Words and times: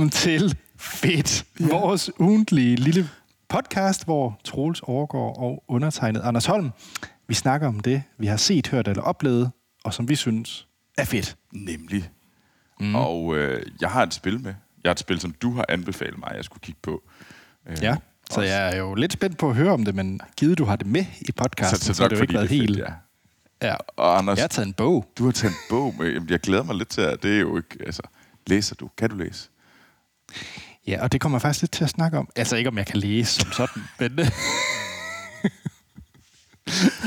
Velkommen 0.00 0.10
til 0.10 0.58
Fedt, 0.76 1.44
ja. 1.60 1.66
vores 1.66 2.10
ugentlige 2.18 2.76
lille 2.76 3.08
podcast, 3.48 4.04
hvor 4.04 4.40
Troels 4.44 4.80
overgår 4.80 5.34
og 5.38 5.64
undertegnet 5.68 6.20
Anders 6.20 6.46
Holm. 6.46 6.70
Vi 7.28 7.34
snakker 7.34 7.68
om 7.68 7.80
det, 7.80 8.02
vi 8.18 8.26
har 8.26 8.36
set, 8.36 8.68
hørt 8.68 8.88
eller 8.88 9.02
oplevet, 9.02 9.50
og 9.84 9.94
som 9.94 10.08
vi 10.08 10.14
synes 10.14 10.68
er 10.98 11.04
fedt. 11.04 11.36
Nemlig. 11.52 12.10
Mm. 12.80 12.94
Og 12.94 13.36
øh, 13.36 13.62
jeg 13.80 13.90
har 13.90 14.02
et 14.02 14.14
spil 14.14 14.40
med. 14.40 14.54
Jeg 14.84 14.88
har 14.88 14.92
et 14.92 14.98
spil, 14.98 15.20
som 15.20 15.34
du 15.42 15.54
har 15.54 15.64
anbefalet 15.68 16.18
mig, 16.18 16.30
at 16.30 16.36
jeg 16.36 16.44
skulle 16.44 16.60
kigge 16.62 16.80
på. 16.82 17.02
Øh, 17.68 17.76
ja, 17.82 17.96
så 18.30 18.40
også. 18.40 18.40
jeg 18.40 18.72
er 18.72 18.78
jo 18.78 18.94
lidt 18.94 19.12
spændt 19.12 19.38
på 19.38 19.50
at 19.50 19.56
høre 19.56 19.72
om 19.72 19.84
det, 19.84 19.94
men 19.94 20.20
givet 20.36 20.58
du 20.58 20.64
har 20.64 20.76
det 20.76 20.86
med 20.86 21.04
i 21.20 21.32
podcasten, 21.32 21.78
så, 21.78 21.84
så, 21.84 21.94
så 21.94 22.02
har 22.02 22.08
det 22.08 22.16
jo 22.16 22.22
ikke 22.22 22.34
været 22.34 22.48
helt... 22.48 22.76
Fedt, 22.76 22.88
ja. 23.62 23.68
ja. 23.68 23.76
Og 23.96 24.18
Anders, 24.18 24.36
jeg 24.36 24.42
har 24.42 24.48
taget 24.48 24.66
en 24.66 24.74
bog. 24.74 25.06
Du 25.18 25.24
har 25.24 25.32
taget 25.32 25.52
en 25.52 25.58
bog 25.70 25.94
med. 25.98 26.12
Jamen, 26.12 26.30
jeg 26.30 26.40
glæder 26.40 26.62
mig 26.62 26.76
lidt 26.76 26.88
til 26.88 27.00
at 27.00 27.22
det 27.22 27.36
er 27.36 27.40
jo 27.40 27.56
ikke... 27.56 27.76
Altså, 27.86 28.02
læser 28.46 28.74
du? 28.74 28.90
Kan 28.98 29.10
du 29.10 29.16
læse? 29.16 29.50
Ja, 30.86 31.02
og 31.02 31.12
det 31.12 31.20
kommer 31.20 31.36
jeg 31.36 31.42
faktisk 31.42 31.62
lidt 31.62 31.72
til 31.72 31.84
at 31.84 31.90
snakke 31.90 32.18
om. 32.18 32.28
Altså 32.36 32.56
ikke 32.56 32.68
om 32.68 32.78
jeg 32.78 32.86
kan 32.86 32.96
læse 32.96 33.40
som 33.40 33.52
sådan, 33.52 33.82
men, 34.00 34.28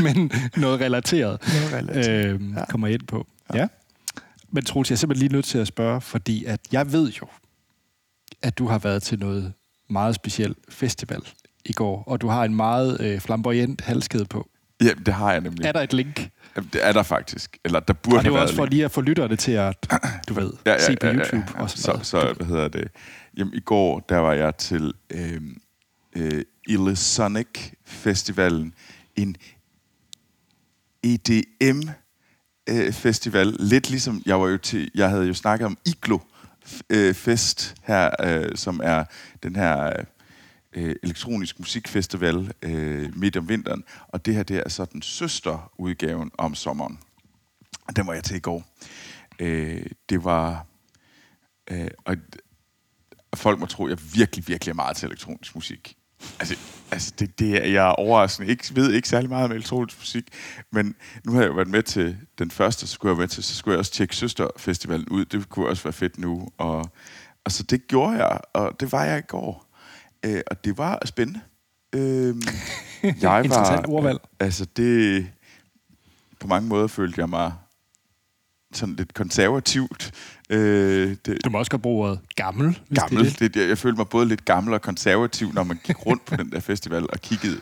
men 0.03 0.31
noget 0.57 0.81
relateret, 0.81 1.39
noget 1.53 1.73
relateret. 1.73 2.25
Øhm, 2.25 2.53
ja. 2.57 2.65
kommer 2.65 2.87
jeg 2.87 2.93
ind 2.93 3.07
på. 3.07 3.27
Ja. 3.53 3.59
ja. 3.59 3.67
Men 4.49 4.65
Troels, 4.65 4.89
jeg 4.89 4.95
er 4.95 4.97
simpelthen 4.97 5.27
lige 5.27 5.35
nødt 5.35 5.45
til 5.45 5.57
at 5.57 5.67
spørge, 5.67 6.01
fordi 6.01 6.45
at 6.45 6.59
jeg 6.71 6.91
ved 6.91 7.11
jo, 7.11 7.27
at 8.41 8.57
du 8.57 8.67
har 8.67 8.79
været 8.79 9.03
til 9.03 9.19
noget 9.19 9.53
meget 9.89 10.15
speciel 10.15 10.55
festival 10.69 11.21
i 11.65 11.73
går, 11.73 12.03
og 12.07 12.21
du 12.21 12.27
har 12.27 12.43
en 12.43 12.55
meget 12.55 13.01
øh, 13.01 13.19
flamboyant 13.19 13.81
halskæde 13.81 14.25
på. 14.25 14.49
Ja, 14.83 14.91
det 15.05 15.13
har 15.13 15.31
jeg 15.31 15.41
nemlig. 15.41 15.65
Er 15.65 15.71
der 15.71 15.81
et 15.81 15.93
link? 15.93 16.29
Det 16.55 16.87
er 16.87 16.91
der 16.91 17.03
faktisk. 17.03 17.57
Eller 17.65 17.79
der 17.79 17.93
burde 17.93 18.17
og 18.17 18.23
det 18.23 18.33
var 18.33 18.39
også 18.39 18.55
for 18.55 18.65
lige 18.65 18.85
at 18.85 18.91
få 18.91 19.01
lytterne 19.01 19.35
til 19.35 19.51
at, 19.51 19.75
du 20.29 20.33
ved, 20.33 20.53
ja, 20.65 20.71
ja, 20.71 20.79
se 20.79 20.95
på 21.01 21.07
YouTube. 21.07 21.35
Ja, 21.35 21.57
ja. 21.57 21.61
Og 21.61 21.69
så, 21.69 21.99
så, 22.03 22.33
hvad 22.37 22.47
hedder 22.47 22.67
det? 22.67 22.87
Jamen, 23.37 23.53
i 23.53 23.59
går, 23.59 23.99
der 23.99 24.17
var 24.17 24.33
jeg 24.33 24.57
til 24.57 24.93
øh, 25.09 25.41
øh, 26.15 26.43
Illusonic 26.67 27.71
Festivalen. 27.85 28.73
En 29.15 29.35
EDM 31.03 31.89
øh, 32.69 32.93
festival. 32.93 33.55
Lidt 33.59 33.89
ligesom, 33.89 34.21
jeg 34.25 34.41
var 34.41 34.47
jo 34.47 34.57
til, 34.57 34.91
jeg 34.95 35.09
havde 35.09 35.27
jo 35.27 35.33
snakket 35.33 35.65
om 35.65 35.77
Iglo 35.85 36.19
øh, 36.89 37.13
Fest 37.13 37.75
her, 37.83 38.09
øh, 38.23 38.55
som 38.55 38.79
er 38.83 39.03
den 39.43 39.55
her 39.55 39.93
øh, 40.75 40.95
elektronisk 41.03 41.59
musikfestival 41.59 42.53
øh, 42.61 43.17
midt 43.17 43.37
om 43.37 43.49
vinteren. 43.49 43.83
Og 44.07 44.25
det 44.25 44.35
her, 44.35 44.43
det 44.43 44.57
er 44.65 44.69
så 44.69 44.85
den 44.85 45.01
søsterudgaven 45.01 46.31
om 46.37 46.55
sommeren. 46.55 46.99
Den 47.95 48.07
var 48.07 48.13
jeg 48.13 48.23
til 48.23 48.35
i 48.35 48.39
går. 48.39 48.63
Øh, 49.39 49.85
det 50.09 50.23
var... 50.23 50.65
Øh, 51.71 51.87
og 52.05 52.17
folk 53.35 53.59
må 53.59 53.65
tro, 53.65 53.85
at 53.85 53.89
jeg 53.89 53.99
virkelig, 54.15 54.47
virkelig 54.47 54.71
er 54.71 54.75
meget 54.75 54.97
til 54.97 55.07
elektronisk 55.07 55.55
musik. 55.55 55.97
Altså, 56.39 56.57
altså 56.91 57.13
det, 57.19 57.39
det 57.39 57.55
er 57.55 57.67
jeg 57.67 57.87
er 57.87 57.91
overraskende. 57.91 58.49
Ikke, 58.49 58.75
ved 58.75 58.93
ikke 58.93 59.09
særlig 59.09 59.29
meget 59.29 59.45
om 59.45 59.51
elektronisk 59.51 59.97
musik, 59.99 60.23
men 60.71 60.95
nu 61.25 61.31
har 61.31 61.41
jeg 61.41 61.47
jo 61.47 61.53
været 61.53 61.67
med 61.67 61.83
til 61.83 62.17
den 62.39 62.51
første, 62.51 62.87
så 62.87 62.93
skulle 62.93 63.09
jeg 63.09 63.17
være 63.17 63.23
med 63.23 63.27
til, 63.27 63.43
så 63.43 63.55
skulle 63.55 63.73
jeg 63.73 63.79
også 63.79 63.91
tjekke 63.91 64.15
Søsterfestivalen 64.15 65.09
ud. 65.09 65.25
Det 65.25 65.49
kunne 65.49 65.67
også 65.67 65.83
være 65.83 65.93
fedt 65.93 66.17
nu. 66.17 66.47
Og, 66.57 66.91
og 67.43 67.51
så 67.51 67.63
det 67.63 67.87
gjorde 67.87 68.25
jeg, 68.25 68.39
og 68.53 68.79
det 68.79 68.91
var 68.91 69.03
jeg 69.03 69.19
i 69.19 69.27
går. 69.27 69.72
Øh, 70.25 70.41
og 70.47 70.65
det 70.65 70.77
var 70.77 70.99
spændende. 71.05 71.39
Øh, 71.95 72.35
jeg 73.21 73.29
var, 73.29 73.41
Interessant 73.43 73.85
ordvalg. 73.87 74.19
Altså 74.39 74.65
det, 74.65 75.27
på 76.39 76.47
mange 76.47 76.69
måder 76.69 76.87
følte 76.87 77.21
jeg 77.21 77.29
mig 77.29 77.53
sådan 78.73 78.95
lidt 78.95 79.13
konservativt. 79.13 80.11
Øh, 80.49 81.17
det, 81.25 81.45
du 81.45 81.49
må 81.49 81.57
også 81.57 81.71
godt 81.71 81.81
bruge 81.81 82.07
ordet 82.07 82.19
gammel. 82.35 82.79
Gammel. 82.95 83.25
Det, 83.25 83.39
det. 83.39 83.55
Jeg, 83.55 83.69
jeg 83.69 83.77
følte 83.77 83.97
mig 83.97 84.09
både 84.09 84.25
lidt 84.25 84.45
gammel 84.45 84.73
og 84.73 84.81
konservativ, 84.81 85.53
når 85.53 85.63
man 85.63 85.79
gik 85.83 86.05
rundt 86.05 86.25
på 86.25 86.35
den 86.35 86.51
der 86.51 86.59
festival 86.59 87.03
og 87.09 87.19
kiggede 87.19 87.59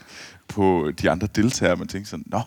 på 0.47 0.91
de 1.01 1.09
andre 1.09 1.27
deltagere. 1.35 1.75
Man 1.75 1.87
tænkte 1.87 2.09
sådan, 2.09 2.25
nå. 2.27 2.41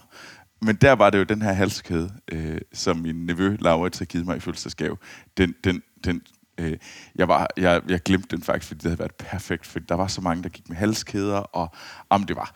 Men 0.63 0.77
der 0.77 0.93
var 0.93 1.11
det 1.11 1.19
jo 1.19 1.25
den 1.25 1.43
her 1.43 1.53
halskæde, 1.53 2.13
øh, 2.33 2.61
som 2.73 2.97
min 2.97 3.27
nevø 3.27 3.57
Laurits 3.61 3.99
har 3.99 4.05
givet 4.07 4.27
mig 4.27 4.37
i 4.37 4.41
fødselsdagsgave. 4.41 4.97
Den, 5.37 5.55
den, 5.65 5.83
den, 6.05 6.23
øh, 6.59 6.79
jeg, 7.15 7.29
var, 7.29 7.47
jeg, 7.57 7.83
jeg 7.89 8.01
glemte 8.01 8.37
den 8.37 8.43
faktisk, 8.43 8.69
fordi 8.69 8.79
det 8.79 8.91
havde 8.91 8.99
været 8.99 9.15
perfekt. 9.15 9.67
For 9.67 9.79
der 9.79 9.95
var 9.95 10.07
så 10.07 10.21
mange, 10.21 10.43
der 10.43 10.49
gik 10.49 10.69
med 10.69 10.77
halskæder, 10.77 11.39
og 11.39 11.69
om 12.11 12.25
det 12.25 12.37
var... 12.37 12.55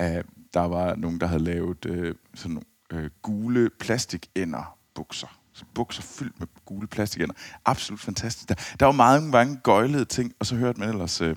Øh, 0.00 0.24
der 0.54 0.60
var 0.60 0.94
nogen, 0.94 1.20
der 1.20 1.26
havde 1.26 1.44
lavet 1.44 1.84
øh, 1.86 2.14
sådan 2.34 2.54
nogle 2.54 3.04
øh, 3.04 3.10
gule 3.22 3.70
plastikænder 3.80 4.76
bukser 4.94 5.40
bukser 5.74 6.02
fyldt 6.02 6.40
med 6.40 6.48
gule 6.64 6.86
plastikænder. 6.86 7.34
Absolut 7.64 8.00
fantastisk. 8.00 8.48
Der, 8.48 8.54
der 8.80 8.86
var 8.86 8.92
mange, 8.92 9.28
mange 9.28 9.56
gøjlede 9.56 10.04
ting, 10.04 10.32
og 10.38 10.46
så 10.46 10.56
hørte 10.56 10.80
man 10.80 10.88
ellers, 10.88 11.20
øh, 11.20 11.36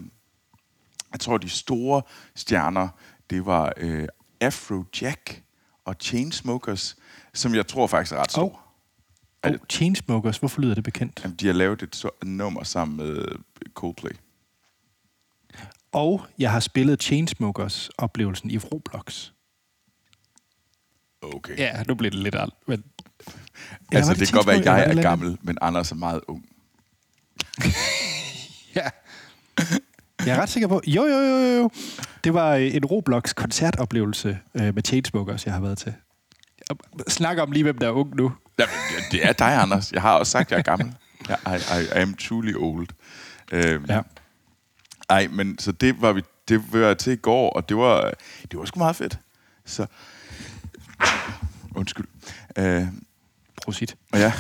jeg 1.12 1.20
tror, 1.20 1.38
de 1.38 1.50
store 1.50 2.02
stjerner, 2.36 2.88
det 3.30 3.46
var 3.46 3.74
øh, 3.78 4.08
Afrojack 4.42 5.44
og 5.86 5.96
Chainsmokers, 6.02 6.96
som 7.34 7.56
jeg 7.56 7.68
tror 7.68 7.88
faktisk 7.88 8.16
er 8.16 8.20
ret 8.20 8.32
store. 8.32 8.46
Oh. 8.46 8.63
Oh, 9.44 9.54
Chainsmokers, 9.70 10.38
hvorfor 10.38 10.62
lyder 10.62 10.76
det 10.76 10.84
bekendt? 10.84 11.20
Jamen, 11.24 11.36
de 11.36 11.48
har 11.48 11.54
lavet 11.54 11.82
et 11.84 12.06
nummer 12.24 12.64
sammen 12.64 12.98
med 12.98 13.26
Coldplay. 13.74 14.12
Og 15.92 16.26
jeg 16.40 16.52
har 16.52 16.60
spillet 16.60 17.04
Chainsmokers 17.04 17.90
oplevelsen 17.98 18.52
i 18.52 18.58
Roblox. 18.58 19.32
Okay. 21.22 21.58
Ja, 21.58 21.84
nu 21.88 21.96
bliver 21.96 22.12
det 22.12 22.20
lidt 22.20 22.36
alt, 22.36 22.54
men 22.68 22.84
Ja, 23.92 23.98
altså, 23.98 24.14
det, 24.14 24.20
det 24.20 24.28
kan 24.28 24.36
godt 24.36 24.48
være, 24.48 24.56
at 24.56 24.66
jeg 24.66 24.98
er 24.98 25.02
gammel, 25.02 25.38
men 25.42 25.58
Anders 25.62 25.92
er 25.92 25.96
meget 25.96 26.22
ung. 26.28 26.46
ja. 28.76 28.90
Jeg 30.26 30.38
er 30.38 30.42
ret 30.42 30.50
sikker 30.50 30.68
på... 30.68 30.82
Jo, 30.88 31.06
jo, 31.06 31.18
jo, 31.18 31.38
jo. 31.38 31.70
Det 32.24 32.34
var 32.34 32.56
øh, 32.56 32.76
en 32.76 32.86
Roblox-koncertoplevelse 32.86 34.40
øh, 34.56 34.76
med 34.76 34.84
Chainsmokers, 34.84 35.46
jeg 35.46 35.54
har 35.54 35.62
været 35.62 35.78
til. 35.78 35.94
Snak 37.08 37.38
om 37.38 37.52
lige, 37.52 37.64
hvem 37.64 37.78
der 37.78 37.88
er 37.88 37.92
ung 37.92 38.16
nu. 38.16 38.32
Ja, 38.60 38.66
det 39.12 39.26
er 39.26 39.34
dig, 39.34 39.62
Anders. 39.62 39.92
Jeg 39.92 40.02
har 40.02 40.14
også 40.14 40.32
sagt, 40.32 40.48
at 40.48 40.52
jeg 40.52 40.58
er 40.58 40.64
gammel. 40.64 40.96
I, 41.30 41.34
I, 41.48 41.98
I 41.98 42.02
am 42.02 42.14
truly 42.14 42.54
old. 42.56 42.88
Øhm, 43.52 43.86
ja. 43.90 44.02
Ej, 45.10 45.28
men 45.32 45.60
så 45.60 45.72
det 45.72 46.02
var 46.02 46.14
vi 46.14 46.22
det 46.48 46.74
var 46.74 46.80
jeg 46.80 46.98
til 46.98 47.14
i 47.14 47.16
går, 47.16 47.50
og 47.50 47.70
det 47.70 47.78
var, 47.78 48.14
det 48.52 48.60
var 48.60 48.66
sgu 48.66 48.80
meget 48.80 48.96
fedt. 48.96 49.20
Så, 49.66 49.86
undskyld. 51.76 52.08
Øh, 52.58 52.88
Prosit. 53.64 53.96
Ja. 54.14 54.34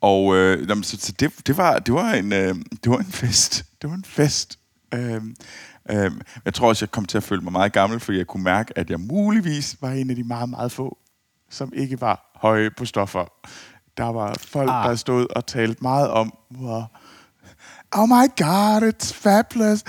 Og 0.00 0.36
øh, 0.36 0.68
jamen, 0.68 0.84
så, 0.84 0.96
så 1.00 1.12
det, 1.12 1.46
det, 1.46 1.56
var, 1.56 1.78
det, 1.78 1.94
var 1.94 2.12
en, 2.12 2.32
øh, 2.32 2.54
det 2.84 2.90
var 2.92 2.98
en 2.98 3.12
fest. 3.12 3.64
Det 3.82 3.90
var 3.90 3.96
en 3.96 4.04
fest. 4.04 4.58
Øh, 4.94 5.22
øh, 5.90 6.10
jeg 6.44 6.54
tror 6.54 6.68
også, 6.68 6.84
jeg 6.84 6.90
kom 6.90 7.04
til 7.04 7.16
at 7.16 7.22
føle 7.22 7.40
mig 7.40 7.52
meget 7.52 7.72
gammel, 7.72 8.00
fordi 8.00 8.18
jeg 8.18 8.26
kunne 8.26 8.44
mærke, 8.44 8.78
at 8.78 8.90
jeg 8.90 9.00
muligvis 9.00 9.76
var 9.80 9.90
en 9.90 10.10
af 10.10 10.16
de 10.16 10.24
meget, 10.24 10.48
meget 10.48 10.72
få, 10.72 10.98
som 11.54 11.72
ikke 11.74 12.00
var 12.00 12.30
høje 12.34 12.70
på 12.70 12.84
stoffer. 12.84 13.24
Der 13.96 14.04
var 14.12 14.34
folk, 14.40 14.70
ah. 14.70 14.88
der 14.88 14.94
stod 14.94 15.26
og 15.36 15.46
talte 15.46 15.82
meget 15.82 16.10
om, 16.10 16.34
hvor 16.48 16.92
oh 17.92 18.08
my 18.08 18.26
god, 18.36 18.82
it's 18.82 19.12
fabulous. 19.12 19.84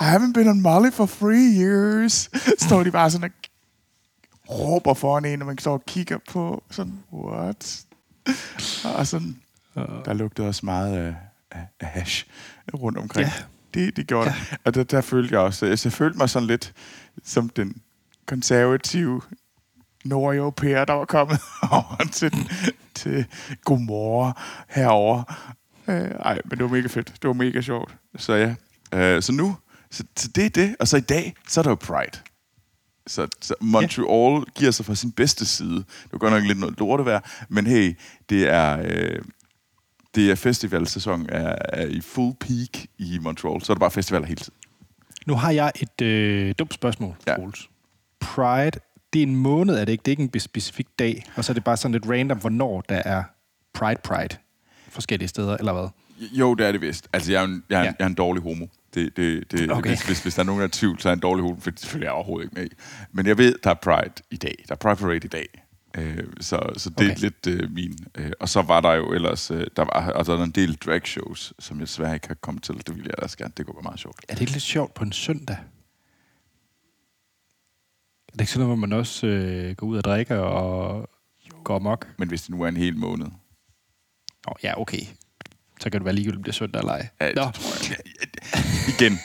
I 0.00 0.04
haven't 0.04 0.32
been 0.32 0.48
on 0.48 0.60
Molly 0.60 0.90
for 0.90 1.06
three 1.06 1.58
years. 1.62 2.30
Står 2.66 2.82
de 2.82 2.90
bare 2.90 3.10
sådan 3.10 3.32
og 4.48 4.58
råber 4.58 4.94
foran 4.94 5.24
en, 5.24 5.42
og 5.42 5.46
man 5.46 5.58
står 5.58 5.72
og 5.72 5.86
kigger 5.86 6.18
på 6.28 6.62
sådan, 6.70 7.02
what? 7.12 7.84
og 8.84 9.06
sådan, 9.06 9.36
der 9.74 10.12
lugtede 10.12 10.48
også 10.48 10.66
meget 10.66 10.96
af, 10.96 11.14
af, 11.50 11.66
af 11.80 11.86
hash 11.86 12.26
rundt 12.74 12.98
omkring. 12.98 13.26
Ja. 13.26 13.32
Det, 13.74 13.96
det 13.96 14.06
gjorde 14.06 14.30
ja. 14.30 14.36
det. 14.50 14.58
Og 14.64 14.74
der, 14.74 14.84
der 14.84 15.00
følte 15.00 15.34
jeg 15.34 15.40
også, 15.40 15.66
jeg, 15.66 15.78
jeg 15.84 15.92
følte 15.92 16.18
mig 16.18 16.30
sådan 16.30 16.46
lidt 16.46 16.72
som 17.24 17.48
den 17.48 17.82
konservative 18.26 19.22
nordeuropæer, 20.08 20.84
der 20.84 20.92
var 20.92 21.04
kommet 21.04 21.40
over 21.70 22.04
til, 22.12 22.32
til 22.94 23.26
Gomorra 23.64 24.42
herover. 24.68 25.22
Øh, 25.88 26.10
ej, 26.10 26.40
men 26.44 26.58
det 26.58 26.62
var 26.62 26.70
mega 26.70 26.88
fedt. 26.88 27.12
Det 27.22 27.28
var 27.28 27.32
mega 27.32 27.60
sjovt. 27.60 27.96
Så 28.16 28.34
ja, 28.34 28.54
øh, 28.92 29.22
så 29.22 29.32
nu, 29.32 29.56
så, 29.90 30.04
så 30.16 30.28
det 30.28 30.46
er 30.46 30.50
det. 30.50 30.76
Og 30.80 30.88
så 30.88 30.96
i 30.96 31.00
dag, 31.00 31.34
så 31.48 31.60
er 31.60 31.62
der 31.62 31.70
jo 31.70 31.74
Pride. 31.74 32.18
Så, 33.06 33.28
så 33.40 33.54
Montreal 33.60 34.34
ja. 34.34 34.50
giver 34.54 34.70
sig 34.70 34.86
fra 34.86 34.94
sin 34.94 35.12
bedste 35.12 35.46
side. 35.46 35.76
Det 35.76 36.12
var 36.12 36.18
godt 36.18 36.32
nok 36.32 36.42
lidt 36.42 36.60
noget 36.60 36.78
lortevejr, 36.78 37.20
men 37.48 37.66
hey, 37.66 37.96
det 38.28 38.48
er, 38.48 38.78
øh, 38.84 39.22
det 40.14 40.30
er 40.30 40.34
festivalsæson 40.34 41.26
er, 41.28 41.56
er 41.68 41.86
i 41.86 42.00
full 42.00 42.34
peak 42.40 42.84
i 42.98 43.18
Montreal, 43.18 43.62
så 43.62 43.72
er 43.72 43.74
det 43.74 43.80
bare 43.80 43.90
festivaler 43.90 44.26
hele 44.26 44.40
tiden. 44.40 44.54
Nu 45.26 45.34
har 45.34 45.50
jeg 45.50 45.72
et 45.76 46.02
øh, 46.02 46.54
dumt 46.58 46.74
spørgsmål, 46.74 47.14
ja. 47.26 47.36
Pride, 48.20 48.80
det 49.12 49.18
er 49.18 49.22
en 49.26 49.36
måned, 49.36 49.74
er 49.74 49.84
det 49.84 49.92
ikke? 49.92 50.02
Det 50.02 50.08
er 50.08 50.12
ikke 50.12 50.34
en 50.34 50.40
specifik 50.40 50.86
dag, 50.98 51.24
og 51.36 51.44
så 51.44 51.52
er 51.52 51.54
det 51.54 51.64
bare 51.64 51.76
sådan 51.76 51.92
lidt 51.92 52.06
random, 52.08 52.38
hvornår 52.38 52.80
der 52.88 53.02
er 53.04 53.22
Pride 53.74 54.00
Pride 54.04 54.36
forskellige 54.88 55.28
steder, 55.28 55.56
eller 55.56 55.72
hvad? 55.72 55.88
Jo, 56.32 56.54
det 56.54 56.66
er 56.66 56.72
det 56.72 56.80
vist. 56.80 57.08
Altså, 57.12 57.32
jeg 57.32 57.40
er 57.40 57.44
en, 57.44 57.64
jeg 57.70 57.78
er, 57.78 57.84
ja. 57.84 57.86
jeg 57.98 58.04
er 58.04 58.06
en 58.06 58.14
dårlig 58.14 58.42
homo. 58.42 58.66
Det, 58.94 59.16
det, 59.16 59.50
det, 59.50 59.72
okay. 59.72 59.90
hvis, 59.90 60.06
hvis, 60.06 60.22
hvis 60.22 60.34
der 60.34 60.42
er 60.42 60.46
nogen, 60.46 60.60
der 60.60 60.66
er 60.66 60.70
tvivl, 60.72 61.00
så 61.00 61.08
er 61.08 61.12
en 61.12 61.18
dårlig 61.18 61.42
hoved, 61.42 61.60
for 61.60 61.70
det 61.70 61.80
selvfølgelig 61.80 62.06
er 62.06 62.10
jeg 62.10 62.14
overhovedet 62.14 62.44
ikke 62.44 62.60
med 62.60 62.66
i. 62.66 62.74
Men 63.12 63.26
jeg 63.26 63.38
ved, 63.38 63.54
der 63.64 63.70
er 63.70 63.74
Pride 63.74 64.12
i 64.30 64.36
dag. 64.36 64.64
Der 64.68 64.74
er 64.74 64.76
Pride 64.76 64.96
Parade 64.96 65.16
i 65.24 65.28
dag. 65.28 65.46
Øh, 65.96 66.24
så, 66.40 66.72
så 66.76 66.90
det 66.90 66.98
okay. 66.98 67.10
er 67.10 67.18
lidt 67.18 67.46
øh, 67.46 67.70
min. 67.70 67.98
Øh, 68.14 68.30
og 68.40 68.48
så 68.48 68.62
var 68.62 68.80
der 68.80 68.92
jo 68.92 69.12
ellers, 69.12 69.50
øh, 69.50 69.66
der 69.76 69.82
var 69.82 70.12
altså, 70.12 70.36
der 70.36 70.44
en 70.44 70.50
del 70.50 70.74
drag 70.74 71.06
shows, 71.06 71.52
som 71.58 71.78
jeg 71.78 71.86
desværre 71.86 72.14
ikke 72.14 72.28
har 72.28 72.34
kommet 72.34 72.62
til. 72.62 72.74
Det 72.74 72.88
ville 72.88 73.04
jeg 73.04 73.14
ellers 73.18 73.36
gerne. 73.36 73.52
Det 73.56 73.66
kunne 73.66 73.76
være 73.76 73.82
meget 73.82 74.00
sjovt. 74.00 74.16
Er 74.28 74.34
det 74.34 74.40
ikke 74.40 74.52
lidt 74.52 74.62
sjovt 74.62 74.94
på 74.94 75.04
en 75.04 75.12
søndag? 75.12 75.56
Det 78.36 78.42
ikke 78.42 78.52
sådan 78.52 78.66
noget, 78.66 78.78
hvor 78.78 78.86
man 78.86 78.98
også 78.98 79.26
øh, 79.26 79.76
går 79.76 79.86
ud 79.86 79.96
og 79.96 80.04
drikker 80.04 80.36
og 80.36 81.08
jo. 81.48 81.54
går 81.64 81.76
amok? 81.76 82.08
Men 82.18 82.28
hvis 82.28 82.42
det 82.42 82.50
nu 82.50 82.62
er 82.62 82.68
en 82.68 82.76
hel 82.76 82.96
måned. 82.96 83.26
Nå, 84.46 84.54
ja, 84.62 84.80
okay. 84.80 85.00
Så 85.80 85.90
kan 85.90 85.92
det 85.92 86.04
være 86.04 86.14
ligegyldigt, 86.14 86.36
om 86.36 86.42
det 86.42 86.50
er 86.50 86.54
søndag 86.54 86.78
eller 86.78 86.92
ej. 86.92 87.08
Ja, 87.20 87.32
Nå. 87.32 87.50
Tror 87.50 87.90
jeg. 87.90 87.98
Igen. 88.88 89.18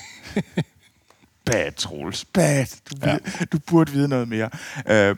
Bad, 1.45 1.71
Troels. 1.71 2.25
Bad. 2.25 2.65
Du, 2.91 3.09
ja. 3.09 3.17
du 3.51 3.59
burde 3.59 3.91
vide 3.91 4.07
noget 4.07 4.27
mere. 4.27 4.49
Uh, 4.85 5.17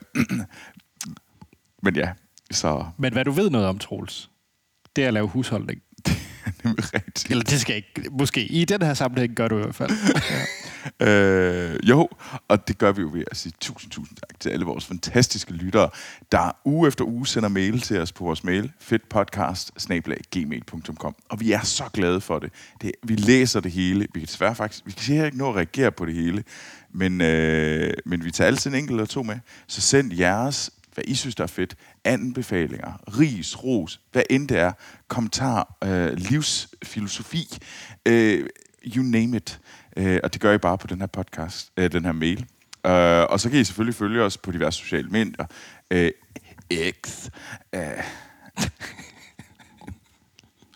men 1.83 1.95
ja, 1.95 2.11
så... 2.51 2.85
Men 2.97 3.13
hvad 3.13 3.25
du 3.25 3.31
ved 3.31 3.49
noget 3.49 3.67
om, 3.67 3.79
Troels, 3.79 4.29
det 4.95 5.03
er 5.03 5.07
at 5.07 5.13
lave 5.13 5.27
husholdning. 5.27 5.81
Er 6.65 6.93
rigtigt. 6.93 7.31
Eller 7.31 7.43
det 7.43 7.61
skal 7.61 7.75
ikke... 7.75 8.09
Måske. 8.11 8.45
I 8.45 8.65
den 8.65 8.81
her 8.81 8.93
sammenhæng 8.93 9.35
gør 9.35 9.47
du 9.47 9.57
i 9.57 9.61
hvert 9.61 9.75
fald. 9.75 9.91
ja. 10.31 10.41
øh, 10.99 11.79
jo, 11.83 12.09
og 12.47 12.67
det 12.67 12.77
gør 12.77 12.91
vi 12.91 13.01
jo 13.01 13.09
ved 13.13 13.23
at 13.31 13.37
sige 13.37 13.53
tusind, 13.61 13.91
tusind 13.91 14.17
tak 14.17 14.39
til 14.39 14.49
alle 14.49 14.65
vores 14.65 14.85
fantastiske 14.85 15.53
lyttere, 15.53 15.89
der 16.31 16.57
uge 16.65 16.87
efter 16.87 17.05
uge 17.05 17.27
sender 17.27 17.49
mail 17.49 17.81
til 17.81 17.99
os 17.99 18.11
på 18.11 18.23
vores 18.23 18.43
mail, 18.43 18.71
fedtpodcast 18.79 19.71
Og 21.29 21.39
vi 21.39 21.51
er 21.51 21.61
så 21.63 21.83
glade 21.93 22.21
for 22.21 22.39
det. 22.39 22.51
det. 22.81 22.91
Vi 23.03 23.15
læser 23.15 23.59
det 23.59 23.71
hele. 23.71 24.07
Vi 24.13 24.19
kan 24.19 24.27
desværre 24.27 24.55
faktisk... 24.55 24.85
Vi 24.85 24.91
kan 24.91 25.25
ikke 25.25 25.37
nå 25.37 25.49
at 25.49 25.55
reagere 25.55 25.91
på 25.91 26.05
det 26.05 26.15
hele, 26.15 26.43
men, 26.93 27.21
øh, 27.21 27.93
men 28.05 28.25
vi 28.25 28.31
tager 28.31 28.47
altid 28.47 28.71
en 28.71 28.77
enkelt 28.77 28.91
eller 28.91 29.05
to 29.05 29.23
med. 29.23 29.39
Så 29.67 29.81
send 29.81 30.13
jeres 30.13 30.71
hvad 30.93 31.03
I 31.07 31.15
synes, 31.15 31.35
der 31.35 31.43
er 31.43 31.47
fedt, 31.47 31.75
anbefalinger, 32.03 33.17
ris, 33.19 33.63
ros, 33.63 33.99
hvad 34.11 34.23
end 34.29 34.47
det 34.47 34.59
er, 34.59 34.71
kommentar, 35.07 35.77
øh, 35.83 36.13
livsfilosofi, 36.13 37.57
øh, 38.05 38.49
you 38.85 39.03
name 39.03 39.37
it. 39.37 39.59
Øh, 39.97 40.19
og 40.23 40.33
det 40.33 40.41
gør 40.41 40.53
I 40.53 40.57
bare 40.57 40.77
på 40.77 40.87
den 40.87 40.99
her 40.99 41.07
podcast, 41.07 41.71
øh, 41.77 41.91
den 41.91 42.05
her 42.05 42.11
mail. 42.11 42.45
Øh, 42.85 43.23
og 43.29 43.39
så 43.39 43.49
kan 43.49 43.59
I 43.59 43.63
selvfølgelig 43.63 43.95
følge 43.95 44.21
os 44.21 44.37
på 44.37 44.51
diverse 44.51 44.79
sociale 44.79 45.09
medier. 45.09 45.45
Øh, 45.91 46.11
X. 46.73 47.29
Øh. 47.75 47.81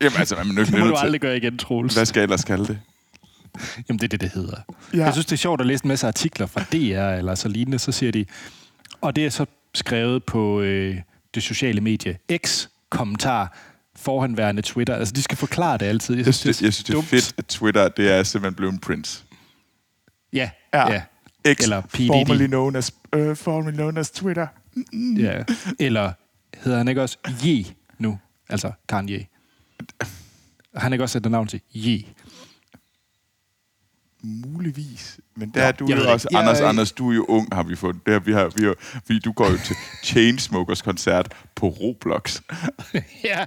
Jamen 0.01 0.19
altså, 0.19 0.35
man 0.35 0.57
er 0.57 0.63
det 0.63 0.79
må 0.79 0.85
du 0.85 0.95
aldrig 0.95 1.21
gøre 1.21 1.37
igen, 1.37 1.57
Troels. 1.57 1.93
Hvad 1.93 2.05
skal 2.05 2.19
jeg 2.19 2.23
ellers 2.23 2.43
kalde 2.43 2.67
det? 2.67 2.79
Jamen, 3.89 3.99
det 3.99 4.03
er 4.03 4.07
det, 4.07 4.21
det 4.21 4.29
hedder. 4.29 4.57
Ja. 4.93 5.03
Jeg 5.03 5.13
synes, 5.13 5.25
det 5.25 5.33
er 5.33 5.37
sjovt 5.37 5.61
at 5.61 5.67
læse 5.67 5.85
en 5.85 5.87
masse 5.87 6.07
artikler 6.07 6.45
fra 6.45 6.61
DR 6.61 7.17
eller 7.17 7.35
så 7.35 7.47
lignende, 7.49 7.79
så 7.79 7.91
siger 7.91 8.11
de, 8.11 8.25
og 9.01 9.15
det 9.15 9.25
er 9.25 9.29
så 9.29 9.45
skrevet 9.77 10.23
på 10.23 10.61
øh, 10.61 10.97
det 11.35 11.43
sociale 11.43 11.81
medie 11.81 12.17
X, 12.45 12.67
kommentar, 12.89 13.57
forhenværende 13.95 14.61
Twitter. 14.61 14.95
Altså, 14.95 15.13
de 15.13 15.21
skal 15.21 15.37
forklare 15.37 15.77
det 15.77 15.85
altid. 15.85 16.15
Jeg 16.15 16.33
synes, 16.33 16.45
jeg, 16.45 16.53
det, 16.53 16.61
jeg 16.61 16.73
synes, 16.73 16.85
det 16.85 16.95
er 16.95 17.01
fedt, 17.01 17.33
at 17.37 17.45
Twitter 17.45 17.87
det 17.87 18.11
er 18.11 18.23
simpelthen 18.23 18.55
blevet 18.55 18.73
en 18.73 18.79
prince. 18.79 19.23
Ja, 20.33 20.49
ja. 20.73 20.91
ja. 20.91 21.01
X, 21.53 21.63
Eller 21.63 21.81
PDD. 21.81 22.07
Formerly 22.07 22.47
known 22.47 22.75
as, 22.75 22.91
uh, 23.15 23.35
formerly 23.35 23.73
known 23.73 23.97
as 23.97 24.11
Twitter. 24.11 24.47
Mm. 24.91 25.17
Ja. 25.25 25.43
Eller 25.79 26.11
hedder 26.63 26.77
han 26.77 26.87
ikke 26.87 27.01
også 27.01 27.17
Ye 27.45 27.65
nu? 27.97 28.19
Altså 28.49 28.71
Kanye. 28.89 29.27
Han 30.75 30.93
ikke 30.93 31.03
også 31.03 31.13
sat 31.13 31.31
navn 31.31 31.47
til 31.47 31.61
Ye? 31.75 32.03
Muligvis. 34.23 35.19
Men 35.35 35.49
der 35.49 35.61
ja, 35.61 35.67
er 35.67 35.71
du 35.71 35.85
jo 35.85 36.11
også, 36.11 36.27
ja, 36.31 36.39
Anders, 36.39 36.59
ja, 36.59 36.69
Anders, 36.69 36.91
du 36.91 37.11
er 37.11 37.15
jo 37.15 37.25
ung, 37.25 37.55
har 37.55 37.63
vi 37.63 37.75
fået. 37.75 37.95
Der, 38.05 38.19
vi 38.19 38.33
har, 38.33 38.51
vi 38.55 38.63
har, 38.65 38.75
vi, 39.07 39.19
du 39.19 39.31
går 39.31 39.51
jo 39.51 39.57
til 39.57 39.75
Chainsmokers 40.03 40.81
koncert 40.81 41.35
på 41.55 41.67
Roblox. 41.67 42.41
ja. 43.23 43.45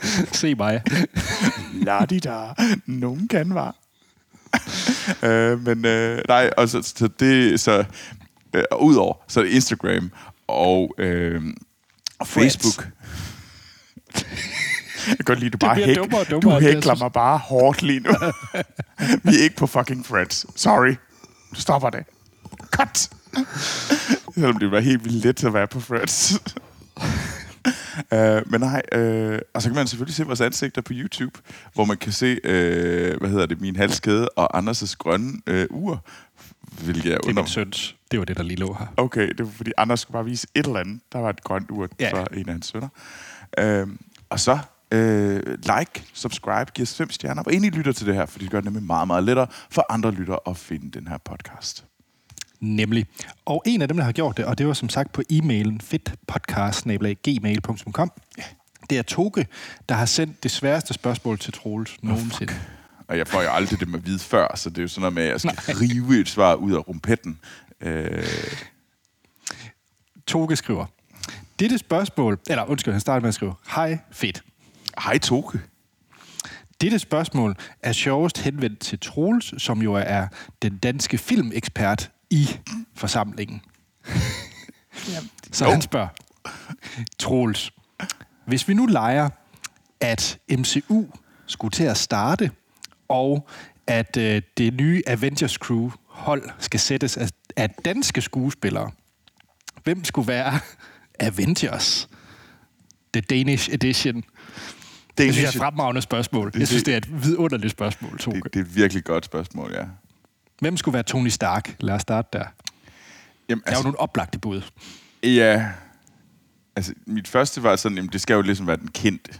Se 0.32 0.54
mig. 0.54 0.82
La 1.72 2.04
di 2.04 2.18
da. 2.18 2.54
Nogen 2.86 3.28
kan 3.28 3.54
var. 3.54 3.74
øh, 5.28 5.64
men 5.64 5.84
øh, 5.84 6.22
nej, 6.28 6.50
og 6.56 6.68
så, 6.68 6.82
så 6.82 7.08
det, 7.20 7.60
så 7.60 7.84
øh, 8.54 8.62
udover, 8.80 9.14
så 9.28 9.40
er 9.40 9.44
det 9.44 9.50
Instagram 9.50 10.12
og 10.46 10.94
øh, 10.98 11.42
Facebook. 12.24 12.88
Jeg 15.08 15.16
kan 15.16 15.24
godt 15.24 15.38
lide, 15.38 15.50
du 15.50 15.58
bare 15.58 15.74
hæk, 15.74 15.96
dummere, 15.96 16.24
dummere, 16.24 16.54
du 16.54 16.60
hækler 16.60 16.94
mig 16.94 17.12
bare 17.12 17.38
hårdt 17.38 17.82
lige 17.82 18.00
nu. 18.00 18.10
Vi 19.24 19.36
er 19.38 19.42
ikke 19.42 19.56
på 19.56 19.66
fucking 19.66 20.06
Friends. 20.06 20.46
Sorry. 20.56 20.94
Du 21.54 21.60
stopper 21.60 21.90
det. 21.90 22.04
Cut! 22.70 23.10
Selvom 24.34 24.58
det 24.58 24.70
var 24.70 24.80
helt 24.80 25.04
vildt 25.04 25.24
let 25.24 25.44
at 25.44 25.54
være 25.54 25.66
på 25.66 25.80
Friends. 25.80 26.40
uh, 28.12 28.50
men 28.52 28.60
nej, 28.60 28.82
uh, 28.96 29.38
og 29.54 29.62
så 29.62 29.68
kan 29.68 29.74
man 29.74 29.86
selvfølgelig 29.86 30.14
se 30.14 30.26
vores 30.26 30.40
ansigter 30.40 30.82
på 30.82 30.92
YouTube, 30.96 31.40
hvor 31.74 31.84
man 31.84 31.96
kan 31.96 32.12
se, 32.12 32.32
uh, 32.44 33.20
hvad 33.20 33.30
hedder 33.30 33.46
det, 33.46 33.60
min 33.60 33.76
halskæde 33.76 34.28
og 34.28 34.58
Anders' 34.58 34.94
grønne 34.98 35.32
uh, 35.50 35.82
ur. 35.82 36.04
Hvilket 36.84 37.12
er 37.12 37.18
det 37.18 37.24
er 37.24 37.28
under... 37.28 37.42
min 37.42 37.48
søns. 37.48 37.96
Det 38.10 38.18
var 38.18 38.24
det, 38.24 38.36
der 38.36 38.42
lige 38.42 38.56
lå 38.56 38.76
her. 38.78 38.86
Okay, 38.96 39.28
det 39.28 39.40
var 39.46 39.52
fordi 39.56 39.72
Anders 39.76 40.00
skulle 40.00 40.12
bare 40.12 40.24
vise 40.24 40.46
et 40.54 40.66
eller 40.66 40.80
andet. 40.80 41.00
Der 41.12 41.18
var 41.18 41.30
et 41.30 41.44
grønt 41.44 41.70
ur 41.70 41.88
ja. 42.00 42.10
for 42.12 42.26
en 42.34 42.48
af 42.48 42.52
hans 42.52 42.66
sønner. 42.66 42.88
Uh, 43.62 43.88
og 44.30 44.40
så 44.40 44.58
Øh, 44.90 45.42
like, 45.46 46.04
subscribe, 46.12 46.72
giv 46.74 46.82
os 46.82 46.96
fem 46.96 47.10
stjerner, 47.10 47.42
og 47.42 47.52
egentlig 47.52 47.72
lytter 47.72 47.92
til 47.92 48.06
det 48.06 48.14
her, 48.14 48.26
for 48.26 48.38
det 48.38 48.50
gør 48.50 48.60
det 48.60 48.64
nemlig 48.64 48.82
meget, 48.82 49.06
meget 49.06 49.24
lettere 49.24 49.46
for 49.70 49.86
andre 49.88 50.10
lyttere 50.10 50.38
at 50.46 50.56
finde 50.56 50.98
den 50.98 51.08
her 51.08 51.18
podcast. 51.18 51.84
Nemlig. 52.60 53.06
Og 53.44 53.62
en 53.66 53.82
af 53.82 53.88
dem, 53.88 53.96
der 53.96 54.04
har 54.04 54.12
gjort 54.12 54.36
det, 54.36 54.44
og 54.44 54.58
det 54.58 54.66
var 54.66 54.72
som 54.72 54.88
sagt 54.88 55.12
på 55.12 55.22
e-mailen 55.32 55.78
fedtpodcast.gmail.com. 55.80 58.12
Ja. 58.38 58.44
Det 58.90 58.98
er 58.98 59.02
Toge, 59.02 59.46
der 59.88 59.94
har 59.94 60.06
sendt 60.06 60.42
det 60.42 60.50
sværeste 60.50 60.94
spørgsmål 60.94 61.38
til 61.38 61.52
Troels 61.52 61.96
oh, 62.02 62.08
nogensinde. 62.08 62.52
Fuck. 62.52 62.68
Og 63.08 63.18
jeg 63.18 63.28
får 63.28 63.42
jo 63.42 63.50
aldrig 63.50 63.80
det 63.80 63.88
med 63.88 64.00
vide 64.00 64.18
før, 64.18 64.56
så 64.56 64.70
det 64.70 64.78
er 64.78 64.82
jo 64.82 64.88
sådan 64.88 65.00
noget 65.00 65.14
med, 65.14 65.22
at 65.22 65.30
jeg 65.30 65.40
skal 65.40 65.58
Nej. 65.68 65.76
rive 65.80 66.20
et 66.20 66.28
svar 66.28 66.54
ud 66.54 66.72
af 66.72 66.88
rumpetten. 66.88 67.38
Øh... 67.80 68.26
Toge 70.26 70.56
skriver, 70.56 70.86
dette 71.58 71.78
spørgsmål, 71.78 72.38
eller 72.48 72.64
undskyld, 72.64 72.94
han 72.94 73.00
starter 73.00 73.20
med 73.20 73.28
at 73.28 73.34
skrive, 73.34 73.54
hej, 73.68 73.98
fedt. 74.10 74.42
Hej 75.04 75.18
Toke. 75.18 75.60
Dette 76.80 76.98
spørgsmål 76.98 77.56
er 77.82 77.92
sjovest 77.92 78.38
henvendt 78.38 78.80
til 78.80 78.98
Troels, 79.00 79.62
som 79.62 79.82
jo 79.82 79.94
er 79.94 80.26
den 80.62 80.78
danske 80.78 81.18
filmekspert 81.18 82.10
i 82.30 82.48
forsamlingen. 82.94 83.60
Så 85.52 85.70
han 85.70 85.82
spørger, 85.82 86.08
Troels, 87.18 87.72
hvis 88.46 88.68
vi 88.68 88.74
nu 88.74 88.86
leger, 88.86 89.28
at 90.00 90.38
MCU 90.50 91.06
skulle 91.46 91.72
til 91.72 91.84
at 91.84 91.96
starte, 91.96 92.50
og 93.08 93.48
at 93.86 94.16
øh, 94.16 94.42
det 94.56 94.74
nye 94.74 95.02
Avengers 95.06 95.52
Crew 95.52 95.90
hold 96.06 96.50
skal 96.58 96.80
sættes 96.80 97.16
af, 97.16 97.28
af 97.56 97.70
danske 97.70 98.20
skuespillere, 98.20 98.90
hvem 99.84 100.04
skulle 100.04 100.28
være 100.28 100.60
Avengers? 101.20 102.08
The 103.14 103.20
Danish 103.20 103.70
Edition. 103.72 104.24
Det 105.18 105.26
jeg 105.26 105.34
synes, 105.34 105.44
er 105.44 105.48
et 105.48 105.54
fremragende 105.58 106.02
spørgsmål. 106.02 106.52
Det, 106.52 106.58
jeg 106.58 106.68
synes, 106.68 106.82
det 106.82 106.94
er 106.94 106.98
et 106.98 107.24
vidunderligt 107.24 107.70
spørgsmål, 107.70 108.18
Toge. 108.18 108.40
Det, 108.44 108.54
det 108.54 108.60
er 108.60 108.64
et 108.64 108.76
virkelig 108.76 109.04
godt 109.04 109.24
spørgsmål, 109.24 109.72
ja. 109.72 109.84
Hvem 110.60 110.76
skulle 110.76 110.92
være 110.92 111.02
Tony 111.02 111.28
Stark? 111.28 111.76
Lad 111.80 111.94
os 111.94 112.02
starte 112.02 112.28
der. 112.32 112.38
Jamen, 112.38 112.48
altså, 112.48 113.48
der 113.48 113.54
er 113.54 113.58
jo 113.58 113.62
altså- 113.66 113.82
nogle 113.82 114.00
oplagte 114.00 114.38
bud. 114.38 114.62
Ja. 115.22 115.68
Altså, 116.76 116.94
mit 117.06 117.28
første 117.28 117.62
var 117.62 117.76
sådan, 117.76 117.96
jamen, 117.96 118.12
det 118.12 118.20
skal 118.20 118.34
jo 118.34 118.42
ligesom 118.42 118.66
være 118.66 118.76
den 118.76 118.88
kendte. 118.88 119.32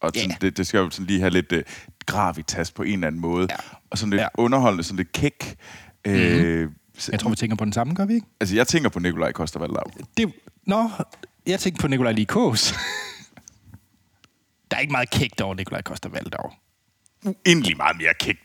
Og 0.00 0.12
sådan, 0.14 0.30
yeah. 0.30 0.40
det, 0.40 0.56
det 0.56 0.66
skal 0.66 0.78
jo 0.78 0.90
sådan 0.90 1.06
lige 1.06 1.20
have 1.20 1.30
lidt 1.30 1.52
uh, 1.52 1.58
gravitas 2.06 2.70
på 2.70 2.82
en 2.82 2.92
eller 2.92 3.06
anden 3.06 3.20
måde. 3.20 3.46
Ja. 3.50 3.56
Og 3.90 3.98
sådan 3.98 4.10
lidt 4.10 4.20
ja. 4.20 4.28
underholdende, 4.34 4.84
sådan 4.84 4.96
lidt 4.96 5.12
kæk. 5.12 5.56
Mm-hmm. 6.06 6.20
Øh, 6.20 6.70
jeg 7.10 7.20
tror, 7.20 7.30
vi 7.30 7.36
tænker 7.36 7.56
på 7.56 7.64
den 7.64 7.72
samme, 7.72 7.94
gør 7.94 8.04
vi 8.04 8.14
ikke? 8.14 8.26
Altså, 8.40 8.56
jeg 8.56 8.66
tænker 8.66 8.88
på 8.88 8.98
Nikolaj 8.98 9.32
Koster 9.32 9.94
Det, 10.16 10.32
Nå, 10.66 10.90
jeg 11.46 11.60
tænker 11.60 11.80
på 11.80 11.88
Nikolaj 11.88 12.12
Likos. 12.12 12.74
Der 14.70 14.76
er 14.76 14.80
ikke 14.80 14.92
meget 14.92 15.10
kægt 15.10 15.40
over 15.40 15.54
Nikolaj 15.54 15.82
Koster 15.82 16.08
Valdau. 16.08 16.50
Uendelig 17.24 17.76
meget 17.76 17.96
mere 17.96 18.14
kægt. 18.20 18.40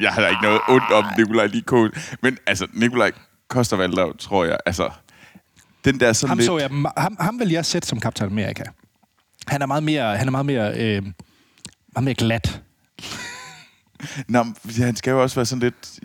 Jeg 0.00 0.12
har 0.12 0.20
da 0.20 0.28
ikke 0.28 0.42
noget 0.42 0.60
ondt 0.68 0.92
om 0.92 1.04
Nikolaj 1.18 1.46
Likos. 1.46 1.90
Men 2.22 2.38
altså, 2.46 2.66
Nikolaj 2.72 3.12
Koster 3.48 3.76
Valdau, 3.76 4.12
tror 4.12 4.44
jeg, 4.44 4.58
altså... 4.66 4.90
Den 5.84 6.00
der 6.00 6.12
sådan 6.12 6.28
ham, 6.28 6.38
lidt... 6.38 6.46
så 6.46 6.58
jeg, 6.58 6.70
ham, 6.96 7.16
ham 7.20 7.38
vil 7.38 7.50
jeg 7.50 7.66
sætte 7.66 7.88
som 7.88 8.00
Captain 8.00 8.30
America. 8.30 8.64
Han 9.46 9.62
er 9.62 9.66
meget 9.66 9.82
mere, 9.82 10.16
han 10.16 10.26
er 10.26 10.30
meget 10.30 10.46
mere, 10.46 10.68
øh, 10.68 11.02
meget 11.92 12.04
mere 12.04 12.14
glat. 12.14 12.62
Nå, 14.28 14.44
han 14.76 14.96
skal 14.96 15.10
jo 15.10 15.22
også 15.22 15.36
være 15.36 15.46
sådan 15.46 15.60
lidt... 15.60 15.98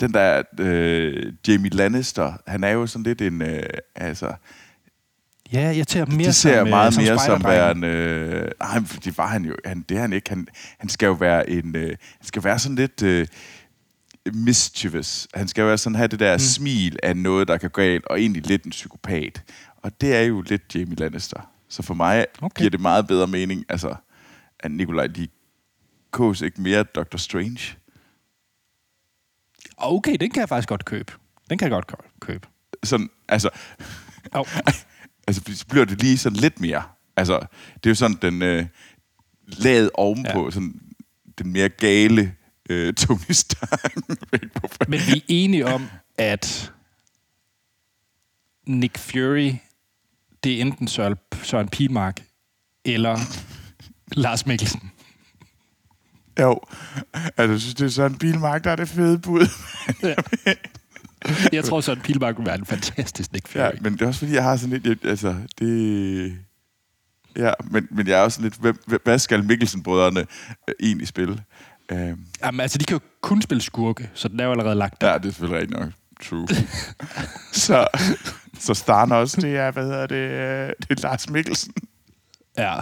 Den 0.00 0.14
der 0.14 0.42
øh, 0.58 1.32
Jamie 1.48 1.70
Lannister, 1.70 2.32
han 2.46 2.64
er 2.64 2.68
jo 2.68 2.86
sådan 2.86 3.02
lidt 3.02 3.22
en... 3.22 3.42
Øh, 3.42 3.62
altså, 3.94 4.32
Ja, 5.52 5.60
jeg 5.76 5.84
ser 5.88 6.06
mere 6.06 6.26
det 6.26 6.34
ser 6.34 6.58
som, 6.58 6.66
øh, 6.66 6.70
meget 6.70 6.94
som 6.94 7.02
mere 7.02 7.18
som 7.18 7.44
værende... 7.44 7.88
Øh, 7.88 8.50
nej, 8.60 8.78
det 9.04 9.18
var 9.18 9.26
han 9.26 9.44
jo. 9.44 9.54
Han, 9.64 9.84
det 9.88 9.96
er 9.96 10.00
han 10.00 10.12
ikke. 10.12 10.30
Han, 10.30 10.46
han 10.78 10.88
skal 10.88 11.06
jo 11.06 11.12
være 11.12 11.50
en... 11.50 11.76
Øh, 11.76 11.88
han 11.88 12.26
skal 12.26 12.44
være 12.44 12.58
sådan 12.58 12.76
lidt... 12.76 13.02
Øh, 13.02 13.26
mischievous. 14.34 15.28
Han 15.34 15.48
skal 15.48 15.62
jo 15.62 15.76
sådan 15.76 15.96
have 15.96 16.08
det 16.08 16.20
der 16.20 16.34
mm. 16.34 16.38
smil 16.38 16.98
af 17.02 17.16
noget, 17.16 17.48
der 17.48 17.56
kan 17.56 17.70
gå 17.70 17.82
galt, 17.82 18.04
og 18.04 18.20
egentlig 18.20 18.46
lidt 18.46 18.64
en 18.64 18.70
psykopat. 18.70 19.42
Og 19.76 20.00
det 20.00 20.16
er 20.16 20.20
jo 20.20 20.40
lidt 20.40 20.74
Jamie 20.74 20.96
Lannister. 20.96 21.50
Så 21.68 21.82
for 21.82 21.94
mig 21.94 22.26
okay. 22.42 22.58
giver 22.58 22.70
det 22.70 22.80
meget 22.80 23.06
bedre 23.06 23.26
mening, 23.26 23.64
altså, 23.68 23.94
at 24.60 24.70
Nikolaj 24.70 25.06
lige 25.06 25.28
kås 26.10 26.40
ikke 26.40 26.62
mere 26.62 26.82
Dr. 26.82 27.16
Strange. 27.16 27.76
Okay, 29.76 30.16
den 30.20 30.30
kan 30.30 30.40
jeg 30.40 30.48
faktisk 30.48 30.68
godt 30.68 30.84
købe. 30.84 31.12
Den 31.50 31.58
kan 31.58 31.64
jeg 31.64 31.72
godt 31.72 31.94
købe. 32.20 32.48
Sådan, 32.84 33.10
altså... 33.28 33.50
Oh. 34.32 34.46
altså, 35.28 35.42
så 35.54 35.66
bliver 35.66 35.84
det 35.84 36.02
lige 36.02 36.18
sådan 36.18 36.38
lidt 36.38 36.60
mere. 36.60 36.82
Altså, 37.16 37.38
det 37.74 37.86
er 37.86 37.90
jo 37.90 37.94
sådan 37.94 38.18
den 38.22 38.42
øh, 38.42 38.66
laget 39.46 39.90
ovenpå, 39.94 40.44
ja. 40.44 40.50
sådan 40.50 40.80
den 41.38 41.52
mere 41.52 41.68
gale 41.68 42.34
øh, 42.70 42.94
Tony 43.00 43.30
Stark. 43.30 43.96
Men 44.88 45.00
vi 45.06 45.18
er 45.18 45.24
enige 45.28 45.66
om, 45.66 45.88
at 46.18 46.72
Nick 48.66 48.98
Fury, 48.98 49.52
det 50.44 50.56
er 50.56 50.60
enten 50.60 50.88
Søren, 50.88 51.16
Søren 51.42 51.68
Pilmark 51.68 52.22
eller 52.84 53.18
Lars 54.12 54.46
Mikkelsen. 54.46 54.90
Jo, 56.40 56.60
altså, 57.14 57.52
jeg 57.52 57.60
synes, 57.60 57.74
det 57.74 57.84
er 57.84 57.88
Søren 57.88 58.18
Pilmark, 58.18 58.64
der 58.64 58.70
er 58.70 58.76
det 58.76 58.88
fede 58.88 59.18
bud. 59.18 59.46
ja. 60.02 60.14
Jeg 61.52 61.64
tror, 61.64 61.80
Søren 61.80 62.00
Pilmark 62.00 62.34
kunne 62.34 62.46
være 62.46 62.58
en 62.58 62.66
fantastisk 62.66 63.32
Nick 63.32 63.48
Fury. 63.48 63.60
Ja, 63.60 63.70
men 63.80 63.92
det 63.92 64.02
er 64.02 64.06
også 64.06 64.18
fordi, 64.18 64.34
jeg 64.34 64.42
har 64.42 64.56
sådan 64.56 64.80
lidt... 64.84 65.04
Altså, 65.04 65.36
det... 65.58 66.38
Ja, 67.36 67.52
men, 67.70 67.88
men 67.90 68.08
jeg 68.08 68.18
er 68.18 68.22
også 68.22 68.42
lidt... 68.42 68.54
Hvad, 68.54 68.74
hvad 69.04 69.18
skal 69.18 69.44
Mikkelsen-brødrene 69.44 70.20
øh, 70.20 70.74
egentlig 70.80 71.08
spille? 71.08 71.42
Øhm. 71.92 72.24
Jamen, 72.44 72.60
altså, 72.60 72.78
de 72.78 72.84
kan 72.84 72.94
jo 72.94 73.00
kun 73.20 73.42
spille 73.42 73.62
skurke, 73.62 74.10
så 74.14 74.28
den 74.28 74.40
er 74.40 74.44
jo 74.44 74.50
allerede 74.50 74.74
lagt 74.74 75.00
der. 75.00 75.08
Ja, 75.10 75.18
det 75.18 75.24
er 75.24 75.30
selvfølgelig 75.30 75.60
rigtig 75.60 75.80
nok. 75.80 75.90
True. 76.22 76.48
så, 77.52 77.86
så 78.58 78.74
Starn 78.74 79.12
også, 79.12 79.40
det 79.40 79.56
er, 79.56 79.70
hvad 79.70 79.84
hedder 79.84 80.06
det, 80.06 80.16
øh, 80.16 80.72
det 80.88 80.90
er 80.90 81.02
Lars 81.02 81.30
Mikkelsen. 81.30 81.72
Ja. 82.58 82.74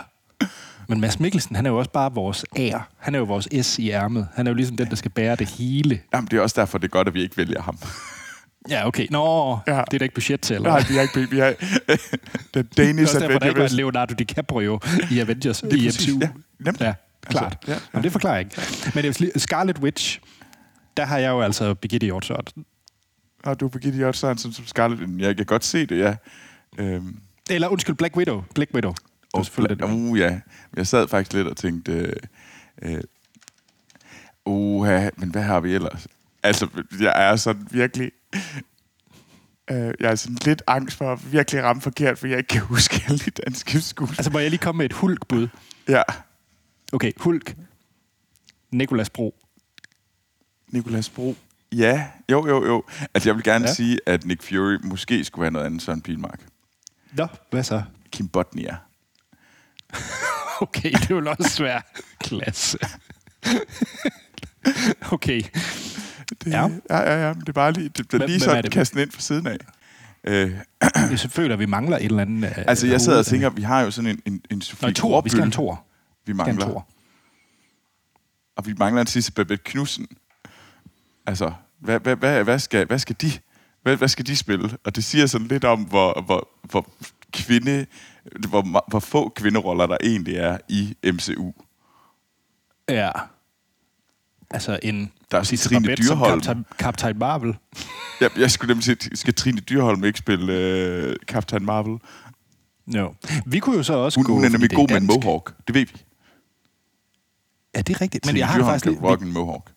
Men 0.89 1.01
Mads 1.01 1.21
Mikkelsen, 1.21 1.57
han 1.57 1.67
er 1.67 1.71
jo 1.71 1.79
også 1.79 1.91
bare 1.91 2.13
vores 2.13 2.45
ære. 2.57 2.83
Han 2.99 3.15
er 3.15 3.19
jo 3.19 3.25
vores 3.25 3.67
S 3.67 3.79
i 3.79 3.91
ærmet. 3.91 4.29
Han 4.35 4.47
er 4.47 4.51
jo 4.51 4.55
ligesom 4.55 4.77
den, 4.77 4.89
der 4.89 4.97
skal 4.97 5.11
bære 5.11 5.37
det 5.37 5.49
hele. 5.49 6.01
Jamen, 6.15 6.29
det 6.31 6.37
er 6.37 6.41
også 6.41 6.61
derfor, 6.61 6.79
det 6.79 6.85
er 6.85 6.91
godt, 6.91 7.09
at 7.09 7.15
vi 7.15 7.23
ikke 7.23 7.37
vælger 7.37 7.63
ham. 7.63 7.79
Ja, 8.71 8.87
okay. 8.87 9.07
Nå, 9.11 9.59
ja. 9.67 9.73
det 9.73 9.95
er 9.95 9.99
da 9.99 10.05
ikke 10.05 10.15
budget 10.15 10.41
til, 10.41 10.57
eller 10.57 10.69
Nej, 10.69 10.85
vi 10.89 10.95
har 10.95 11.03
ikke 11.03 11.31
vi 11.31 11.39
har, 11.39 11.53
The 12.55 12.63
Danish. 12.63 13.15
Det 13.15 13.23
er 13.23 13.29
derfor, 13.29 13.39
der 13.39 13.49
ikke 13.49 13.61
var 13.61 13.69
Leonardo 13.69 14.15
DiCaprio 14.15 14.81
i 15.11 15.19
Avengers, 15.25 15.63
i 15.63 15.89
MCU. 15.89 16.19
Ja, 16.21 16.29
nemt. 16.59 16.81
Ja, 16.81 16.95
klart. 17.27 17.45
Altså, 17.53 17.71
ja, 17.71 17.73
ja. 17.73 17.79
Men 17.93 18.03
det 18.03 18.13
forklarer 18.13 18.35
jeg 18.35 18.45
ikke. 18.45 18.63
Men 18.95 19.05
det 19.05 19.35
er 19.35 19.39
Scarlet 19.39 19.79
Witch, 19.79 20.21
der 20.97 21.05
har 21.05 21.19
jeg 21.19 21.29
jo 21.31 21.41
altså 21.41 21.75
Birgitte 21.75 22.05
Hjort 22.05 22.25
Sørensen. 22.25 22.65
Og 23.45 23.61
du 23.61 23.69
Birgitte 23.69 23.97
Hjort 23.97 24.17
Sørensen 24.17 24.53
som 24.53 24.67
Scarlet 24.67 25.21
Jeg 25.21 25.37
kan 25.37 25.47
godt 25.47 25.65
se 25.65 25.87
det, 25.87 25.99
ja. 25.99 26.15
Øhm. 26.79 27.19
Eller 27.51 27.69
undskyld, 27.69 27.97
Black 27.97 28.17
Widow. 28.17 28.45
Black 28.55 28.75
Widow. 28.75 28.95
Oh, 29.33 29.45
Bla- 29.45 29.85
uh, 29.85 30.19
ja. 30.19 30.41
Jeg 30.77 30.87
sad 30.87 31.09
faktisk 31.09 31.33
lidt 31.33 31.47
og 31.47 31.57
tænkte... 31.57 31.93
Øh, 31.93 32.13
øh, 32.83 33.01
uh, 34.47 34.87
men 35.17 35.31
hvad 35.31 35.43
har 35.43 35.61
vi 35.61 35.75
ellers? 35.75 36.07
Altså, 36.47 36.69
jeg 37.01 37.31
er 37.31 37.37
sådan 37.37 37.69
virkelig... 37.71 38.13
Øh, 39.71 39.95
jeg 40.01 40.11
er 40.11 40.15
sådan 40.15 40.37
lidt 40.45 40.63
angst 40.67 40.97
for 40.97 41.13
at 41.13 41.33
virkelig 41.33 41.63
ramme 41.63 41.83
forkert, 41.83 42.19
for 42.19 42.27
jeg 42.27 42.39
ikke 42.39 42.49
kan 42.49 42.61
huske 42.75 43.03
alle 43.07 43.19
de 43.19 43.31
danske 43.31 43.81
skuespillere. 43.81 44.19
Altså, 44.19 44.31
må 44.31 44.39
jeg 44.39 44.51
lige 44.51 44.61
komme 44.61 44.79
med 44.79 44.87
et 44.87 44.93
hulkbud? 44.93 45.49
Ja. 45.89 46.03
Okay, 46.93 47.13
Hulk. 47.17 47.57
Nikolas 48.71 49.11
Bro. 49.11 49.35
Nikolas 50.69 51.11
Bro. 51.11 51.37
Ja, 51.73 52.07
jo, 52.31 52.49
jo, 52.49 52.67
jo. 52.67 52.85
Altså, 53.15 53.29
jeg 53.29 53.37
vil 53.37 53.45
gerne 53.45 53.69
ja. 53.69 53.75
sige, 53.75 54.01
at 54.07 54.25
Nick 54.25 54.43
Fury 54.43 54.77
måske 54.83 55.25
skulle 55.25 55.43
være 55.43 55.51
noget 55.51 55.67
andet 55.67 55.83
Søren 55.83 56.03
Pilmark. 56.03 56.41
Nå, 57.13 57.27
hvad 57.51 57.63
så? 57.63 57.83
Kim 58.11 58.29
Botnia. 58.29 58.77
okay, 60.61 60.93
det 60.93 61.11
jo 61.11 61.31
også 61.31 61.49
svært 61.49 61.85
klasse. 62.21 62.79
okay. 65.13 65.43
Det, 66.31 66.47
ja. 66.47 66.69
ja, 66.91 66.99
ja, 66.99 67.27
ja. 67.27 67.35
Det 67.35 67.49
er 67.49 67.53
bare 67.53 67.73
lige, 67.73 67.89
det, 67.89 68.13
det 68.13 68.23
er 68.23 68.27
lige 68.27 68.41
sådan 68.41 68.71
kastet 68.71 69.01
ind 69.01 69.11
fra 69.11 69.21
siden 69.21 69.47
af. 69.47 69.57
Øh. 70.25 70.53
Jeg 71.11 71.19
føler, 71.19 71.53
at 71.53 71.59
vi 71.59 71.67
mangler 71.67 71.97
et 71.97 72.05
eller 72.05 72.23
andet... 72.23 72.51
Uh, 72.51 72.59
altså, 72.67 72.87
jeg 72.87 73.01
sidder 73.01 73.19
og 73.19 73.27
tænker, 73.27 73.51
vi 73.51 73.63
har 73.63 73.81
jo 73.81 73.91
sådan 73.91 74.11
en, 74.11 74.21
en, 74.27 74.43
en 74.51 74.61
Sofie 74.61 74.95
Nå. 75.03 75.21
Vi 75.21 75.29
skal 75.29 75.41
have 75.41 75.47
en 75.47 75.53
Thor. 75.53 75.85
Vi 76.27 76.33
mangler. 76.33 76.67
Thor. 76.67 76.87
Og 78.57 78.67
vi 78.67 78.75
mangler 78.79 79.01
en 79.01 79.07
sidste 79.07 79.33
Babette 79.33 79.63
Knudsen. 79.65 80.07
Altså, 81.27 81.53
hvad, 81.81 82.01
hvad, 82.01 82.17
hvad, 82.17 82.45
hvad, 82.45 82.59
skal, 82.59 82.87
hvad 82.87 82.99
skal 82.99 83.17
de... 83.21 83.31
Hvad, 83.83 83.97
hvad 83.97 84.09
skal 84.09 84.27
de 84.27 84.37
spille? 84.37 84.71
Og 84.85 84.97
det 84.97 85.05
siger 85.05 85.27
sådan 85.27 85.47
lidt 85.47 85.65
om, 85.65 85.83
hvor, 85.83 86.23
hvor, 86.27 86.49
hvor 86.63 86.89
kvinde... 87.33 87.87
Hvor, 88.49 88.89
hvor 88.89 89.01
få 89.01 89.29
kvinderoller 89.29 89.87
der 89.87 89.97
egentlig 90.03 90.37
er 90.37 90.59
i 90.69 90.97
MCU. 91.05 91.53
Ja. 92.89 93.11
Altså 94.51 94.79
en... 94.83 95.13
Der 95.31 95.39
er 95.39 95.43
Trine 95.43 95.95
Dyrholm. 95.95 96.43
Som 96.43 96.67
Captain, 96.79 97.19
Marvel. 97.19 97.55
ja, 98.21 98.29
jeg 98.37 98.51
skulle 98.51 98.69
nemlig 98.69 98.85
sige, 98.85 99.17
skal 99.17 99.35
Trine 99.35 99.61
Dyrholm 99.61 100.05
ikke 100.05 100.19
spille 100.19 101.09
uh, 101.09 101.15
Captain 101.27 101.65
Marvel? 101.65 101.99
Jo. 102.87 103.15
Vi 103.47 103.59
kunne 103.59 103.77
jo 103.77 103.83
så 103.83 103.95
også 103.95 104.19
hun, 104.19 104.25
gå... 104.25 104.35
Hun 104.35 104.45
er 104.45 104.49
nemlig 104.49 104.71
god 104.71 104.89
med 104.89 104.97
en 104.97 105.07
mohawk. 105.07 105.55
Det 105.67 105.75
ved 105.75 105.87
vi. 105.87 106.03
Ja, 107.75 107.81
det 107.81 107.97
er 107.97 108.01
rigtigt. 108.01 108.25
Trine 108.25 108.33
Men 108.33 108.39
jeg 108.39 108.49
har 108.49 108.59
Dyrholm 108.59 108.81
faktisk... 108.81 109.03
Rock 109.03 109.23
en 109.23 109.33
mohawk. 109.33 109.73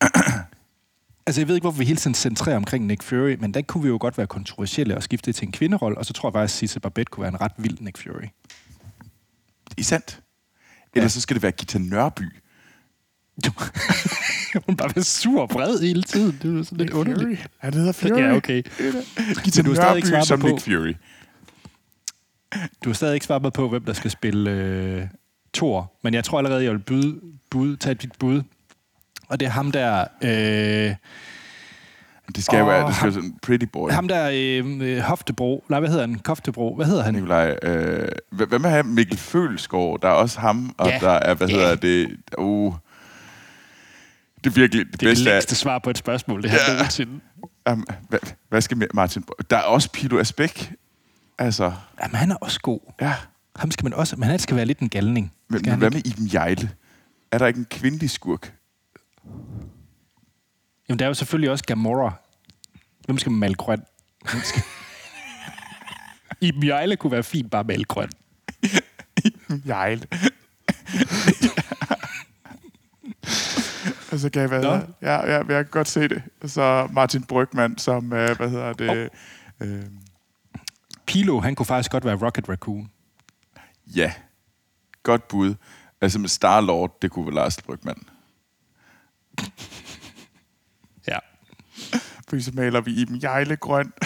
altså, 1.26 1.40
jeg 1.40 1.48
ved 1.48 1.54
ikke, 1.54 1.64
hvorfor 1.64 1.78
vi 1.78 1.84
hele 1.84 1.96
tiden 1.96 2.14
centrerer 2.14 2.56
omkring 2.56 2.86
Nick 2.86 3.02
Fury, 3.02 3.36
men 3.40 3.54
der 3.54 3.62
kunne 3.62 3.82
vi 3.82 3.88
jo 3.88 3.98
godt 4.00 4.18
være 4.18 4.26
kontroversielle 4.26 4.96
og 4.96 5.02
skifte 5.02 5.32
til 5.32 5.46
en 5.46 5.52
kvinderolle, 5.52 5.98
og 5.98 6.06
så 6.06 6.12
tror 6.12 6.28
jeg 6.28 6.32
faktisk, 6.32 6.56
at 6.56 6.58
Cisse 6.58 6.80
Barbette 6.80 7.10
kunne 7.10 7.22
være 7.22 7.32
en 7.32 7.40
ret 7.40 7.52
vild 7.56 7.78
Nick 7.80 7.98
Fury. 7.98 8.28
Det 9.68 9.80
er 9.80 9.84
sandt. 9.84 10.22
Ellers 10.94 11.14
ja. 11.14 11.14
så 11.14 11.20
skal 11.20 11.34
det 11.34 11.42
være 11.42 11.52
Gita 11.52 11.78
Nørby. 11.78 12.32
Hun 14.66 14.76
bare 14.76 14.90
være 14.94 15.04
sur 15.04 15.40
og 15.42 15.50
vred 15.52 15.80
hele 15.80 16.02
tiden. 16.02 16.38
Det 16.42 16.58
er 16.58 16.62
sådan 16.62 16.78
lidt 16.78 16.90
underligt. 16.90 17.46
Han 17.58 17.74
hedder 17.74 17.92
Fury. 17.92 18.20
Ja, 18.20 18.36
okay. 18.36 18.62
Gita 19.44 19.62
Nørby 19.62 20.00
som 20.24 20.40
på, 20.40 20.46
Nick 20.46 20.64
Fury. 20.64 20.94
Du 22.84 22.88
har 22.88 22.94
stadig 22.94 23.14
ikke 23.14 23.26
svaret 23.26 23.52
på, 23.52 23.68
hvem 23.68 23.84
der 23.84 23.92
skal 23.92 24.10
spille 24.10 24.50
øh, 24.50 25.02
Thor, 25.54 25.92
men 26.02 26.14
jeg 26.14 26.24
tror 26.24 26.38
allerede, 26.38 26.64
jeg 26.64 26.72
vil 26.72 26.78
byde, 26.78 27.20
byde, 27.50 27.76
tage 27.76 27.94
dit 27.94 28.12
bud. 28.18 28.42
Og 29.28 29.40
det 29.40 29.46
er 29.46 29.50
ham 29.50 29.72
der... 29.72 30.04
Øh, 30.22 30.94
det 32.34 32.44
skal 32.44 32.58
jo 32.58 32.64
være, 32.64 32.86
det 32.86 32.94
skal 32.94 33.12
ham, 33.12 33.22
sådan 33.22 33.38
pretty 33.42 33.66
boy. 33.72 33.90
Ham 33.90 34.08
der 34.08 34.30
øh, 34.32 34.98
Hoftebro, 34.98 35.64
nej, 35.68 35.80
hvad 35.80 35.88
hedder 35.88 36.06
han? 36.06 36.18
Koftebro, 36.18 36.76
hvad 36.76 36.86
hedder 36.86 37.02
han? 37.02 37.14
Nikolaj, 37.14 37.56
øh, 37.62 38.08
hvad 38.30 38.58
med 38.58 38.70
ham? 38.70 38.86
Mikkel 38.86 39.18
Følsgaard, 39.18 40.00
der 40.00 40.08
er 40.08 40.12
også 40.12 40.40
ham, 40.40 40.74
og 40.78 40.88
ja. 40.88 40.98
der 41.00 41.10
er, 41.10 41.34
hvad 41.34 41.48
ja. 41.48 41.54
hedder 41.54 41.74
det, 41.74 42.16
uh, 42.38 42.74
det 44.44 44.50
er 44.50 44.54
virkelig 44.54 44.86
det, 44.86 44.92
det 44.92 45.00
bedste. 45.00 45.24
Det 45.24 45.36
er 45.36 45.40
det 45.40 45.56
svar 45.56 45.78
på 45.78 45.90
et 45.90 45.98
spørgsmål, 45.98 46.42
det 46.42 46.50
her 46.50 46.58
ja. 46.68 46.72
nogensinde. 46.72 47.20
Um, 47.70 47.86
hvad, 48.08 48.18
hvad 48.48 48.60
skal 48.60 48.88
Martin... 48.94 49.24
Der 49.50 49.56
er 49.56 49.62
også 49.62 49.92
Pilo 49.92 50.18
Asbæk. 50.18 50.72
Altså... 51.38 51.72
Jamen, 52.02 52.14
han 52.14 52.30
er 52.30 52.36
også 52.36 52.60
god. 52.60 52.80
Ja. 53.00 53.14
Ham 53.56 53.70
skal 53.70 53.84
man 53.84 53.94
også... 53.94 54.16
Men 54.16 54.28
han 54.28 54.38
skal 54.38 54.56
være 54.56 54.64
lidt 54.64 54.78
en 54.78 54.88
galning. 54.88 55.32
Men, 55.48 55.62
men 55.64 55.78
hvad 55.78 55.90
med 55.90 56.06
Iben 56.06 56.30
Jejle? 56.32 56.70
Er 57.30 57.38
der 57.38 57.46
ikke 57.46 57.58
en 57.58 57.66
kvindelig 57.70 58.10
skurk? 58.10 58.54
Jamen, 60.88 60.98
der 60.98 61.04
er 61.04 61.08
jo 61.08 61.14
selvfølgelig 61.14 61.50
også 61.50 61.64
Gamora. 61.64 62.12
Hvem 63.04 63.18
skal 63.18 63.32
man 63.32 63.38
male 63.38 63.54
grøn? 63.54 63.82
Skal... 64.42 64.62
Iben 66.48 66.66
Jejle 66.66 66.96
kunne 66.96 67.12
være 67.12 67.22
fint 67.22 67.50
bare 67.50 67.64
male 67.64 67.84
grøn. 67.84 68.10
Iben 69.24 69.62
Jejle. 69.66 70.06
Og 74.12 74.18
så 74.18 74.30
kan 74.30 74.40
jeg, 74.40 74.48
hvad 74.48 74.62
hedder, 74.62 74.80
ja, 75.02 75.32
ja, 75.32 75.36
jeg 75.36 75.46
kan 75.46 75.66
godt 75.70 75.88
se 75.88 76.08
det. 76.08 76.22
Så 76.46 76.88
Martin 76.92 77.22
Brygman 77.22 77.78
som, 77.78 78.12
øh, 78.12 78.36
hvad 78.36 78.50
hedder 78.50 78.72
det... 78.72 79.08
Oh. 79.60 79.68
Øh, 79.68 79.84
Pilo, 81.06 81.40
han 81.40 81.54
kunne 81.54 81.66
faktisk 81.66 81.90
godt 81.90 82.04
være 82.04 82.16
Rocket 82.16 82.48
Raccoon. 82.48 82.90
Ja, 83.86 84.12
godt 85.02 85.28
bud. 85.28 85.54
Altså 86.00 86.18
med 86.18 86.28
Star-Lord, 86.28 86.98
det 87.02 87.10
kunne 87.10 87.26
være 87.26 87.34
Lars 87.34 87.62
Brygman. 87.62 88.02
ja. 91.08 91.18
Fordi 92.28 92.42
så 92.42 92.50
maler 92.54 92.80
vi 92.80 92.92
i 92.92 93.04
dem 93.04 93.18
jejlegrøn. 93.22 93.92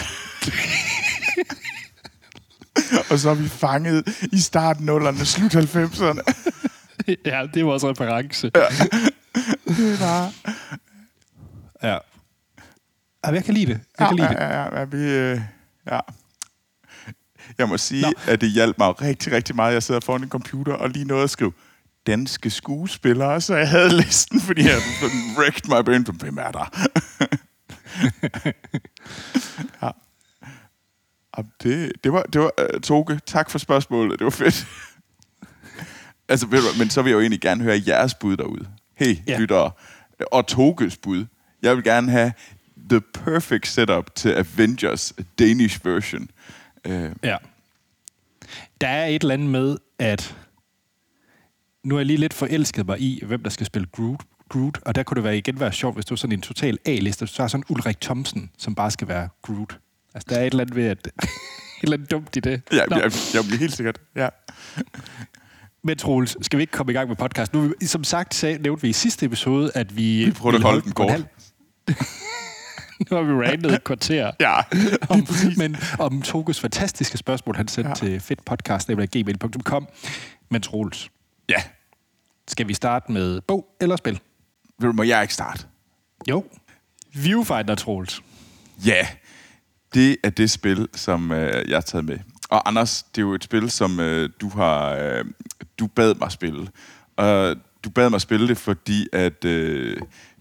og 3.11 3.19
så 3.19 3.29
er 3.29 3.35
vi 3.35 3.47
fanget 3.47 4.27
i 4.31 4.39
starten 4.39 4.89
0'erne, 4.89 5.25
slut 5.25 5.55
90'erne. 5.55 6.21
ja, 7.25 7.47
det 7.53 7.59
er 7.59 7.63
vores 7.63 7.83
reference. 7.83 8.51
Ja. 8.55 8.61
Det 9.67 9.93
er 9.93 9.99
bare... 9.99 10.31
Ja. 11.83 11.97
Ja, 13.25 13.31
jeg 13.31 13.43
kan 13.43 13.53
lide 13.53 13.65
det. 13.65 13.71
Jeg 13.71 13.79
ja, 13.99 14.07
kan 14.07 14.15
lide 14.15 14.27
ja, 14.27 14.33
det. 14.33 14.39
Ja, 14.39 14.61
ja, 14.61 14.79
ja, 14.79 14.85
vi, 14.85 14.97
øh, 14.97 15.41
ja. 15.91 15.99
Jeg 17.57 17.69
må 17.69 17.77
sige, 17.77 18.01
Nå. 18.01 18.13
at 18.27 18.41
det 18.41 18.49
hjalp 18.49 18.77
mig 18.77 19.01
rigtig, 19.01 19.33
rigtig 19.33 19.55
meget. 19.55 19.73
Jeg 19.73 19.83
sidder 19.83 20.01
foran 20.01 20.23
en 20.23 20.29
computer 20.29 20.73
og 20.73 20.89
lige 20.89 21.05
nåede 21.05 21.23
at 21.23 21.29
skrive 21.29 21.53
danske 22.07 22.49
skuespillere, 22.49 23.41
så 23.41 23.55
jeg 23.55 23.69
havde 23.69 23.97
listen, 23.97 24.41
fordi 24.41 24.61
jeg 24.61 24.77
wrecked 25.37 25.65
my 25.65 25.85
brain. 25.85 26.05
Hvem 26.19 26.37
er 26.37 26.51
der? 26.51 26.89
ja. 29.85 29.91
Det, 31.63 31.91
det 32.03 32.13
var, 32.13 32.23
det 32.23 32.41
var 32.41 32.51
uh, 32.75 32.81
Toge, 32.81 33.19
tak 33.25 33.49
for 33.49 33.57
spørgsmålet. 33.57 34.19
Det 34.19 34.25
var 34.25 34.31
fedt. 34.31 34.67
Altså, 36.29 36.47
ved 36.47 36.59
du, 36.59 36.77
men 36.77 36.89
så 36.89 37.01
vil 37.01 37.09
jeg 37.09 37.15
jo 37.15 37.21
egentlig 37.21 37.41
gerne 37.41 37.63
høre 37.63 37.81
jeres 37.87 38.13
bud 38.13 38.37
derude. 38.37 38.67
Hey, 38.95 39.17
ja. 39.27 39.39
lyttere. 39.39 39.71
Og 40.31 40.47
Toges 40.47 40.97
bud. 40.97 41.25
Jeg 41.61 41.75
vil 41.75 41.83
gerne 41.83 42.11
have 42.11 42.33
the 42.89 43.01
perfect 43.01 43.67
setup 43.67 44.15
til 44.15 44.29
Avengers 44.29 45.13
Danish 45.39 45.85
version. 45.85 46.29
Uh, 46.87 46.93
ja. 47.23 47.37
Der 48.81 48.87
er 48.87 49.05
et 49.05 49.21
eller 49.21 49.33
andet 49.33 49.49
med, 49.49 49.77
at 49.99 50.35
nu 51.83 51.95
er 51.95 51.99
jeg 51.99 52.05
lige 52.05 52.17
lidt 52.17 52.33
forelsket 52.33 52.85
mig 52.85 53.01
i, 53.01 53.23
hvem 53.25 53.43
der 53.43 53.49
skal 53.49 53.65
spille 53.65 53.87
Groot. 53.91 54.21
Groot, 54.49 54.79
og 54.81 54.95
der 54.95 55.03
kunne 55.03 55.15
det 55.15 55.23
være 55.23 55.37
igen 55.37 55.59
være 55.59 55.73
sjovt, 55.73 55.95
hvis 55.95 56.05
du 56.05 56.13
er 56.13 56.17
sådan 56.17 56.31
en 56.31 56.41
total 56.41 56.77
A-liste, 56.85 57.27
så 57.27 57.43
er 57.43 57.47
sådan 57.47 57.63
Ulrik 57.69 58.01
Thomsen, 58.01 58.51
som 58.57 58.75
bare 58.75 58.91
skal 58.91 59.07
være 59.07 59.29
Groot. 59.41 59.79
Altså, 60.13 60.27
der 60.29 60.39
er 60.39 60.41
et 60.41 60.51
eller 60.51 60.63
andet 60.63 60.75
ved, 60.75 60.85
at... 60.85 61.07
et 61.07 61.83
eller 61.83 61.97
andet 61.97 62.11
dumt 62.11 62.35
i 62.35 62.39
det. 62.39 62.61
Ja, 62.71 62.77
jeg, 62.89 63.11
jeg 63.33 63.43
bliver 63.43 63.57
helt 63.57 63.75
sikkert, 63.75 64.01
ja. 64.15 64.29
Men 65.85 65.97
Troels, 65.97 66.37
skal 66.41 66.57
vi 66.57 66.61
ikke 66.61 66.71
komme 66.71 66.91
i 66.91 66.95
gang 66.95 67.07
med 67.07 67.15
podcast? 67.15 67.53
Nu, 67.53 67.73
som 67.81 68.03
sagt, 68.03 68.35
sagde, 68.35 68.57
nævnte 68.57 68.81
vi 68.81 68.89
i 68.89 68.93
sidste 68.93 69.25
episode, 69.25 69.71
at 69.75 69.97
vi... 69.97 70.25
Vi 70.25 70.31
prøvede 70.31 70.57
at 70.57 70.63
holde 70.63 70.81
den 70.81 70.91
kort. 70.91 71.09
nu 72.99 73.17
har 73.17 73.21
vi 73.21 73.33
randet 73.33 73.73
et 73.73 73.83
kvarter. 73.83 74.31
ja, 74.39 74.55
om, 75.13 75.27
men 75.57 75.77
om 75.99 76.21
Toges 76.21 76.59
fantastiske 76.59 77.17
spørgsmål, 77.17 77.55
han 77.55 77.67
sendte 77.67 77.89
ja. 77.89 77.95
til 77.95 78.19
fedtpodcast.gmail.com. 78.19 79.87
Men 80.51 80.61
Troels. 80.61 81.09
Ja. 81.49 81.61
Skal 82.47 82.67
vi 82.67 82.73
starte 82.73 83.11
med 83.11 83.41
bog 83.41 83.65
eller 83.81 83.95
spil? 83.95 84.19
Må 84.79 85.03
jeg 85.03 85.21
ikke 85.21 85.33
starte? 85.33 85.65
Jo. 86.29 86.45
Viewfinder, 87.13 87.75
Troels. 87.75 88.21
Ja, 88.85 89.07
det 89.93 90.17
er 90.23 90.29
det 90.29 90.51
spil, 90.51 90.87
som 90.93 91.31
øh, 91.31 91.69
jeg 91.69 91.75
har 91.75 91.81
taget 91.81 92.05
med. 92.05 92.19
Og 92.49 92.67
Anders, 92.67 93.03
det 93.03 93.21
er 93.21 93.25
jo 93.25 93.33
et 93.33 93.43
spil, 93.43 93.71
som 93.71 93.99
øh, 93.99 94.29
du 94.41 94.49
har 94.49 94.95
øh, 94.95 95.25
du 95.79 95.87
bad 95.87 96.15
mig 96.15 96.31
spille. 96.31 96.67
Og 97.15 97.55
du 97.83 97.89
bad 97.89 98.09
mig 98.09 98.21
spille 98.21 98.47
det, 98.47 98.57
fordi 98.57 99.07
at 99.13 99.45
øh, 99.45 99.97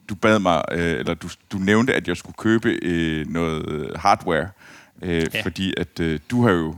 du 0.08 0.14
bad 0.14 0.38
mig, 0.38 0.62
øh, 0.72 0.98
eller 0.98 1.14
du, 1.14 1.28
du 1.52 1.58
nævnte, 1.58 1.94
at 1.94 2.08
jeg 2.08 2.16
skulle 2.16 2.36
købe 2.38 2.78
øh, 2.82 3.26
noget 3.26 3.90
hardware. 3.96 4.48
Øh, 5.02 5.26
ja. 5.34 5.42
Fordi 5.42 5.74
at 5.76 6.00
øh, 6.00 6.20
du 6.30 6.42
har 6.42 6.50
jo 6.50 6.76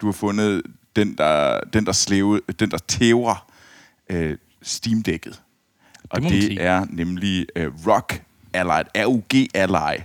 du 0.00 0.06
har 0.06 0.12
fundet 0.12 0.62
den, 0.96 1.18
der, 1.18 1.60
den, 1.60 1.86
der, 1.86 1.92
sleve, 1.92 2.40
den, 2.60 2.70
der 2.70 2.78
tæver 2.78 3.52
øh, 4.10 4.36
Steam-dækket. 4.62 5.42
Og 6.10 6.22
det, 6.22 6.30
det 6.30 6.62
er 6.62 6.86
nemlig 6.90 7.46
øh, 7.56 7.72
Rock 7.86 8.22
Ally, 8.52 8.82
ROG 8.96 9.48
Ally. 9.54 10.00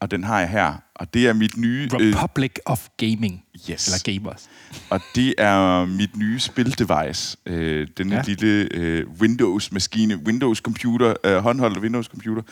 Og 0.00 0.10
den 0.10 0.24
har 0.24 0.40
jeg 0.40 0.48
her. 0.48 0.81
Og 0.94 1.14
det 1.14 1.28
er 1.28 1.32
mit 1.32 1.56
nye... 1.56 1.88
Øh, 2.00 2.14
Republic 2.14 2.52
øh, 2.56 2.72
of 2.72 2.88
Gaming. 2.96 3.44
Yes. 3.70 3.86
Eller 3.86 4.18
Gamers. 4.20 4.50
Og 4.90 5.00
det 5.14 5.34
er 5.38 5.86
mit 5.86 6.16
nye 6.16 6.40
spildevice. 6.40 7.36
Øh, 7.46 7.88
den 7.96 8.12
ja. 8.12 8.22
lille 8.26 8.68
øh, 8.74 9.06
Windows-maskine, 9.20 10.16
Windows-computer, 10.16 11.14
øh, 11.24 11.36
håndholdt 11.36 11.78
Windows-computer. 11.78 12.42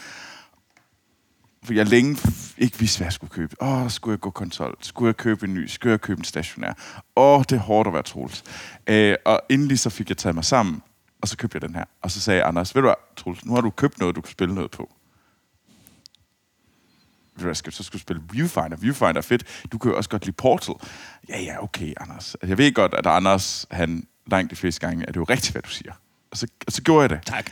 For 1.65 1.73
jeg 1.73 1.87
længe 1.87 2.19
ikke 2.59 2.79
vidste, 2.79 2.99
hvad 2.99 3.07
jeg 3.07 3.13
skulle 3.13 3.31
købe. 3.31 3.57
Åh, 3.61 3.83
oh, 3.83 3.91
skulle 3.91 4.13
jeg 4.13 4.21
gå 4.21 4.31
konsol? 4.31 4.77
Skulle 4.81 5.07
jeg 5.07 5.17
købe 5.17 5.47
en 5.47 5.55
ny? 5.55 5.67
Skulle 5.67 5.91
jeg 5.91 6.01
købe 6.01 6.19
en 6.19 6.25
stationær? 6.25 6.73
Åh, 7.17 7.39
oh, 7.39 7.45
det 7.49 7.53
er 7.53 7.61
hårdt 7.61 7.87
at 7.87 7.93
være 7.93 8.03
Troels. 8.03 8.45
Øh, 8.87 9.15
og 9.25 9.41
endelig 9.49 9.79
så 9.79 9.91
fik 9.91 10.09
jeg 10.09 10.17
taget 10.17 10.35
mig 10.35 10.45
sammen, 10.45 10.83
og 11.23 11.29
så 11.29 11.37
købte 11.37 11.57
jeg 11.57 11.63
den 11.69 11.75
her. 11.75 11.85
Og 12.03 12.11
så 12.11 12.21
sagde 12.21 12.43
Anders, 12.43 12.75
ved 12.75 12.83
du 12.83 12.89
hvad, 12.89 12.95
Troels, 13.17 13.45
nu 13.45 13.55
har 13.55 13.61
du 13.61 13.71
købt 13.71 13.99
noget, 13.99 14.17
du 14.17 14.21
kan 14.21 14.31
spille 14.31 14.55
noget 14.55 14.71
på 14.71 14.91
skal 17.53 17.73
så 17.73 17.83
skulle 17.83 18.03
spille 18.03 18.23
Viewfinder. 18.33 18.77
Viewfinder 18.77 19.17
er 19.17 19.21
fedt. 19.21 19.65
Du 19.73 19.79
kan 19.79 19.91
jo 19.91 19.97
også 19.97 20.11
godt 20.11 20.25
lide 20.25 20.37
Portal. 20.37 20.75
Ja, 21.29 21.41
ja, 21.41 21.63
okay, 21.63 21.93
Anders. 22.01 22.35
Altså, 22.35 22.49
jeg 22.49 22.59
ved 22.59 22.75
godt, 22.75 22.95
at 22.95 23.07
Anders, 23.07 23.67
han 23.71 24.07
langt 24.27 24.51
de 24.51 24.57
fleste 24.57 24.87
gange, 24.87 25.09
at 25.09 25.15
det 25.15 25.21
jo 25.21 25.25
rigtigt, 25.25 25.53
hvad 25.53 25.63
du 25.63 25.69
siger. 25.69 25.93
Og 26.31 26.37
så, 26.37 26.47
og 26.67 26.73
så 26.73 26.83
gjorde 26.83 27.03
jeg 27.03 27.11
det. 27.11 27.27
Tak. 27.27 27.51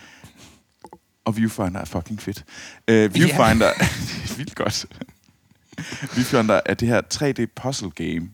Og 1.25 1.37
Viewfinder 1.37 1.81
er 1.81 1.85
fucking 1.85 2.23
fedt. 2.23 2.45
Uh, 2.91 3.15
Viewfinder 3.15 3.67
yeah. 3.67 4.25
er 4.31 4.37
vildt 4.37 4.55
godt. 4.55 4.87
Viewfinder 6.15 6.61
er 6.67 6.75
det 6.75 6.89
her 6.89 7.01
3D 7.15 7.47
puzzle 7.63 7.91
game, 7.91 8.31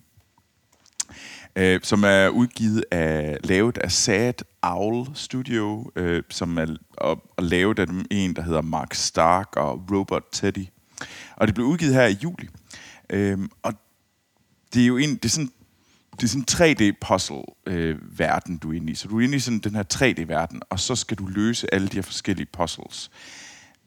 uh, 1.61 1.83
som 1.83 2.04
er 2.04 2.28
udgivet 2.28 2.85
af, 2.90 3.37
lavet 3.44 3.78
af 3.78 3.92
Sad 3.92 4.35
Owl 4.62 5.07
Studio, 5.14 5.90
uh, 6.00 6.18
som 6.30 6.59
er 6.59 6.76
og, 6.98 7.22
og 7.37 7.44
lavet 7.44 7.78
af 7.78 7.87
dem 7.87 8.04
en, 8.11 8.37
der 8.37 8.42
hedder 8.42 8.62
Mark 8.62 8.94
Stark 8.94 9.57
og 9.57 9.87
Robot 9.90 10.24
Teddy. 10.33 10.66
Og 11.37 11.46
det 11.46 11.54
blev 11.54 11.66
udgivet 11.66 11.94
her 11.94 12.07
i 12.07 12.16
juli. 12.22 12.48
Øhm, 13.11 13.50
og 13.62 13.74
det 14.74 14.83
er 14.83 14.87
jo 14.87 14.96
en, 14.96 15.14
det 15.14 15.24
er 15.24 15.28
sådan, 15.28 15.52
det 16.20 16.22
er 16.22 16.28
sådan 16.28 16.46
3D-puzzle-verden, 16.50 18.54
øh, 18.54 18.62
du 18.62 18.72
er 18.72 18.76
inde 18.76 18.92
i. 18.92 18.94
Så 18.94 19.09
du 19.09 19.18
er 19.18 19.22
inde 19.24 19.37
i 19.37 19.40
sådan 19.40 19.59
den 19.59 19.74
her 19.74 19.85
3D-verden, 19.94 20.62
og 20.70 20.80
så 20.80 20.96
skal 20.96 21.18
du 21.18 21.26
løse 21.26 21.74
alle 21.74 21.88
de 21.88 21.96
her 21.96 22.02
forskellige 22.02 22.48
puzzles. 22.52 23.11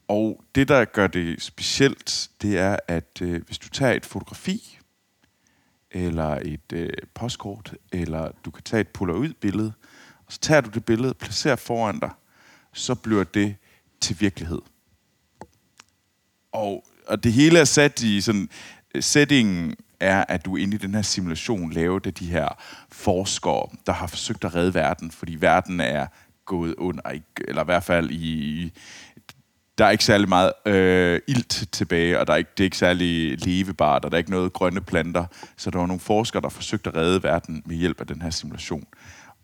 Og 0.08 0.44
det, 0.54 0.68
der 0.68 0.84
gør 0.84 1.06
det 1.06 1.42
specielt, 1.42 2.30
det 2.42 2.58
er, 2.58 2.76
at 2.88 3.22
øh, 3.22 3.42
hvis 3.46 3.58
du 3.58 3.68
tager 3.68 3.92
et 3.92 4.06
fotografi, 4.06 4.78
eller 5.90 6.40
et 6.44 6.72
øh, 6.72 6.90
postkort, 7.14 7.74
eller 7.92 8.30
du 8.44 8.50
kan 8.50 8.62
tage 8.62 8.80
et 8.80 8.88
puller-ud-billede, 8.88 9.72
og 10.26 10.32
så 10.32 10.40
tager 10.40 10.60
du 10.60 10.70
det 10.70 10.84
billede, 10.84 11.14
placerer 11.14 11.56
foran 11.56 12.00
dig, 12.00 12.10
så 12.72 12.94
bliver 12.94 13.24
det 13.24 13.56
til 14.00 14.20
virkelighed. 14.20 14.60
Og 16.52 16.84
og 17.08 17.24
det 17.24 17.32
hele 17.32 17.58
er 17.58 17.64
sat 17.64 18.02
i 18.02 18.20
sådan... 18.20 18.48
Øh, 18.94 19.02
settingen 19.02 19.74
er, 20.00 20.24
at 20.28 20.44
du 20.44 20.56
er 20.56 20.62
inde 20.62 20.74
i 20.74 20.78
den 20.78 20.94
her 20.94 21.02
simulation 21.02 21.72
lavet 21.72 22.06
af 22.06 22.14
de 22.14 22.26
her 22.26 22.48
forskere, 22.92 23.66
der 23.86 23.92
har 23.92 24.06
forsøgt 24.06 24.44
at 24.44 24.54
redde 24.54 24.74
verden, 24.74 25.10
fordi 25.10 25.34
verden 25.34 25.80
er 25.80 26.06
gået 26.44 26.74
under, 26.74 27.02
eller 27.48 27.62
i 27.62 27.64
hvert 27.64 27.84
fald 27.84 28.10
i... 28.10 28.72
Der 29.78 29.84
er 29.84 29.90
ikke 29.90 30.04
særlig 30.04 30.28
meget 30.28 30.52
øh, 30.66 31.20
ilt 31.28 31.68
tilbage, 31.72 32.20
og 32.20 32.26
der 32.26 32.32
er 32.32 32.36
ikke, 32.36 32.50
det 32.56 32.62
er 32.62 32.66
ikke 32.66 32.76
særlig 32.76 33.38
levebart, 33.46 34.04
og 34.04 34.10
der 34.10 34.16
er 34.16 34.18
ikke 34.18 34.30
noget 34.30 34.52
grønne 34.52 34.80
planter. 34.80 35.24
Så 35.56 35.70
der 35.70 35.78
var 35.78 35.86
nogle 35.86 36.00
forskere, 36.00 36.42
der 36.42 36.48
forsøgte 36.48 36.90
at 36.90 36.96
redde 36.96 37.22
verden 37.22 37.62
med 37.66 37.76
hjælp 37.76 38.00
af 38.00 38.06
den 38.06 38.22
her 38.22 38.30
simulation. 38.30 38.84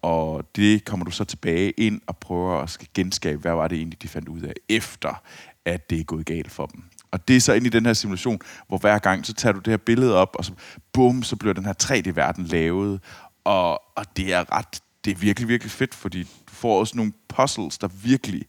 Og 0.02 0.44
det 0.56 0.84
kommer 0.84 1.04
du 1.04 1.10
så 1.10 1.24
tilbage 1.24 1.70
ind 1.70 2.00
og 2.06 2.16
prøver 2.16 2.60
at 2.60 2.78
genskabe, 2.94 3.40
hvad 3.40 3.52
var 3.52 3.68
det 3.68 3.78
egentlig, 3.78 4.02
de 4.02 4.08
fandt 4.08 4.28
ud 4.28 4.40
af, 4.40 4.52
efter 4.68 5.22
at 5.64 5.90
det 5.90 6.00
er 6.00 6.04
gået 6.04 6.26
galt 6.26 6.50
for 6.50 6.66
dem. 6.66 6.82
Og 7.14 7.28
det 7.28 7.36
er 7.36 7.40
så 7.40 7.52
ind 7.52 7.66
i 7.66 7.68
den 7.68 7.86
her 7.86 7.92
simulation, 7.92 8.40
hvor 8.68 8.78
hver 8.78 8.98
gang, 8.98 9.26
så 9.26 9.34
tager 9.34 9.52
du 9.52 9.58
det 9.58 9.66
her 9.66 9.76
billede 9.76 10.14
op, 10.14 10.36
og 10.38 10.44
så 10.44 10.52
bum, 10.92 11.22
så 11.22 11.36
bliver 11.36 11.54
den 11.54 11.64
her 11.64 11.72
3D-verden 11.82 12.44
lavet. 12.44 13.00
Og, 13.44 13.82
og 13.96 14.16
det 14.16 14.32
er 14.32 14.52
ret, 14.52 14.80
det 15.04 15.10
er 15.10 15.14
virkelig, 15.14 15.48
virkelig 15.48 15.70
fedt, 15.70 15.94
fordi 15.94 16.22
du 16.22 16.28
får 16.48 16.80
også 16.80 16.96
nogle 16.96 17.12
puzzles, 17.28 17.78
der 17.78 17.88
virkelig 17.88 18.42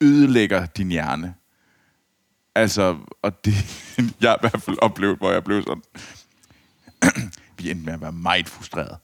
ødelægger 0.00 0.66
din 0.66 0.90
hjerne. 0.90 1.34
Altså, 2.54 2.98
og 3.22 3.44
det 3.44 3.54
jeg 4.20 4.30
har 4.30 4.36
i 4.36 4.40
hvert 4.40 4.62
fald 4.62 4.76
oplevet, 4.82 5.18
hvor 5.18 5.32
jeg 5.32 5.44
blev 5.44 5.62
sådan... 5.62 5.82
vi 7.58 7.70
endte 7.70 7.84
med 7.84 7.92
at 7.92 8.00
være 8.00 8.12
meget 8.12 8.48
frustreret 8.48 8.98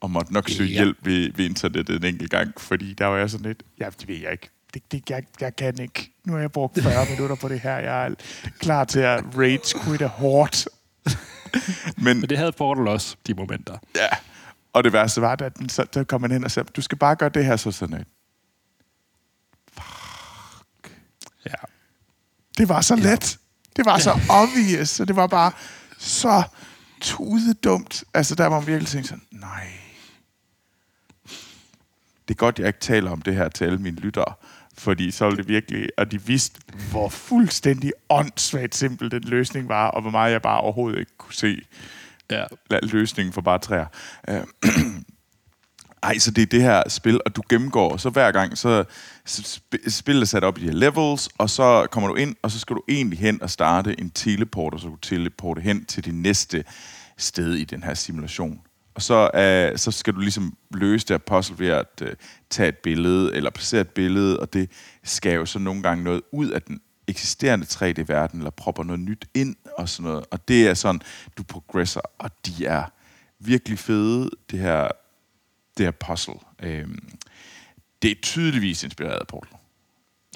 og 0.00 0.10
måtte 0.10 0.32
nok 0.32 0.48
søge 0.48 0.68
ja. 0.68 0.74
hjælp 0.74 0.98
ved, 1.02 1.32
ved 1.32 1.44
internettet 1.44 1.96
en 1.96 2.04
enkelt 2.04 2.30
gang, 2.30 2.60
fordi 2.60 2.94
der 2.94 3.06
var 3.06 3.16
jeg 3.16 3.30
sådan 3.30 3.46
lidt, 3.46 3.62
ja, 3.80 3.90
det 4.00 4.08
ved 4.08 4.16
jeg 4.16 4.32
ikke 4.32 4.50
det, 4.74 4.92
det, 4.92 5.10
jeg, 5.10 5.24
jeg 5.40 5.56
kan 5.56 5.80
ikke. 5.80 6.12
Nu 6.24 6.32
har 6.32 6.40
jeg 6.40 6.52
brugt 6.52 6.82
40 6.82 7.06
minutter 7.10 7.36
på 7.36 7.48
det 7.48 7.60
her. 7.60 7.76
Jeg 7.76 8.06
er 8.06 8.14
klar 8.58 8.84
til 8.84 9.00
at 9.00 9.24
rage 9.38 9.78
quitte 9.84 10.06
hårdt. 10.06 10.68
Men, 12.04 12.20
Men 12.20 12.30
det 12.30 12.38
havde 12.38 12.52
Portal 12.52 12.88
også, 12.88 13.16
de 13.26 13.34
momenter. 13.34 13.78
Ja, 13.96 14.08
og 14.72 14.84
det 14.84 14.92
værste 14.92 15.20
var, 15.20 15.36
at 15.42 15.56
den, 15.58 15.68
så, 15.68 15.84
der 15.94 16.04
kom 16.04 16.20
man 16.20 16.30
hen 16.30 16.44
og 16.44 16.50
sagde, 16.50 16.68
du 16.76 16.80
skal 16.80 16.98
bare 16.98 17.16
gøre 17.16 17.28
det 17.28 17.44
her, 17.44 17.56
så 17.56 17.70
sådan 17.70 17.96
et. 17.96 18.06
Fuck. 19.72 20.96
Ja. 21.46 21.54
Det 22.58 22.68
var 22.68 22.80
så 22.80 22.96
let. 22.96 23.38
Det 23.76 23.84
var 23.84 23.98
så 23.98 24.20
obvious, 24.30 24.88
så 24.88 25.04
det 25.04 25.16
var 25.16 25.26
bare 25.26 25.52
så 25.98 26.42
tudedumt. 27.00 28.04
Altså, 28.14 28.34
der 28.34 28.46
var 28.46 28.58
man 28.58 28.66
virkelig 28.66 28.88
tænkt 28.88 29.08
sådan, 29.08 29.24
nej. 29.30 29.66
Det 32.28 32.34
er 32.34 32.38
godt, 32.38 32.58
jeg 32.58 32.66
ikke 32.66 32.80
taler 32.80 33.10
om 33.10 33.22
det 33.22 33.34
her 33.34 33.48
til 33.48 33.64
alle 33.64 33.78
mine 33.78 33.96
lyttere, 33.96 34.34
fordi 34.84 35.10
så 35.10 35.24
var 35.24 35.34
det 35.34 35.48
virkelig, 35.48 35.88
og 35.98 36.10
de 36.12 36.22
vidste, 36.22 36.60
hvor 36.90 37.08
fuldstændig 37.08 37.92
åndssvagt 38.08 38.74
simpel 38.74 39.10
den 39.10 39.22
løsning 39.22 39.68
var, 39.68 39.88
og 39.88 40.02
hvor 40.02 40.10
meget 40.10 40.32
jeg 40.32 40.42
bare 40.42 40.60
overhovedet 40.60 40.98
ikke 40.98 41.12
kunne 41.18 41.34
se 41.34 41.62
ja. 42.30 42.44
løsningen 42.82 43.32
for 43.32 43.40
bare 43.40 43.58
træer. 43.58 43.86
Øh, 44.28 44.40
ej, 46.02 46.18
så 46.18 46.30
det 46.30 46.42
er 46.42 46.46
det 46.46 46.62
her 46.62 46.88
spil, 46.88 47.20
og 47.26 47.36
du 47.36 47.42
gennemgår, 47.48 47.96
så 47.96 48.10
hver 48.10 48.32
gang, 48.32 48.58
så 48.58 48.84
spillet 49.88 50.22
er 50.22 50.26
sat 50.26 50.44
op 50.44 50.58
i 50.58 50.60
de 50.60 50.66
her 50.66 50.72
levels, 50.72 51.28
og 51.38 51.50
så 51.50 51.86
kommer 51.90 52.08
du 52.08 52.14
ind, 52.14 52.36
og 52.42 52.50
så 52.50 52.58
skal 52.58 52.76
du 52.76 52.82
egentlig 52.88 53.18
hen 53.18 53.42
og 53.42 53.50
starte 53.50 54.00
en 54.00 54.10
teleporter, 54.10 54.78
så 54.78 54.88
du 54.88 54.96
teleporte 54.96 55.60
hen 55.60 55.84
til 55.84 56.04
det 56.04 56.14
næste 56.14 56.64
sted 57.18 57.54
i 57.54 57.64
den 57.64 57.82
her 57.82 57.94
simulation. 57.94 58.60
Og 58.94 59.02
så, 59.02 59.30
uh, 59.34 59.78
så 59.78 59.90
skal 59.90 60.14
du 60.14 60.18
ligesom 60.18 60.56
løse 60.74 61.06
det 61.06 61.14
her 61.14 61.18
puzzle 61.18 61.58
ved 61.58 61.68
at 61.68 62.02
uh, 62.02 62.08
tage 62.50 62.68
et 62.68 62.78
billede, 62.78 63.34
eller 63.34 63.50
placere 63.50 63.80
et 63.80 63.88
billede, 63.88 64.40
og 64.40 64.52
det 64.52 64.70
skal 65.04 65.34
jo 65.34 65.46
så 65.46 65.58
nogle 65.58 65.82
gange 65.82 66.04
noget 66.04 66.22
ud 66.32 66.50
af 66.50 66.62
den 66.62 66.80
eksisterende 67.06 67.66
3D-verden, 67.66 68.38
eller 68.38 68.50
propper 68.50 68.84
noget 68.84 69.00
nyt 69.00 69.24
ind, 69.34 69.56
og 69.78 69.88
sådan 69.88 70.10
noget. 70.10 70.26
Og 70.30 70.48
det 70.48 70.68
er 70.68 70.74
sådan, 70.74 71.00
du 71.38 71.42
progresser, 71.42 72.00
og 72.18 72.30
de 72.46 72.66
er 72.66 72.84
virkelig 73.38 73.78
fede, 73.78 74.30
det 74.50 74.58
her, 74.58 74.88
det 75.78 75.86
her 75.86 75.90
puzzle. 75.90 76.34
Øhm, 76.62 77.08
det 78.02 78.10
er 78.10 78.14
tydeligvis 78.22 78.84
inspireret 78.84 79.20
af 79.20 79.26
Portal. 79.26 79.58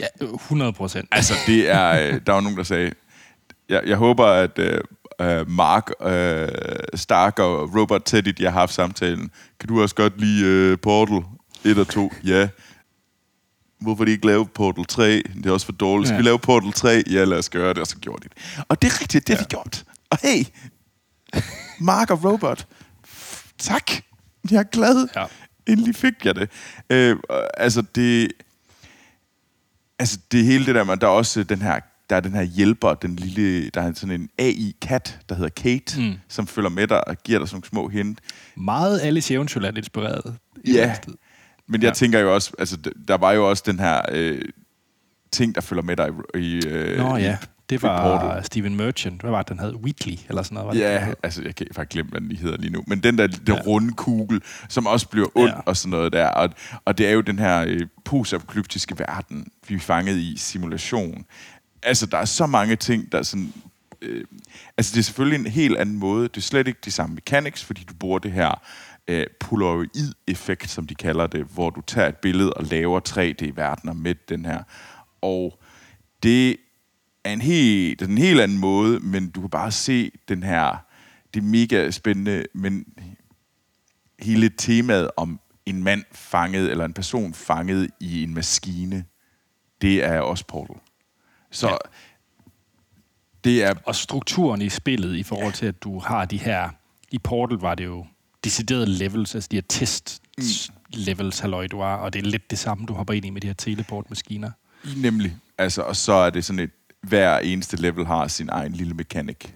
Ja, 0.00 0.06
100 0.20 0.72
procent. 0.72 1.08
Altså, 1.12 1.34
det 1.46 1.70
er, 1.70 1.90
øh, 1.90 2.20
der 2.26 2.32
var 2.32 2.40
nogen, 2.40 2.58
der 2.58 2.64
sagde, 2.64 2.92
jeg, 3.68 3.82
jeg 3.86 3.96
håber, 3.96 4.26
at 4.26 4.58
uh, 5.22 5.50
Mark 5.50 5.90
uh, 6.00 6.08
Stark 6.94 7.38
og 7.38 7.74
Robert 7.76 8.04
Teddy, 8.04 8.28
de 8.28 8.44
har 8.44 8.50
haft 8.50 8.74
samtalen. 8.74 9.30
Kan 9.60 9.68
du 9.68 9.82
også 9.82 9.94
godt 9.94 10.20
lide 10.20 10.72
uh, 10.72 10.78
Portal 10.78 11.22
1 11.64 11.78
og 11.78 11.88
2? 11.88 12.12
Ja. 12.24 12.48
Hvorfor 13.80 14.04
de 14.04 14.10
ikke 14.10 14.26
lave 14.26 14.46
Portal 14.46 14.84
3? 14.84 15.16
Det 15.16 15.46
er 15.46 15.50
også 15.50 15.66
for 15.66 15.72
dårligt. 15.72 16.08
Skal 16.08 16.14
ja. 16.14 16.18
vi 16.18 16.26
lave 16.28 16.38
Portal 16.38 16.72
3? 16.72 17.02
Ja, 17.10 17.24
lad 17.24 17.38
os 17.38 17.48
gøre 17.48 17.68
det. 17.68 17.78
Og 17.78 17.86
så 17.86 17.96
gjorde 17.96 18.22
de 18.22 18.28
det. 18.28 18.64
Og 18.68 18.82
det 18.82 18.92
er 18.92 19.00
rigtigt, 19.00 19.26
det 19.26 19.36
har 19.36 19.46
ja. 19.50 19.56
gjort. 19.56 19.84
Og 20.10 20.18
hey, 20.22 20.46
Mark 21.80 22.10
og 22.10 22.24
Robert, 22.24 22.66
tak. 23.58 23.90
Jeg 24.50 24.58
er 24.58 24.62
glad. 24.62 25.08
Ja. 25.16 25.24
Endelig 25.66 25.94
fik 25.94 26.24
jeg 26.24 26.34
det. 26.34 26.50
Øh, 26.90 27.16
altså, 27.56 27.82
det... 27.94 28.32
Altså, 29.98 30.18
det 30.32 30.44
hele 30.44 30.66
det 30.66 30.74
der 30.74 30.84
med, 30.84 30.96
der 30.96 31.06
er 31.06 31.10
også 31.10 31.42
den 31.42 31.62
her 31.62 31.80
der 32.10 32.16
er 32.16 32.20
den 32.20 32.32
her 32.32 32.42
hjælper, 32.42 32.94
den 32.94 33.16
lille, 33.16 33.70
der 33.70 33.82
er 33.82 33.92
sådan 33.94 34.20
en 34.20 34.28
AI-kat, 34.38 35.20
der 35.28 35.34
hedder 35.34 35.50
Kate, 35.50 36.00
mm. 36.00 36.14
som 36.28 36.46
følger 36.46 36.70
med 36.70 36.86
dig 36.86 37.08
og 37.08 37.16
giver 37.22 37.38
dig 37.38 37.48
sådan 37.48 37.56
nogle 37.56 37.68
små 37.68 37.88
hint. 37.88 38.18
Meget 38.56 39.00
Alice 39.00 39.34
Eventyrland 39.34 39.78
inspireret. 39.78 40.34
I 40.64 40.72
ja, 40.72 40.96
men 41.66 41.82
jeg 41.82 41.88
ja. 41.88 41.94
tænker 41.94 42.18
jo 42.18 42.34
også, 42.34 42.52
altså 42.58 42.76
der 43.08 43.16
var 43.16 43.32
jo 43.32 43.48
også 43.48 43.62
den 43.66 43.78
her 43.78 44.00
øh, 44.12 44.42
ting, 45.32 45.54
der 45.54 45.60
følger 45.60 45.82
med 45.82 45.96
dig 45.96 46.08
i, 46.34 46.66
øh, 46.66 46.98
Nå, 46.98 47.16
ja. 47.16 47.38
Det 47.70 47.82
var 47.82 48.42
Steven 48.42 48.76
Merchant. 48.76 49.20
Hvad 49.20 49.30
var 49.30 49.42
det, 49.42 49.48
den 49.48 49.58
hed? 49.58 49.74
Wheatley, 49.74 50.14
eller 50.28 50.42
sådan 50.42 50.54
noget? 50.54 50.68
Var 50.68 50.84
ja, 50.84 51.06
det, 51.06 51.14
altså 51.22 51.42
jeg 51.42 51.54
kan 51.54 51.66
faktisk 51.72 51.92
glemme, 51.92 52.10
hvad 52.10 52.20
den 52.20 52.36
hedder 52.36 52.56
lige 52.56 52.72
nu. 52.72 52.84
Men 52.86 53.02
den 53.02 53.18
der, 53.18 53.26
der 53.26 53.54
ja. 53.54 53.60
runde 53.60 53.92
kugle, 53.94 54.40
som 54.68 54.86
også 54.86 55.08
bliver 55.08 55.26
ond 55.34 55.50
ja. 55.50 55.60
og 55.66 55.76
sådan 55.76 55.90
noget 55.90 56.12
der. 56.12 56.26
Og, 56.28 56.50
og 56.84 56.98
det 56.98 57.08
er 57.08 57.12
jo 57.12 57.20
den 57.20 57.38
her 57.38 57.64
øh, 57.66 57.80
postapokalyptiske 58.04 58.98
verden, 58.98 59.46
vi 59.68 59.74
er 59.74 59.78
fanget 59.78 60.16
i 60.16 60.36
simulation. 60.36 61.24
Altså, 61.82 62.06
der 62.06 62.18
er 62.18 62.24
så 62.24 62.46
mange 62.46 62.76
ting, 62.76 63.12
der 63.12 63.18
er 63.18 63.22
sådan... 63.22 63.52
Øh, 64.02 64.24
altså, 64.76 64.92
det 64.94 64.98
er 64.98 65.04
selvfølgelig 65.04 65.46
en 65.46 65.52
helt 65.52 65.78
anden 65.78 65.98
måde. 65.98 66.28
Det 66.28 66.36
er 66.36 66.40
slet 66.40 66.68
ikke 66.68 66.80
de 66.84 66.90
samme 66.90 67.14
mechanics, 67.14 67.64
fordi 67.64 67.84
du 67.84 67.94
bruger 67.94 68.18
det 68.18 68.32
her 68.32 68.62
øh, 69.08 69.26
polaroid-effekt, 69.40 70.70
som 70.70 70.86
de 70.86 70.94
kalder 70.94 71.26
det, 71.26 71.44
hvor 71.44 71.70
du 71.70 71.80
tager 71.80 72.08
et 72.08 72.16
billede 72.16 72.54
og 72.54 72.64
laver 72.64 73.00
3D-verdener 73.08 73.92
med 73.92 74.14
den 74.28 74.44
her. 74.44 74.62
Og 75.20 75.58
det 76.22 76.56
er 77.24 77.32
en 77.32 77.40
helt, 77.40 78.02
en 78.02 78.18
helt 78.18 78.40
anden 78.40 78.58
måde, 78.58 79.00
men 79.00 79.30
du 79.30 79.40
kan 79.40 79.50
bare 79.50 79.72
se 79.72 80.10
den 80.28 80.42
her, 80.42 80.76
det 81.34 81.40
er 81.40 81.44
mega 81.44 81.90
spændende, 81.90 82.44
men 82.54 82.84
hele 84.18 84.48
temaet 84.48 85.10
om 85.16 85.40
en 85.66 85.82
mand 85.82 86.04
fanget, 86.12 86.70
eller 86.70 86.84
en 86.84 86.92
person 86.92 87.34
fanget 87.34 87.90
i 88.00 88.22
en 88.22 88.34
maskine, 88.34 89.04
det 89.80 90.04
er 90.04 90.20
også 90.20 90.44
Portal. 90.46 90.76
Så 91.50 91.68
ja. 91.68 91.76
det 93.44 93.64
er... 93.64 93.74
Og 93.84 93.94
strukturen 93.94 94.62
i 94.62 94.68
spillet 94.68 95.16
i 95.16 95.22
forhold 95.22 95.52
til, 95.52 95.66
at 95.66 95.82
du 95.82 95.98
har 95.98 96.24
de 96.24 96.38
her... 96.38 96.70
I 97.12 97.18
Portal 97.18 97.58
var 97.58 97.74
det 97.74 97.84
jo 97.84 98.06
deciderede 98.44 98.86
levels, 98.86 99.34
altså 99.34 99.48
de 99.50 99.56
her 99.56 99.62
test 99.68 100.22
mm. 100.38 100.44
levels, 100.90 101.38
halløj, 101.38 101.66
du 101.66 101.80
har, 101.80 101.96
og 101.96 102.12
det 102.12 102.18
er 102.18 102.26
lidt 102.26 102.50
det 102.50 102.58
samme, 102.58 102.86
du 102.86 102.94
hopper 102.94 103.14
ind 103.14 103.24
i 103.24 103.30
med 103.30 103.40
de 103.40 103.46
her 103.46 103.54
teleportmaskiner. 103.54 104.50
Nemlig. 104.96 105.36
Altså, 105.58 105.82
og 105.82 105.96
så 105.96 106.12
er 106.12 106.30
det 106.30 106.44
sådan 106.44 106.60
et, 106.60 106.70
hver 107.00 107.38
eneste 107.38 107.76
level 107.76 108.06
har 108.06 108.28
sin 108.28 108.48
egen 108.48 108.72
lille 108.72 108.94
mekanik. 108.94 109.54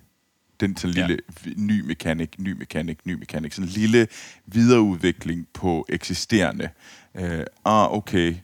Den 0.60 0.76
sådan 0.76 0.94
lille 0.94 1.18
ja. 1.46 1.50
ny 1.56 1.80
mekanik, 1.80 2.38
ny 2.38 2.52
mekanik, 2.52 3.06
ny 3.06 3.12
mekanik. 3.12 3.52
Sådan 3.52 3.68
en 3.68 3.72
lille 3.72 4.06
videreudvikling 4.46 5.46
på 5.54 5.86
eksisterende. 5.88 6.68
Uh, 7.14 7.22
ah, 7.64 7.92
okay. 7.92 8.36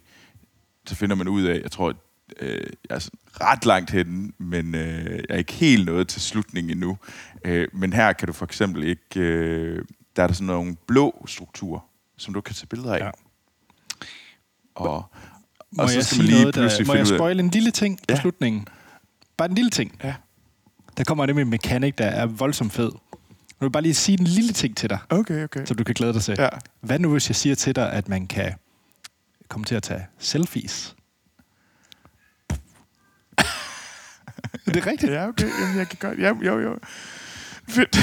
Så 0.86 0.94
finder 0.94 1.16
man 1.16 1.28
ud 1.28 1.42
af, 1.42 1.60
jeg 1.62 1.70
tror, 1.70 1.94
øh, 2.40 2.66
jeg 2.90 2.96
er 2.96 3.08
ret 3.40 3.66
langt 3.66 3.90
hen, 3.90 4.34
men 4.38 4.74
øh, 4.74 5.04
jeg 5.04 5.24
er 5.28 5.36
ikke 5.36 5.52
helt 5.52 5.86
nået 5.86 6.08
til 6.08 6.20
slutningen 6.20 6.70
endnu. 6.70 6.98
Øh, 7.44 7.68
men 7.72 7.92
her 7.92 8.12
kan 8.12 8.26
du 8.26 8.32
for 8.32 8.44
eksempel 8.44 8.84
ikke... 8.84 9.20
Øh, 9.20 9.84
der 10.16 10.22
er 10.22 10.26
der 10.26 10.34
sådan 10.34 10.46
nogle 10.46 10.76
blå 10.86 11.24
strukturer, 11.26 11.80
som 12.16 12.34
du 12.34 12.40
kan 12.40 12.54
tage 12.54 12.66
billeder 12.66 12.94
af. 12.94 12.98
Ja. 12.98 13.10
Og, 14.74 15.04
må 15.70 15.82
og 15.82 15.90
så 15.90 16.02
skal 16.02 16.18
man 16.18 16.26
lige 16.26 16.40
noget, 16.40 16.54
der, 16.54 16.84
Må 16.86 16.94
jeg 16.94 17.06
spoile 17.06 17.42
en 17.42 17.50
lille 17.50 17.70
ting 17.70 18.00
ja. 18.08 18.14
på 18.14 18.20
slutningen? 18.20 18.68
Bare 19.36 19.48
en 19.48 19.54
lille 19.54 19.70
ting. 19.70 20.00
Ja. 20.04 20.14
Der 20.96 21.04
kommer 21.04 21.26
det 21.26 21.34
med 21.34 21.42
en 21.42 21.50
mekanik, 21.50 21.98
der 21.98 22.06
er 22.06 22.26
voldsomt 22.26 22.72
fed. 22.72 22.90
Jeg 23.60 23.66
vil 23.66 23.70
bare 23.70 23.82
lige 23.82 23.94
sige 23.94 24.20
en 24.20 24.26
lille 24.26 24.52
ting 24.52 24.76
til 24.76 24.90
dig. 24.90 24.98
Okay, 25.10 25.44
okay. 25.44 25.64
Så 25.64 25.74
du 25.74 25.84
kan 25.84 25.94
glæde 25.94 26.12
dig 26.12 26.22
til. 26.22 26.36
Ja. 26.38 26.48
Hvad 26.80 26.98
nu, 26.98 27.12
hvis 27.12 27.28
jeg 27.28 27.36
siger 27.36 27.54
til 27.54 27.76
dig, 27.76 27.92
at 27.92 28.08
man 28.08 28.26
kan 28.26 28.54
komme 29.48 29.64
til 29.64 29.74
at 29.74 29.82
tage 29.82 30.06
selfies 30.18 30.96
Er 34.66 34.72
det 34.72 34.86
rigtigt? 34.86 35.12
Ja, 35.12 35.28
okay. 35.28 35.48
Jamen, 35.60 35.78
jeg 35.78 35.88
kan 35.88 35.98
godt... 36.00 36.18
Ja, 36.18 36.32
jo, 36.44 36.60
jo. 36.60 36.78
Fedt. 37.68 37.96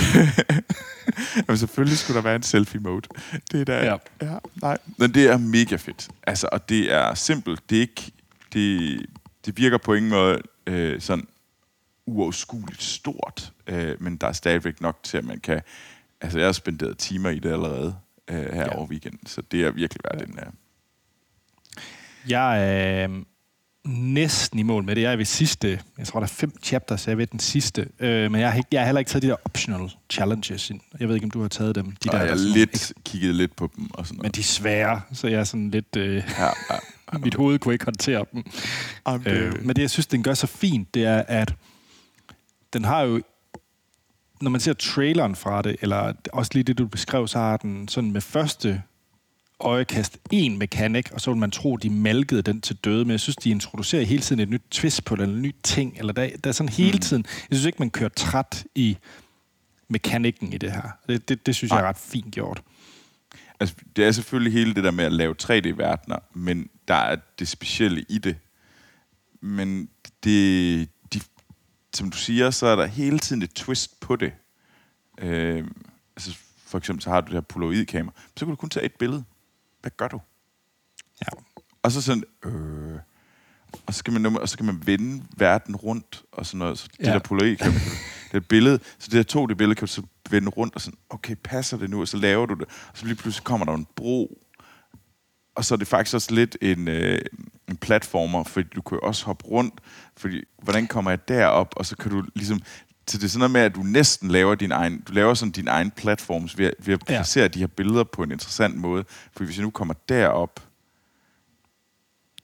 Jamen, 1.48 1.58
selvfølgelig 1.58 1.98
skulle 1.98 2.16
der 2.16 2.22
være 2.22 2.36
en 2.36 2.44
selfie-mode. 2.44 3.08
Det 3.52 3.62
er 3.62 3.66
da... 3.66 3.86
Ja. 3.86 3.98
ja. 4.22 4.38
nej. 4.62 4.78
Men 4.98 5.14
det 5.14 5.26
er 5.28 5.38
mega 5.38 5.76
fedt. 5.76 6.10
Altså, 6.28 6.50
og 6.52 6.70
det 6.70 6.94
er 6.94 7.14
simpelt. 7.14 7.70
Det 7.70 7.76
er 7.76 7.82
ikke... 7.82 8.12
Det, 8.54 9.06
det 9.46 9.58
virker 9.58 9.78
på 9.78 9.94
ingen 9.94 10.10
måde 10.10 10.42
øh, 10.68 11.02
sådan 11.02 11.28
uoverskueligt 12.06 12.84
stort, 12.84 13.54
øh, 13.68 14.02
men 14.02 14.18
der 14.18 14.28
er 14.28 14.32
stadigvæk 14.32 14.82
nok 14.82 15.00
til, 15.04 15.18
at 15.18 15.26
man 15.26 15.40
kan... 15.40 15.62
Altså, 16.22 16.40
jeg 16.40 16.48
har 16.48 16.52
spenderet 16.52 16.98
timer 16.98 17.30
i 17.30 17.40
det 17.40 17.52
allerede 17.52 17.96
øh, 18.28 18.54
her 18.54 18.62
ja. 18.62 18.78
over 18.78 18.88
weekenden, 18.88 19.28
så 19.28 19.42
det 19.42 19.64
er 19.64 19.72
virkelig 19.72 20.02
værd, 20.04 20.20
ja. 20.20 20.26
den 20.26 20.40
er. 20.40 20.52
Jeg, 22.28 23.10
øh, 23.10 23.26
næsten 23.88 24.60
i 24.60 24.64
mål 24.64 24.84
med 24.84 24.96
det. 24.96 25.02
Jeg 25.02 25.12
er 25.12 25.16
ved 25.16 25.26
sidste, 25.26 25.80
jeg 25.98 26.08
tror, 26.08 26.20
der 26.20 26.28
er 26.28 26.32
fem 26.32 26.52
chapters, 26.64 27.02
så 27.02 27.12
jeg 27.12 27.14
er 27.14 27.18
ved 27.18 27.28
den 27.28 27.40
sidste. 27.40 27.88
Øh, 28.00 28.32
men 28.32 28.42
jeg 28.42 28.52
har, 28.52 28.64
jeg 28.72 28.82
har 28.82 28.86
heller 28.86 29.00
ikke 29.00 29.10
taget 29.10 29.24
de 29.24 29.28
der 29.28 29.36
optional 29.46 29.92
challenges 30.10 30.70
ind. 30.70 30.80
Jeg 31.00 31.08
ved 31.08 31.16
ikke, 31.16 31.26
om 31.26 31.32
du 31.32 31.42
har 31.42 31.48
taget 31.48 31.76
dem. 31.76 31.86
De 31.86 32.10
der, 32.10 32.20
jeg 32.20 32.30
har 32.30 32.36
lidt 32.36 32.74
ikke... 32.74 33.02
kigget 33.04 33.36
lidt 33.36 33.56
på 33.56 33.72
dem. 33.76 33.90
Og 33.94 34.06
sådan 34.06 34.18
noget. 34.18 34.24
Men 34.26 34.32
de 34.32 34.40
er 34.40 34.44
svære, 34.44 35.02
så 35.14 35.28
jeg 35.28 35.40
er 35.40 35.44
sådan 35.44 35.72
lidt... 35.72 35.96
Øh, 35.98 36.16
ja, 36.16 36.46
ja. 36.46 37.18
mit 37.24 37.36
hoved 37.36 37.60
kunne 37.60 37.74
ikke 37.74 37.86
håndtere 37.86 38.26
dem. 38.34 38.44
Okay. 39.06 39.38
Øh, 39.38 39.66
men 39.66 39.76
det, 39.76 39.82
jeg 39.82 39.90
synes, 39.90 40.08
den 40.08 40.24
gør 40.24 40.34
så 40.34 40.48
fint, 40.48 40.94
det 40.94 41.06
er, 41.06 41.24
at 41.28 41.54
den 42.74 42.86
har 42.86 43.02
jo 43.02 43.22
når 44.42 44.52
man 44.52 44.62
ser 44.62 44.74
traileren 44.74 45.36
fra 45.36 45.62
det, 45.62 45.76
eller 45.82 46.14
også 46.34 46.52
lige 46.54 46.64
det, 46.64 46.78
du 46.78 46.88
beskrev, 46.88 47.28
så 47.28 47.38
har 47.38 47.58
den 47.58 47.88
sådan 47.88 48.12
med 48.12 48.22
første 48.22 48.82
øjekast 49.60 50.18
en 50.32 50.58
mekanik, 50.58 51.12
og 51.12 51.22
så 51.22 51.32
vil 51.32 51.40
man 51.40 51.52
tro, 51.52 51.76
de 51.76 51.90
malkede 51.90 52.42
den 52.42 52.62
til 52.62 52.76
døde, 52.76 53.06
men 53.06 53.12
jeg 53.12 53.20
synes, 53.20 53.36
de 53.36 53.50
introducerer 53.50 54.04
hele 54.04 54.22
tiden 54.22 54.42
et 54.42 54.50
nyt 54.50 54.64
twist 54.72 55.06
på 55.06 55.16
den, 55.16 55.30
en 55.30 55.42
ny 55.42 55.56
ting, 55.64 55.98
eller 55.98 56.14
der, 56.14 56.30
der 56.44 56.50
er 56.50 56.52
sådan 56.52 56.70
hele 56.70 56.96
mm. 56.96 57.00
tiden, 57.00 57.26
jeg 57.50 57.58
synes 57.58 57.66
ikke, 57.66 57.80
man 57.80 57.90
kører 57.90 58.10
træt 58.10 58.66
i 58.76 58.98
mekanikken 59.88 60.54
i 60.54 60.58
det 60.58 60.72
her. 60.72 60.90
Det, 61.08 61.30
det, 61.30 61.46
det 61.46 61.56
synes 61.56 61.72
jeg 61.72 61.80
er 61.80 61.88
ret 61.88 61.98
fint 61.98 62.34
gjort. 62.34 62.62
Altså, 63.60 63.76
det 63.96 64.06
er 64.06 64.12
selvfølgelig 64.12 64.54
hele 64.54 64.74
det 64.74 64.84
der 64.84 64.92
med 64.92 65.06
at 65.06 65.12
lave 65.12 65.36
3D-verdener, 65.44 66.20
men 66.34 66.70
der 66.88 66.96
er 66.96 67.16
det 67.40 67.48
specielle 67.48 68.06
i 68.10 68.18
det. 68.18 68.38
Men 69.42 69.90
det, 70.24 70.90
de, 71.14 71.22
som 71.94 72.12
du 72.12 72.18
siger, 72.18 72.52
så 72.52 72.68
er 72.68 72.76
der 72.76 72.86
hele 72.86 73.20
tiden 73.20 73.42
et 73.42 73.54
twist 73.54 74.00
på 74.00 74.16
det. 74.16 74.34
Øh, 75.18 75.68
altså, 76.16 76.38
for 76.66 76.78
eksempel 76.78 77.04
så 77.04 77.10
har 77.10 77.22
du 77.22 77.26
det 77.26 77.34
her 77.34 77.42
polaroid-kamera, 77.42 78.14
så 78.38 78.46
kan 78.46 78.50
du 78.52 78.56
kun 78.56 78.70
tage 78.70 78.86
et 78.86 78.96
billede 79.00 79.24
hvad 79.86 79.92
gør 79.98 80.08
du? 80.08 80.22
Ja. 81.22 81.28
Og 81.84 81.92
så 81.92 82.02
sådan, 82.02 82.24
øh, 82.46 83.00
og 83.86 83.94
så, 83.94 84.04
kan 84.04 84.14
man, 84.14 84.38
og 84.38 84.50
så 84.50 84.58
kan 84.58 84.66
man 84.66 84.82
vende 84.86 85.24
verden 85.38 85.76
rundt, 85.76 86.24
og 86.32 86.46
sådan 86.46 86.60
noget. 86.60 86.78
Så 86.78 86.88
det 86.98 87.08
ja. 87.08 87.14
der 87.14 87.20
polaroid, 87.20 87.56
kan, 87.64 87.72
det 87.72 88.34
er 88.34 88.38
et 88.38 88.48
billede, 88.48 88.80
så 89.00 89.08
det 89.12 89.12
der 89.12 89.24
to 89.24 89.46
det 89.46 89.58
billede, 89.58 89.76
kan 89.76 89.88
du 89.88 89.92
så 89.94 90.02
vende 90.30 90.50
rundt, 90.50 90.76
og 90.76 90.82
sådan, 90.82 90.98
okay, 91.10 91.36
passer 91.44 91.78
det 91.78 91.90
nu? 91.90 92.02
Og 92.02 92.08
så 92.08 92.18
laver 92.18 92.46
du 92.46 92.54
det, 92.54 92.62
og 92.64 92.98
så 92.98 93.06
lige 93.06 93.16
pludselig 93.16 93.44
kommer 93.44 93.66
der 93.66 93.74
en 93.74 93.88
bro, 93.96 94.42
og 95.56 95.66
så 95.66 95.76
er 95.76 95.78
det 95.78 95.88
faktisk 95.88 96.16
også 96.16 96.34
lidt 96.34 96.58
en, 96.62 96.88
øh, 96.88 97.22
en 97.70 97.78
platformer, 97.78 98.44
fordi 98.44 98.70
du 98.76 98.82
kan 98.82 98.96
jo 98.96 99.08
også 99.08 99.26
hoppe 99.26 99.46
rundt, 99.46 99.74
fordi 100.18 100.44
hvordan 100.62 100.88
kommer 100.88 101.12
jeg 101.12 101.28
derop, 101.28 101.74
og 101.78 101.86
så 101.86 101.96
kan 101.96 102.12
du 102.12 102.24
ligesom 102.36 102.62
så 103.08 103.18
det 103.18 103.24
er 103.24 103.28
sådan 103.28 103.40
noget 103.40 103.52
med, 103.52 103.62
at 103.62 103.76
du 103.76 103.84
næsten 103.84 104.32
laver 104.32 104.56
din 104.56 104.72
egen, 104.72 105.02
du 105.02 105.14
laver 105.14 105.34
sådan 105.34 105.52
din 105.52 105.68
egen 105.68 105.92
platforms 105.92 106.58
ved, 106.58 106.72
ved 106.80 106.94
at 106.94 107.00
ja. 107.10 107.16
placere 107.16 107.48
de 107.48 107.60
her 107.60 107.68
billeder 107.68 108.04
på 108.04 108.24
en 108.24 108.32
interessant 108.32 108.76
måde. 108.76 109.06
For 109.38 109.44
hvis 109.44 109.58
jeg 109.58 109.64
nu 109.64 109.70
kommer 109.70 109.94
derop, 110.10 110.60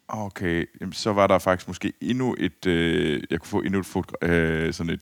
okay, 0.08 0.66
jamen, 0.82 0.94
så 0.94 1.14
var 1.14 1.28
der 1.28 1.40
faktisk 1.40 1.68
måske 1.68 1.94
endnu 2.02 2.36
et, 2.40 2.66
øh, 2.66 3.24
jeg 3.30 3.40
kunne 3.40 3.50
få 3.50 3.62
endnu 3.62 3.80
et, 3.80 3.86
foto, 3.86 4.16
øh, 4.22 4.74
sådan 4.74 4.94
et, 4.94 5.02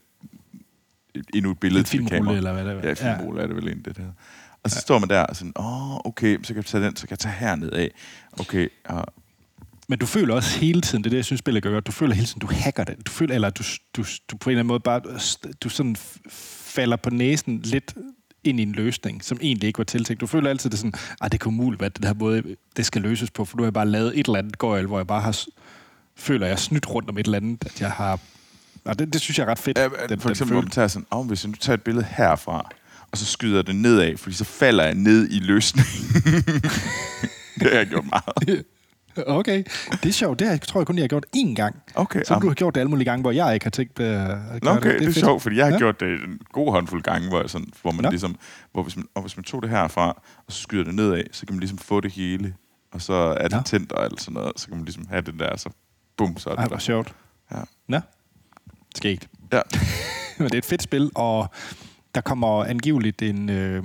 et 1.14 1.26
endnu 1.34 1.50
et 1.50 1.60
billede 1.60 1.80
et 1.80 1.86
til 1.86 2.06
kamera. 2.06 2.34
eller 2.34 2.52
hvad 2.52 2.64
det 2.64 2.84
er. 2.84 2.88
Ja, 2.88 3.16
filmrulle 3.16 3.40
ja. 3.40 3.44
er 3.44 3.46
det 3.46 3.56
vel 3.56 3.66
egentlig, 3.66 3.84
det 3.84 3.96
der. 3.96 4.12
Og 4.62 4.70
så 4.70 4.76
ja. 4.76 4.80
står 4.80 4.98
man 4.98 5.08
der 5.08 5.22
og 5.22 5.36
sådan, 5.36 5.52
åh, 5.56 5.94
oh, 5.94 6.00
okay, 6.04 6.38
så 6.42 6.46
kan 6.46 6.56
jeg 6.56 6.64
tage 6.64 6.84
den, 6.84 6.96
så 6.96 7.06
kan 7.06 7.10
jeg 7.10 7.18
tage 7.18 7.34
herned 7.34 7.70
af. 7.70 7.90
Okay, 8.40 8.68
og 8.84 9.06
men 9.90 9.98
du 9.98 10.06
føler 10.06 10.34
også 10.34 10.58
hele 10.58 10.80
tiden, 10.80 11.04
det 11.04 11.08
er 11.08 11.10
det, 11.10 11.16
jeg 11.16 11.24
synes, 11.24 11.38
spillet 11.38 11.62
gør 11.62 11.72
godt, 11.72 11.86
du 11.86 11.92
føler 11.92 12.14
hele 12.14 12.26
tiden, 12.26 12.40
du 12.40 12.46
hacker 12.46 12.84
det. 12.84 13.06
Du 13.06 13.12
føler, 13.12 13.34
eller 13.34 13.50
du, 13.50 13.62
du, 13.96 14.04
du 14.30 14.36
på 14.36 14.50
en 14.50 14.52
eller 14.52 14.60
anden 14.60 14.66
måde 14.66 14.80
bare, 14.80 15.00
du 15.60 15.68
sådan 15.68 15.96
falder 16.64 16.96
på 16.96 17.10
næsen 17.10 17.60
lidt 17.64 17.94
ind 18.44 18.60
i 18.60 18.62
en 18.62 18.72
løsning, 18.72 19.24
som 19.24 19.38
egentlig 19.42 19.66
ikke 19.66 19.78
var 19.78 19.84
tiltænkt. 19.84 20.20
Du 20.20 20.26
føler 20.26 20.50
altid, 20.50 20.70
det 20.70 20.78
sådan, 20.78 20.92
at 21.22 21.32
det 21.32 21.40
kan 21.40 21.48
umuligt 21.48 21.80
være 21.80 21.90
den 21.96 22.06
her 22.06 22.14
måde, 22.14 22.56
det 22.76 22.86
skal 22.86 23.02
løses 23.02 23.30
på, 23.30 23.44
for 23.44 23.56
nu 23.56 23.62
har 23.62 23.70
bare 23.70 23.88
lavet 23.88 24.18
et 24.18 24.26
eller 24.26 24.38
andet 24.38 24.58
gøjl, 24.58 24.86
hvor 24.86 24.98
jeg 24.98 25.06
bare 25.06 25.20
har, 25.20 25.44
føler, 26.16 26.46
jeg 26.46 26.58
snydt 26.58 26.90
rundt 26.90 27.10
om 27.10 27.18
et 27.18 27.24
eller 27.24 27.38
andet, 27.38 27.64
at 27.66 27.80
jeg 27.80 27.90
har... 27.90 28.20
Og 28.84 28.98
det, 28.98 29.12
det 29.12 29.20
synes 29.20 29.38
jeg 29.38 29.44
er 29.44 29.50
ret 29.50 29.58
fedt. 29.58 29.78
Ja, 29.78 29.88
den, 30.08 30.20
for 30.20 30.30
eksempel, 30.30 30.54
hvor 30.54 30.62
man 30.62 30.70
tager 30.70 30.88
sådan, 30.88 31.06
oh, 31.10 31.26
hvis 31.26 31.44
jeg 31.44 31.50
nu 31.50 31.56
tager 31.56 31.74
et 31.74 31.82
billede 31.82 32.06
herfra, 32.10 32.70
og 33.12 33.18
så 33.18 33.24
skyder 33.24 33.62
det 33.62 33.76
nedad, 33.76 34.16
fordi 34.16 34.36
så 34.36 34.44
falder 34.44 34.84
jeg 34.84 34.94
ned 34.94 35.30
i 35.30 35.38
løsningen. 35.38 36.24
det 37.60 37.70
har 37.70 37.78
jeg 37.78 37.86
gjort 37.86 38.04
meget. 38.04 38.64
Okay, 39.16 39.64
det 40.02 40.08
er 40.08 40.12
sjovt. 40.12 40.38
Det 40.38 40.46
har, 40.46 40.52
jeg 40.52 40.60
tror 40.60 40.80
jeg 40.80 40.86
kun, 40.86 40.96
jeg 40.96 41.02
har 41.02 41.08
gjort 41.08 41.26
én 41.36 41.54
gang. 41.54 41.82
Okay, 41.94 42.22
så 42.24 42.38
du 42.38 42.48
har 42.48 42.54
gjort 42.54 42.74
det 42.74 42.80
alle 42.80 42.90
mulige 42.90 43.04
gange, 43.04 43.20
hvor 43.20 43.30
jeg 43.30 43.54
ikke 43.54 43.66
har 43.66 43.70
tænkt 43.70 43.94
på 43.94 44.02
at 44.02 44.62
gøre 44.62 44.76
okay, 44.76 44.76
det. 44.76 44.82
det 44.82 44.94
er, 44.94 44.98
det 44.98 45.16
er 45.16 45.20
sjovt, 45.20 45.42
fordi 45.42 45.56
jeg 45.56 45.66
har 45.66 45.72
ja. 45.72 45.78
gjort 45.78 46.00
det 46.00 46.08
en 46.08 46.40
god 46.52 46.72
håndfuld 46.72 47.02
gange, 47.02 47.28
hvor, 47.28 47.46
sådan, 47.46 47.66
hvor 47.82 47.90
man 47.90 48.04
ja. 48.04 48.10
ligesom, 48.10 48.36
hvor 48.72 48.82
hvis 48.82 48.96
man, 48.96 49.06
og 49.14 49.22
hvis 49.22 49.36
man 49.36 49.44
tog 49.44 49.62
det 49.62 49.70
herfra, 49.70 50.22
og 50.46 50.52
så 50.52 50.62
skyder 50.62 50.84
det 50.84 50.94
nedad, 50.94 51.24
så 51.32 51.46
kan 51.46 51.54
man 51.54 51.60
ligesom 51.60 51.78
få 51.78 52.00
det 52.00 52.12
hele, 52.12 52.54
og 52.92 53.02
så 53.02 53.12
er 53.12 53.48
det 53.48 53.56
ja. 53.56 53.62
tændt 53.62 53.92
og 53.92 54.04
alt 54.04 54.20
sådan 54.20 54.34
noget, 54.34 54.52
så 54.56 54.68
kan 54.68 54.76
man 54.76 54.84
ligesom 54.84 55.06
have 55.10 55.22
den 55.22 55.38
der, 55.38 55.56
så 55.56 55.70
bum, 56.16 56.38
så 56.38 56.50
er 56.50 56.54
det 56.54 56.62
Ej, 56.62 56.68
hvor 56.68 56.78
sjovt. 56.78 57.14
Ja. 57.52 57.60
Nå, 57.88 58.00
skægt. 58.94 59.28
Ja. 59.52 59.60
Men 60.38 60.46
det 60.46 60.54
er 60.54 60.58
et 60.58 60.64
fedt 60.64 60.82
spil, 60.82 61.10
og 61.14 61.48
der 62.14 62.20
kommer 62.20 62.64
angiveligt 62.64 63.22
en 63.22 63.50
øh, 63.50 63.84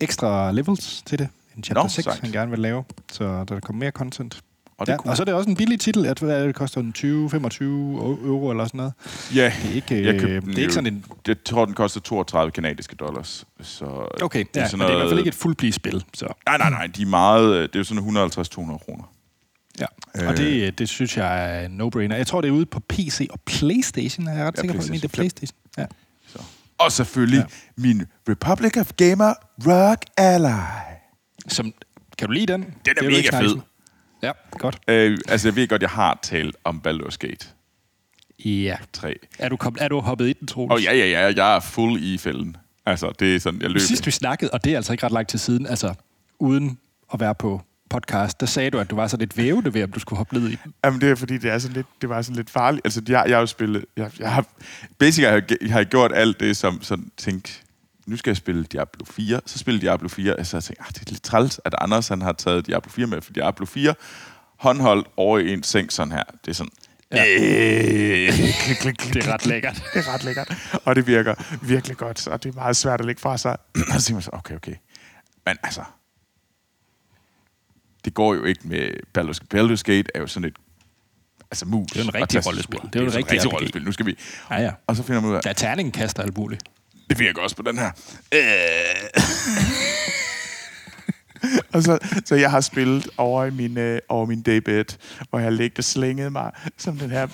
ekstra 0.00 0.52
levels 0.52 1.02
til 1.02 1.18
det 1.18 1.28
en 1.56 1.64
chapter 1.64 1.82
Nå, 1.82 1.88
6, 1.88 2.04
sagt. 2.04 2.20
han 2.20 2.32
gerne 2.32 2.50
vil 2.50 2.60
lave, 2.60 2.84
så 3.12 3.44
der 3.48 3.60
kommer 3.60 3.80
mere 3.80 3.90
content. 3.90 4.42
Og, 4.76 4.86
det 4.86 4.92
ja, 4.92 5.10
og 5.10 5.16
så 5.16 5.22
er 5.22 5.24
det 5.24 5.34
også 5.34 5.50
en 5.50 5.56
billig 5.56 5.80
titel, 5.80 6.06
at 6.06 6.20
det 6.20 6.54
koster 6.54 6.80
en 6.80 6.94
20-25 6.98 7.64
euro 7.64 8.50
eller 8.50 8.64
sådan 8.64 8.78
noget. 8.78 8.92
Ja, 9.34 9.52
det 9.62 9.70
er 9.70 9.74
ikke, 9.74 10.06
jeg 10.06 10.14
øh, 10.14 10.42
det 10.42 10.58
er 10.58 10.62
ikke 10.62 10.72
sådan 10.72 10.94
en... 10.94 11.04
Jeg 11.28 11.36
tror, 11.44 11.64
den 11.64 11.74
koster 11.74 12.00
32 12.00 12.52
kanadiske 12.52 12.96
dollars. 12.96 13.46
Så 13.60 13.84
okay, 14.22 14.38
det 14.38 14.56
er, 14.56 14.60
ja, 14.60 14.68
sådan 14.68 14.78
men 14.78 14.86
det 14.86 14.92
er 14.92 14.96
i 14.96 15.00
hvert 15.00 15.10
fald 15.10 15.18
ikke 15.18 15.28
et 15.28 15.34
fuldpris-spil. 15.34 16.04
Så. 16.14 16.26
Nej, 16.46 16.58
nej, 16.58 16.70
nej, 16.70 16.86
de 16.86 17.02
er 17.02 17.06
meget... 17.06 17.72
Det 17.72 17.76
er 17.76 17.80
jo 17.80 17.84
sådan 17.84 18.02
150-200 18.02 18.84
kroner. 18.84 19.04
Ja, 19.80 19.86
øh. 20.22 20.28
og 20.28 20.36
det, 20.36 20.78
det 20.78 20.88
synes 20.88 21.16
jeg 21.16 21.62
er 21.64 21.68
no-brainer. 21.68 22.16
Jeg 22.16 22.26
tror, 22.26 22.40
det 22.40 22.48
er 22.48 22.52
ude 22.52 22.66
på 22.66 22.80
PC 22.80 23.28
og 23.30 23.40
Playstation, 23.46 24.28
er 24.28 24.32
jeg 24.32 24.46
ret 24.46 24.56
ja, 24.56 24.60
sikker 24.60 24.76
på, 24.76 24.82
at 24.82 24.88
det 24.88 25.04
er 25.04 25.08
Playstation. 25.08 25.56
Ja. 25.78 25.86
Så. 26.26 26.38
Og 26.78 26.92
selvfølgelig 26.92 27.38
ja. 27.38 27.82
min 27.82 28.06
Republic 28.28 28.76
of 28.76 28.92
Gamer 28.96 29.34
Rock 29.66 30.04
Ally. 30.16 30.91
Som, 31.48 31.74
kan 32.18 32.28
du 32.28 32.32
lide 32.32 32.46
den? 32.46 32.60
Den 32.60 32.94
er, 32.96 33.02
er 33.02 33.10
mega 33.10 33.40
fed. 33.40 33.56
Ja, 34.22 34.32
godt. 34.50 34.78
Øh, 34.88 35.18
altså, 35.28 35.48
jeg 35.48 35.56
ved 35.56 35.68
godt, 35.68 35.82
jeg 35.82 35.90
har 35.90 36.18
talt 36.22 36.56
om 36.64 36.82
Baldur's 36.86 37.16
Gate. 37.18 37.46
Ja. 38.44 38.76
3. 38.92 39.14
Er 39.38 39.48
du, 39.48 39.56
kom, 39.56 39.76
er 39.80 39.88
du 39.88 40.00
hoppet 40.00 40.28
i 40.28 40.32
den, 40.32 40.46
Troels? 40.46 40.70
Åh, 40.70 40.74
oh, 40.74 40.84
ja, 40.84 40.94
ja, 40.94 41.06
ja. 41.06 41.32
Jeg 41.36 41.56
er 41.56 41.60
fuld 41.60 42.02
i 42.02 42.18
fælden. 42.18 42.56
Altså, 42.86 43.12
det 43.18 43.34
er 43.34 43.40
sådan, 43.40 43.62
jeg 43.62 43.70
løber. 43.70 43.80
Sidst 43.80 44.06
vi 44.06 44.10
snakkede, 44.10 44.50
og 44.50 44.64
det 44.64 44.72
er 44.72 44.76
altså 44.76 44.92
ikke 44.92 45.06
ret 45.06 45.12
langt 45.12 45.30
til 45.30 45.40
siden, 45.40 45.66
altså 45.66 45.94
uden 46.38 46.78
at 47.12 47.20
være 47.20 47.34
på 47.34 47.62
podcast, 47.90 48.40
der 48.40 48.46
sagde 48.46 48.70
du, 48.70 48.78
at 48.78 48.90
du 48.90 48.96
var 48.96 49.06
så 49.06 49.16
lidt 49.16 49.36
vævende 49.36 49.74
ved, 49.74 49.82
om 49.82 49.92
du 49.92 50.00
skulle 50.00 50.16
hoppe 50.16 50.34
ned 50.34 50.48
i 50.48 50.58
den. 50.64 50.74
Jamen, 50.84 51.00
det 51.00 51.10
er 51.10 51.14
fordi, 51.14 51.38
det, 51.38 51.50
er 51.50 51.58
sådan 51.58 51.74
lidt, 51.74 51.86
det 52.00 52.08
var 52.08 52.22
sådan 52.22 52.36
lidt 52.36 52.50
farligt. 52.50 52.86
Altså, 52.86 53.02
jeg, 53.08 53.24
jeg 53.26 53.36
har 53.36 53.40
jo 53.40 53.46
spillet... 53.46 53.84
Jeg, 53.96 54.10
jeg 54.18 54.32
har, 54.32 54.46
basically, 54.98 55.24
jeg 55.24 55.32
har, 55.32 55.56
jeg 55.60 55.72
har 55.72 55.84
gjort 55.84 56.12
alt 56.14 56.40
det, 56.40 56.56
som 56.56 56.82
sådan 56.82 57.10
tænkt, 57.16 57.61
nu 58.06 58.16
skal 58.16 58.30
jeg 58.30 58.36
spille 58.36 58.64
Diablo 58.64 59.04
4. 59.04 59.40
Så 59.46 59.58
spiller 59.58 59.80
Diablo 59.80 60.08
4, 60.08 60.36
og 60.36 60.46
så 60.46 60.56
jeg 60.56 60.64
tænkte, 60.64 60.82
ah, 60.82 60.88
det 60.88 61.00
er 61.00 61.10
lidt 61.10 61.22
træls, 61.22 61.60
at 61.64 61.74
Anders 61.78 62.08
han 62.08 62.22
har 62.22 62.32
taget 62.32 62.66
Diablo 62.66 62.90
4 62.90 63.06
med, 63.06 63.20
for 63.20 63.32
Diablo 63.32 63.66
4 63.66 63.94
håndholdt 64.56 65.08
over 65.16 65.38
i 65.38 65.52
en 65.52 65.62
seng 65.62 65.92
sådan 65.92 66.12
her. 66.12 66.22
Det 66.44 66.50
er 66.50 66.54
sådan, 66.54 66.72
Ja. 67.12 67.24
Øh, 67.26 67.38
det 69.14 69.16
er 69.16 69.32
ret 69.32 69.46
lækkert. 69.46 69.74
det 69.94 70.06
er 70.06 70.14
ret 70.14 70.24
lækkert. 70.24 70.52
Og 70.84 70.96
det 70.96 71.06
virker 71.06 71.34
virkelig 71.62 71.96
godt, 71.96 72.28
og 72.28 72.42
det 72.42 72.48
er 72.48 72.54
meget 72.54 72.76
svært 72.76 73.00
at 73.00 73.06
lægge 73.06 73.20
fra 73.20 73.38
sig. 73.38 73.56
og 73.94 74.00
så 74.00 74.06
tænker 74.06 74.14
man 74.14 74.22
så, 74.22 74.30
okay, 74.32 74.56
okay. 74.56 74.74
Men 75.46 75.56
altså, 75.62 75.84
det 78.04 78.14
går 78.14 78.34
jo 78.34 78.44
ikke 78.44 78.68
med 78.68 78.90
Baldur's, 79.18 79.38
Baldur's 79.54 79.82
Gate 79.82 80.04
er 80.14 80.20
jo 80.20 80.26
sådan 80.26 80.48
et 80.48 80.56
altså 81.50 81.66
mus. 81.66 81.90
Det 81.92 82.00
er 82.00 82.04
en 82.04 82.14
rigtig 82.14 82.46
rollespil. 82.46 82.80
Det 82.92 82.96
er 82.96 83.00
jo 83.00 83.06
en 83.06 83.14
rigtig 83.14 83.52
rollespil. 83.52 83.84
Nu 83.84 83.92
skal 83.92 84.06
vi... 84.06 84.18
Ja, 84.50 84.62
ja. 84.62 84.72
Og 84.86 84.96
så 84.96 85.02
finder 85.02 85.20
man 85.20 85.30
ud 85.30 85.36
af... 85.36 85.42
Der 85.42 85.50
er 85.50 85.54
terningen 85.54 85.92
kaster 85.92 86.22
alt 86.22 86.36
muligt. 86.36 86.62
Det 87.12 87.20
virker 87.20 87.42
også 87.42 87.56
på 87.56 87.62
den 87.62 87.78
her. 87.78 87.90
Øh. 88.34 88.40
og 91.72 91.82
så, 91.82 91.98
så 92.24 92.34
jeg 92.34 92.50
har 92.50 92.60
spillet 92.60 93.08
over 93.16 93.44
i 93.44 93.50
min, 93.50 93.78
øh, 93.78 94.00
over 94.08 94.26
min 94.26 94.42
daybed, 94.42 94.84
hvor 95.30 95.38
jeg 95.38 95.52
ligget 95.52 95.78
og 95.78 95.84
slænget 95.84 96.32
mig 96.32 96.52
som 96.78 96.96
den 96.96 97.10
her 97.10 97.26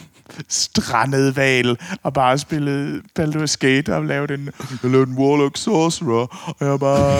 strandede 0.48 1.36
val, 1.36 1.78
og 2.02 2.12
bare 2.12 2.38
spillet 2.38 3.02
Baldur's 3.18 3.56
Gate 3.58 3.96
og 3.96 4.04
lavet 4.04 4.30
en, 4.30 4.50
jeg 4.82 4.90
lavede 4.90 5.10
en 5.10 5.18
Warlock 5.18 5.56
Sorcerer, 5.56 6.54
og 6.60 6.66
jeg 6.66 6.80
bare, 6.80 7.18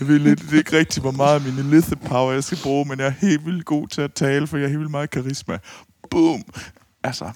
jeg 0.00 0.08
ved 0.08 0.18
lidt, 0.18 0.40
det 0.40 0.52
er 0.52 0.58
ikke 0.58 0.78
rigtigt, 0.78 1.04
hvor 1.04 1.10
meget 1.10 1.44
min 1.44 1.66
Elitha 1.66 1.94
Power 1.94 2.32
jeg 2.32 2.44
skal 2.44 2.58
bruge, 2.62 2.84
men 2.84 2.98
jeg 2.98 3.06
er 3.06 3.14
helt 3.20 3.46
vildt 3.46 3.64
god 3.64 3.88
til 3.88 4.00
at 4.00 4.14
tale, 4.14 4.46
for 4.46 4.56
jeg 4.56 4.64
har 4.64 4.68
helt 4.68 4.78
vildt 4.78 4.90
meget 4.90 5.10
karisma. 5.10 5.58
Boom! 6.10 6.42
Altså, 7.04 7.30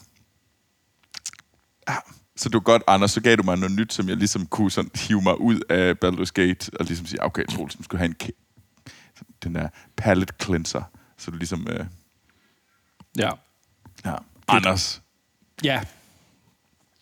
ja. 1.88 1.96
Så 2.42 2.48
du 2.48 2.60
godt, 2.60 2.82
Anders, 2.86 3.10
så 3.10 3.20
gav 3.20 3.36
du 3.36 3.42
mig 3.42 3.56
noget 3.56 3.76
nyt, 3.76 3.92
som 3.92 4.08
jeg 4.08 4.16
ligesom 4.16 4.46
kunne 4.46 4.70
sådan 4.70 4.90
hive 4.94 5.22
mig 5.22 5.40
ud 5.40 5.60
af 5.68 5.94
Baldur's 6.04 6.30
Gate, 6.34 6.70
og 6.80 6.84
ligesom 6.84 7.06
sige, 7.06 7.22
okay, 7.22 7.46
Troels, 7.46 7.74
du 7.74 7.82
skal 7.82 7.98
have 7.98 8.06
en 8.06 8.16
den 9.42 9.54
der 9.54 9.68
palette 9.96 10.34
cleanser, 10.42 10.82
så 11.18 11.30
du 11.30 11.36
ligesom... 11.36 11.66
Øh, 11.70 11.86
ja. 13.18 13.30
Ja. 14.04 14.14
Anders. 14.48 15.02
Ja. 15.64 15.82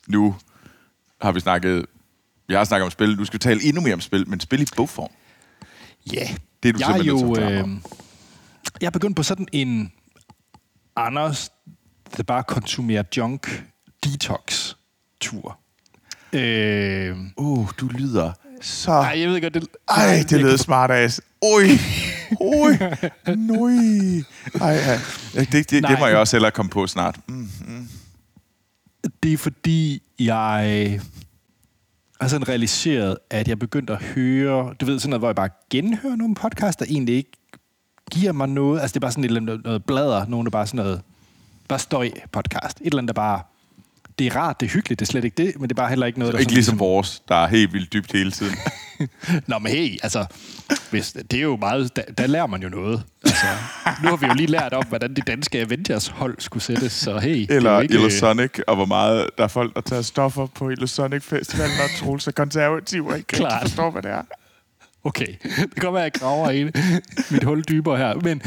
Nu 0.06 0.36
har 1.22 1.32
vi 1.32 1.40
snakket... 1.40 1.86
Jeg 2.48 2.58
har 2.58 2.64
snakket 2.64 2.84
om 2.84 2.90
spil. 2.90 3.18
Du 3.18 3.24
skal 3.24 3.40
tale 3.40 3.64
endnu 3.64 3.82
mere 3.82 3.94
om 3.94 4.00
spil, 4.00 4.28
men 4.28 4.40
spil 4.40 4.62
i 4.62 4.66
bogform. 4.76 5.10
Ja. 6.12 6.28
Det 6.62 6.68
er 6.68 6.72
du 6.72 6.78
jeg 6.78 6.98
er 6.98 7.04
jo, 7.04 7.36
øh, 7.36 7.68
Jeg 8.80 8.86
er 8.86 8.90
begyndt 8.90 9.16
på 9.16 9.22
sådan 9.22 9.48
en 9.52 9.92
Anders, 10.96 11.50
der 12.16 12.22
bare 12.22 12.42
konsumerer 12.42 13.02
junk 13.16 13.64
detox 14.04 14.74
tur. 15.20 15.58
Øh, 16.32 17.16
uh, 17.36 17.68
du 17.80 17.86
lyder 17.86 18.32
så... 18.60 18.92
Ej, 18.92 19.20
jeg 19.20 19.28
ved 19.28 19.40
godt, 19.40 19.54
det... 19.54 19.66
Ej, 19.88 20.24
det 20.30 20.40
lyder 20.40 20.56
smart 20.56 20.90
ass. 20.90 21.20
Oj, 21.42 21.62
oj, 22.40 22.78
nøj. 23.36 23.72
Ej, 24.60 24.76
ej. 24.76 24.98
Det, 25.34 25.52
det, 25.52 25.70
det, 25.70 25.88
det 25.88 25.98
må 25.98 26.06
jeg 26.06 26.16
også 26.16 26.36
hellere 26.36 26.50
komme 26.50 26.70
på 26.70 26.86
snart. 26.86 27.20
Mm, 27.28 27.48
mm. 27.66 27.88
Det 29.22 29.32
er 29.32 29.36
fordi, 29.36 30.02
jeg 30.18 31.00
har 32.20 32.28
sådan 32.28 32.48
realiseret, 32.48 33.16
at 33.30 33.48
jeg 33.48 33.58
begyndte 33.58 33.92
at 33.92 34.02
høre, 34.02 34.74
du 34.80 34.86
ved, 34.86 34.98
sådan 34.98 35.10
noget, 35.10 35.20
hvor 35.20 35.28
jeg 35.28 35.36
bare 35.36 35.48
genhører 35.70 36.16
nogle 36.16 36.34
podcasts, 36.34 36.76
der 36.76 36.86
egentlig 36.88 37.14
ikke 37.14 37.32
giver 38.10 38.32
mig 38.32 38.48
noget. 38.48 38.80
Altså, 38.80 38.94
det 38.94 38.96
er 38.96 39.00
bare 39.00 39.12
sådan 39.12 39.24
et 39.24 39.28
eller 39.28 39.40
andet 39.40 39.64
noget 39.64 39.84
blader, 39.84 40.26
nogen 40.26 40.44
der 40.44 40.50
bare 40.50 40.66
sådan 40.66 40.84
noget, 40.84 41.00
bare 41.68 41.78
støj 41.78 42.10
podcast. 42.32 42.80
Et 42.80 42.86
eller 42.86 42.98
andet, 42.98 43.16
der 43.16 43.20
bare 43.22 43.42
det 44.20 44.26
er 44.26 44.36
rart, 44.36 44.60
det 44.60 44.66
er 44.66 44.70
hyggeligt, 44.70 45.00
det 45.00 45.06
er 45.06 45.10
slet 45.10 45.24
ikke 45.24 45.44
det, 45.44 45.52
men 45.60 45.62
det 45.62 45.70
er 45.70 45.82
bare 45.82 45.88
heller 45.88 46.06
ikke 46.06 46.18
noget, 46.18 46.34
der... 46.34 46.40
Ikke 46.40 46.52
ligesom, 46.52 46.72
ligesom 46.72 46.78
vores, 46.78 47.22
der 47.28 47.34
er 47.34 47.46
helt 47.46 47.72
vildt 47.72 47.92
dybt 47.92 48.12
hele 48.12 48.30
tiden. 48.30 48.56
Nå, 49.48 49.58
men 49.58 49.72
hey, 49.72 49.98
altså, 50.02 50.26
hvis, 50.90 51.12
det 51.30 51.38
er 51.38 51.42
jo 51.42 51.56
meget... 51.56 51.96
Der, 51.96 52.02
der 52.18 52.26
lærer 52.26 52.46
man 52.46 52.62
jo 52.62 52.68
noget. 52.68 53.02
Altså, 53.24 53.46
nu 54.02 54.08
har 54.08 54.16
vi 54.16 54.26
jo 54.26 54.32
lige 54.32 54.46
lært 54.46 54.72
om, 54.72 54.86
hvordan 54.86 55.14
de 55.14 55.22
danske 55.22 55.60
Avengers-hold 55.60 56.36
skulle 56.38 56.62
sættes, 56.62 56.92
så 56.92 57.18
hey... 57.18 57.46
Eller 57.50 57.80
ikke... 57.80 57.94
Illusonic, 57.94 58.50
og 58.66 58.76
hvor 58.76 58.84
meget 58.84 59.30
der 59.38 59.44
er 59.44 59.48
folk, 59.48 59.74
der 59.74 59.80
tager 59.80 60.02
stoffer 60.02 60.46
på 60.46 60.70
Illusonic 60.70 61.22
Festival, 61.22 61.68
når 61.68 61.88
Troels 61.98 62.26
er 62.26 62.32
konservativ 62.32 63.06
og 63.06 63.16
ikke 63.16 63.26
Klart. 63.26 63.62
forstår, 63.62 63.90
hvad 63.90 64.02
det 64.02 64.10
er. 64.10 64.22
Okay, 65.04 65.26
det 65.42 65.74
kan 65.74 65.80
godt 65.80 65.94
være, 65.94 66.06
at 66.06 66.12
jeg 66.14 66.20
graver 66.20 66.50
i 66.50 66.64
mit 67.30 67.44
hul 67.44 67.64
dybere 67.68 67.96
her, 67.96 68.14
men... 68.14 68.42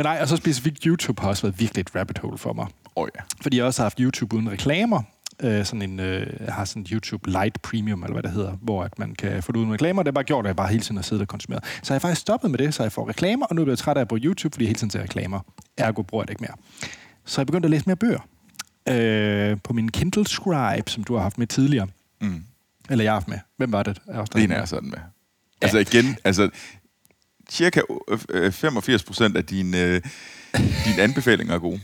Men 0.00 0.04
nej, 0.04 0.18
og 0.20 0.28
så 0.28 0.36
specifikt 0.36 0.84
YouTube 0.84 1.22
har 1.22 1.28
også 1.28 1.42
været 1.42 1.60
virkelig 1.60 1.80
et 1.80 1.94
rabbit 1.94 2.18
hole 2.18 2.38
for 2.38 2.52
mig. 2.52 2.66
Oh, 2.96 3.08
ja. 3.16 3.20
Fordi 3.42 3.56
jeg 3.56 3.64
også 3.64 3.82
har 3.82 3.84
haft 3.84 3.98
YouTube 3.98 4.36
uden 4.36 4.50
reklamer. 4.50 5.02
Øh, 5.42 5.64
sådan 5.64 5.82
en, 5.82 6.00
øh, 6.00 6.26
har 6.48 6.64
sådan 6.64 6.82
en 6.82 6.86
YouTube 6.92 7.30
Lite 7.30 7.60
Premium, 7.62 8.02
eller 8.02 8.12
hvad 8.12 8.22
det 8.22 8.30
hedder, 8.30 8.52
hvor 8.52 8.84
at 8.84 8.98
man 8.98 9.14
kan 9.14 9.42
få 9.42 9.52
det 9.52 9.58
uden 9.58 9.72
reklamer. 9.72 10.02
Det 10.02 10.08
er 10.08 10.12
bare 10.12 10.24
gjort, 10.24 10.44
at 10.44 10.48
jeg 10.48 10.56
bare 10.56 10.68
hele 10.68 10.82
tiden 10.82 10.96
har 10.96 11.02
siddet 11.02 11.22
og 11.22 11.28
konsumeret. 11.28 11.64
Så 11.64 11.94
jeg 11.94 11.94
har 11.94 11.98
faktisk 11.98 12.20
stoppet 12.20 12.50
med 12.50 12.58
det, 12.58 12.74
så 12.74 12.82
jeg 12.82 12.92
får 12.92 13.08
reklamer, 13.08 13.46
og 13.46 13.56
nu 13.56 13.62
er 13.62 13.66
jeg 13.66 13.78
træt 13.78 13.96
af 13.96 14.00
at 14.00 14.08
bruge 14.08 14.20
YouTube, 14.20 14.54
fordi 14.54 14.64
jeg 14.64 14.68
hele 14.68 14.78
tiden 14.78 14.90
ser 14.90 15.02
reklamer. 15.02 15.40
Ergo 15.76 16.02
bruger 16.02 16.22
jeg 16.22 16.28
det 16.28 16.32
ikke 16.32 16.42
mere. 16.42 16.56
Så 17.24 17.40
jeg 17.40 17.46
begyndte 17.46 17.66
at 17.66 17.70
læse 17.70 17.84
mere 17.86 17.96
bøger. 17.96 18.20
Øh, 18.88 19.58
på 19.64 19.72
min 19.72 19.90
Kindle 19.90 20.26
Scribe, 20.26 20.90
som 20.90 21.04
du 21.04 21.14
har 21.14 21.22
haft 21.22 21.38
med 21.38 21.46
tidligere. 21.46 21.86
Mm. 22.20 22.44
Eller 22.90 23.04
jeg 23.04 23.12
har 23.12 23.16
haft 23.16 23.28
med. 23.28 23.38
Hvem 23.56 23.72
var 23.72 23.82
det? 23.82 24.00
Jeg 24.06 24.26
det 24.34 24.50
er 24.50 24.64
sådan 24.64 24.88
med. 24.88 24.98
Ja. 24.98 25.04
Altså 25.62 25.78
igen, 25.78 26.16
altså 26.24 26.50
cirka 27.50 27.80
85 28.50 29.02
procent 29.02 29.36
af 29.36 29.44
dine, 29.44 29.82
øh, 29.82 30.02
dine 30.84 31.02
anbefalinger 31.02 31.54
er 31.54 31.58
gode. 31.58 31.80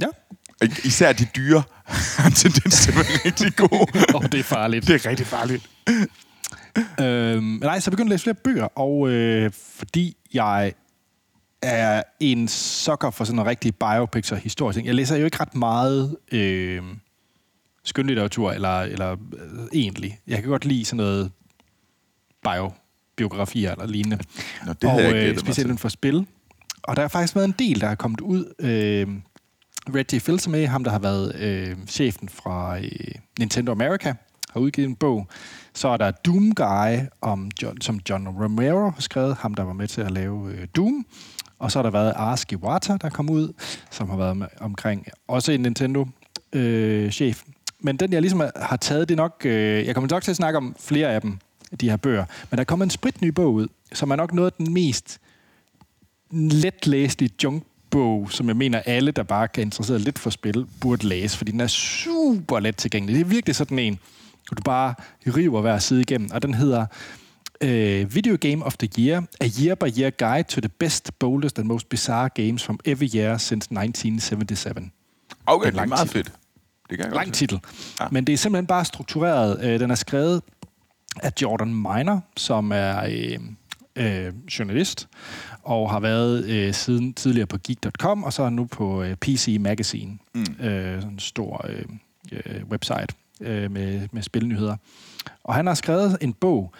Ja. 0.00 0.06
Især 0.84 1.12
de 1.12 1.26
dyre 1.36 1.62
har 1.86 2.26
en 2.26 2.32
tendens 2.32 2.80
til 2.80 2.90
at 2.90 2.96
være 2.96 3.04
rigtig 3.24 3.56
gode. 3.56 3.86
oh, 4.14 4.22
det 4.22 4.40
er 4.40 4.42
farligt. 4.42 4.86
Det 4.86 5.04
er 5.04 5.10
rigtig 5.10 5.26
farligt. 5.26 5.70
øhm, 7.00 7.58
nej, 7.62 7.80
så 7.80 7.90
jeg 7.90 7.92
begyndte 7.92 8.02
at 8.02 8.10
læse 8.10 8.22
flere 8.22 8.36
bøger, 8.44 8.78
og 8.78 9.08
øh, 9.08 9.50
fordi 9.52 10.16
jeg 10.34 10.72
er 11.62 12.02
en 12.20 12.48
sokker 12.48 13.10
for 13.10 13.24
sådan 13.24 13.38
en 13.38 13.46
rigtig 13.46 13.74
biopics 13.74 14.32
og 14.32 14.38
historie. 14.38 14.82
Jeg 14.84 14.94
læser 14.94 15.16
jo 15.16 15.24
ikke 15.24 15.40
ret 15.40 15.54
meget 15.54 16.16
øh, 16.32 16.82
skønlitteratur, 17.84 18.52
eller, 18.52 18.80
eller 18.80 19.12
øh, 19.12 19.66
egentlig. 19.72 20.18
Jeg 20.26 20.40
kan 20.40 20.50
godt 20.50 20.64
lide 20.64 20.84
sådan 20.84 20.96
noget 20.96 21.32
biobiografier 23.16 23.72
eller 23.72 23.86
lignende. 23.86 24.18
Nå, 24.66 24.72
det 24.72 24.90
og 24.90 25.02
øh, 25.02 25.38
specielt 25.38 25.80
for 25.80 25.88
spil. 25.88 26.26
Og 26.82 26.96
der 26.96 27.02
har 27.02 27.08
faktisk 27.08 27.34
været 27.34 27.46
en 27.46 27.54
del, 27.58 27.80
der 27.80 27.88
er 27.88 27.94
kommet 27.94 28.20
ud. 28.20 28.54
Øh, 28.58 29.06
Reggie 29.94 30.20
Fils 30.20 30.48
med, 30.48 30.66
ham 30.66 30.84
der 30.84 30.90
har 30.90 30.98
været 30.98 31.36
øh, 31.36 31.76
chefen 31.86 32.28
fra 32.28 32.78
øh, 32.78 33.14
Nintendo 33.38 33.72
America, 33.72 34.14
har 34.50 34.60
udgivet 34.60 34.88
en 34.88 34.96
bog. 34.96 35.26
Så 35.74 35.88
er 35.88 35.96
der 35.96 36.10
Doom 36.10 36.54
Guy, 36.54 36.98
om 37.20 37.50
John, 37.62 37.80
som 37.80 38.00
John 38.10 38.28
Romero 38.28 38.90
har 38.90 39.00
skrevet, 39.00 39.36
ham 39.36 39.54
der 39.54 39.62
var 39.62 39.72
med 39.72 39.88
til 39.88 40.00
at 40.00 40.10
lave 40.10 40.52
øh, 40.52 40.66
Doom. 40.76 41.06
Og 41.58 41.72
så 41.72 41.78
har 41.78 41.82
der 41.82 41.90
været 41.90 42.12
Ars 42.16 42.44
Iwata, 42.52 42.96
der 42.96 43.08
kom 43.08 43.30
ud, 43.30 43.52
som 43.90 44.10
har 44.10 44.16
været 44.16 44.36
med 44.36 44.46
omkring 44.60 45.06
også 45.28 45.52
en 45.52 45.60
Nintendo-chef. 45.60 47.42
Øh, 47.46 47.52
men 47.80 47.96
den, 47.96 48.12
jeg 48.12 48.20
ligesom 48.20 48.42
har 48.56 48.76
taget, 48.76 49.08
det 49.08 49.14
er 49.14 49.16
nok... 49.16 49.42
Øh, 49.44 49.86
jeg 49.86 49.94
kommer 49.94 50.10
nok 50.10 50.22
til 50.22 50.30
at 50.30 50.36
snakke 50.36 50.56
om 50.56 50.76
flere 50.80 51.08
af 51.08 51.20
dem, 51.20 51.38
de 51.76 51.90
her 51.90 51.96
bøger. 51.96 52.24
Men 52.50 52.58
der 52.58 52.64
kommer 52.64 52.84
en 52.84 52.90
spritny 52.90 53.28
bog 53.28 53.54
ud, 53.54 53.68
som 53.92 54.10
er 54.10 54.16
nok 54.16 54.32
noget 54.34 54.50
af 54.50 54.64
den 54.64 54.72
mest 54.72 55.20
letlæselige 56.30 57.30
junkbog, 57.44 58.32
som 58.32 58.48
jeg 58.48 58.56
mener, 58.56 58.78
alle, 58.78 59.10
der 59.10 59.22
bare 59.22 59.48
kan 59.48 59.62
interesseret 59.62 60.00
lidt 60.00 60.18
for 60.18 60.30
spil, 60.30 60.66
burde 60.80 61.08
læse, 61.08 61.36
fordi 61.38 61.52
den 61.52 61.60
er 61.60 61.66
super 61.66 62.60
let 62.60 62.76
tilgængelig. 62.76 63.14
Det 63.14 63.20
er 63.20 63.28
virkelig 63.28 63.56
sådan 63.56 63.78
en, 63.78 63.98
hvor 64.48 64.54
du 64.54 64.62
bare 64.62 64.94
river 65.26 65.60
hver 65.60 65.78
side 65.78 66.00
igennem, 66.00 66.30
og 66.32 66.42
den 66.42 66.54
hedder 66.54 66.86
uh, 67.64 68.14
Video 68.14 68.36
Game 68.40 68.64
of 68.64 68.76
the 68.76 68.88
Year, 68.98 69.22
A 69.40 69.48
Year 69.60 69.74
by 69.74 69.98
Year 69.98 70.10
Guide 70.10 70.48
to 70.48 70.60
the 70.60 70.68
Best, 70.68 71.18
Boldest 71.18 71.58
and 71.58 71.66
Most 71.66 71.88
Bizarre 71.88 72.28
Games 72.34 72.64
from 72.64 72.80
Every 72.84 73.08
Year 73.14 73.38
since 73.38 73.68
1977. 73.72 74.90
Okay, 75.46 75.72
det 75.72 75.78
er 75.78 75.86
meget 75.86 76.08
fedt. 76.08 76.32
Det 76.90 76.98
kan 76.98 77.06
jeg 77.06 77.14
Lang 77.14 77.34
titel. 77.34 77.60
Ja. 78.00 78.06
Men 78.10 78.24
det 78.24 78.32
er 78.32 78.36
simpelthen 78.36 78.66
bare 78.66 78.84
struktureret. 78.84 79.58
Uh, 79.58 79.80
den 79.80 79.90
er 79.90 79.94
skrevet 79.94 80.42
af 81.22 81.32
Jordan 81.42 81.74
Miner, 81.74 82.20
som 82.36 82.72
er 82.72 83.06
uh, 83.06 83.44
uh, 84.04 84.34
journalist, 84.58 85.08
og 85.62 85.90
har 85.90 86.00
været 86.00 86.68
uh, 86.68 86.74
siden 86.74 87.14
tidligere 87.14 87.46
på 87.46 87.58
Geek.com, 87.66 88.24
og 88.24 88.32
så 88.32 88.42
er 88.42 88.50
nu 88.50 88.64
på 88.64 89.02
uh, 89.02 89.12
PC 89.14 89.56
Magazine, 89.60 90.18
mm. 90.34 90.44
sådan 90.58 91.08
en 91.08 91.18
stor 91.18 91.66
uh, 91.68 91.92
uh, 92.32 92.68
website 92.70 93.14
uh, 93.40 93.46
med, 93.46 94.08
med 94.12 94.22
spilnyheder. 94.22 94.76
Og 95.44 95.54
han 95.54 95.66
har 95.66 95.74
skrevet 95.74 96.18
en 96.20 96.32
bog, 96.32 96.74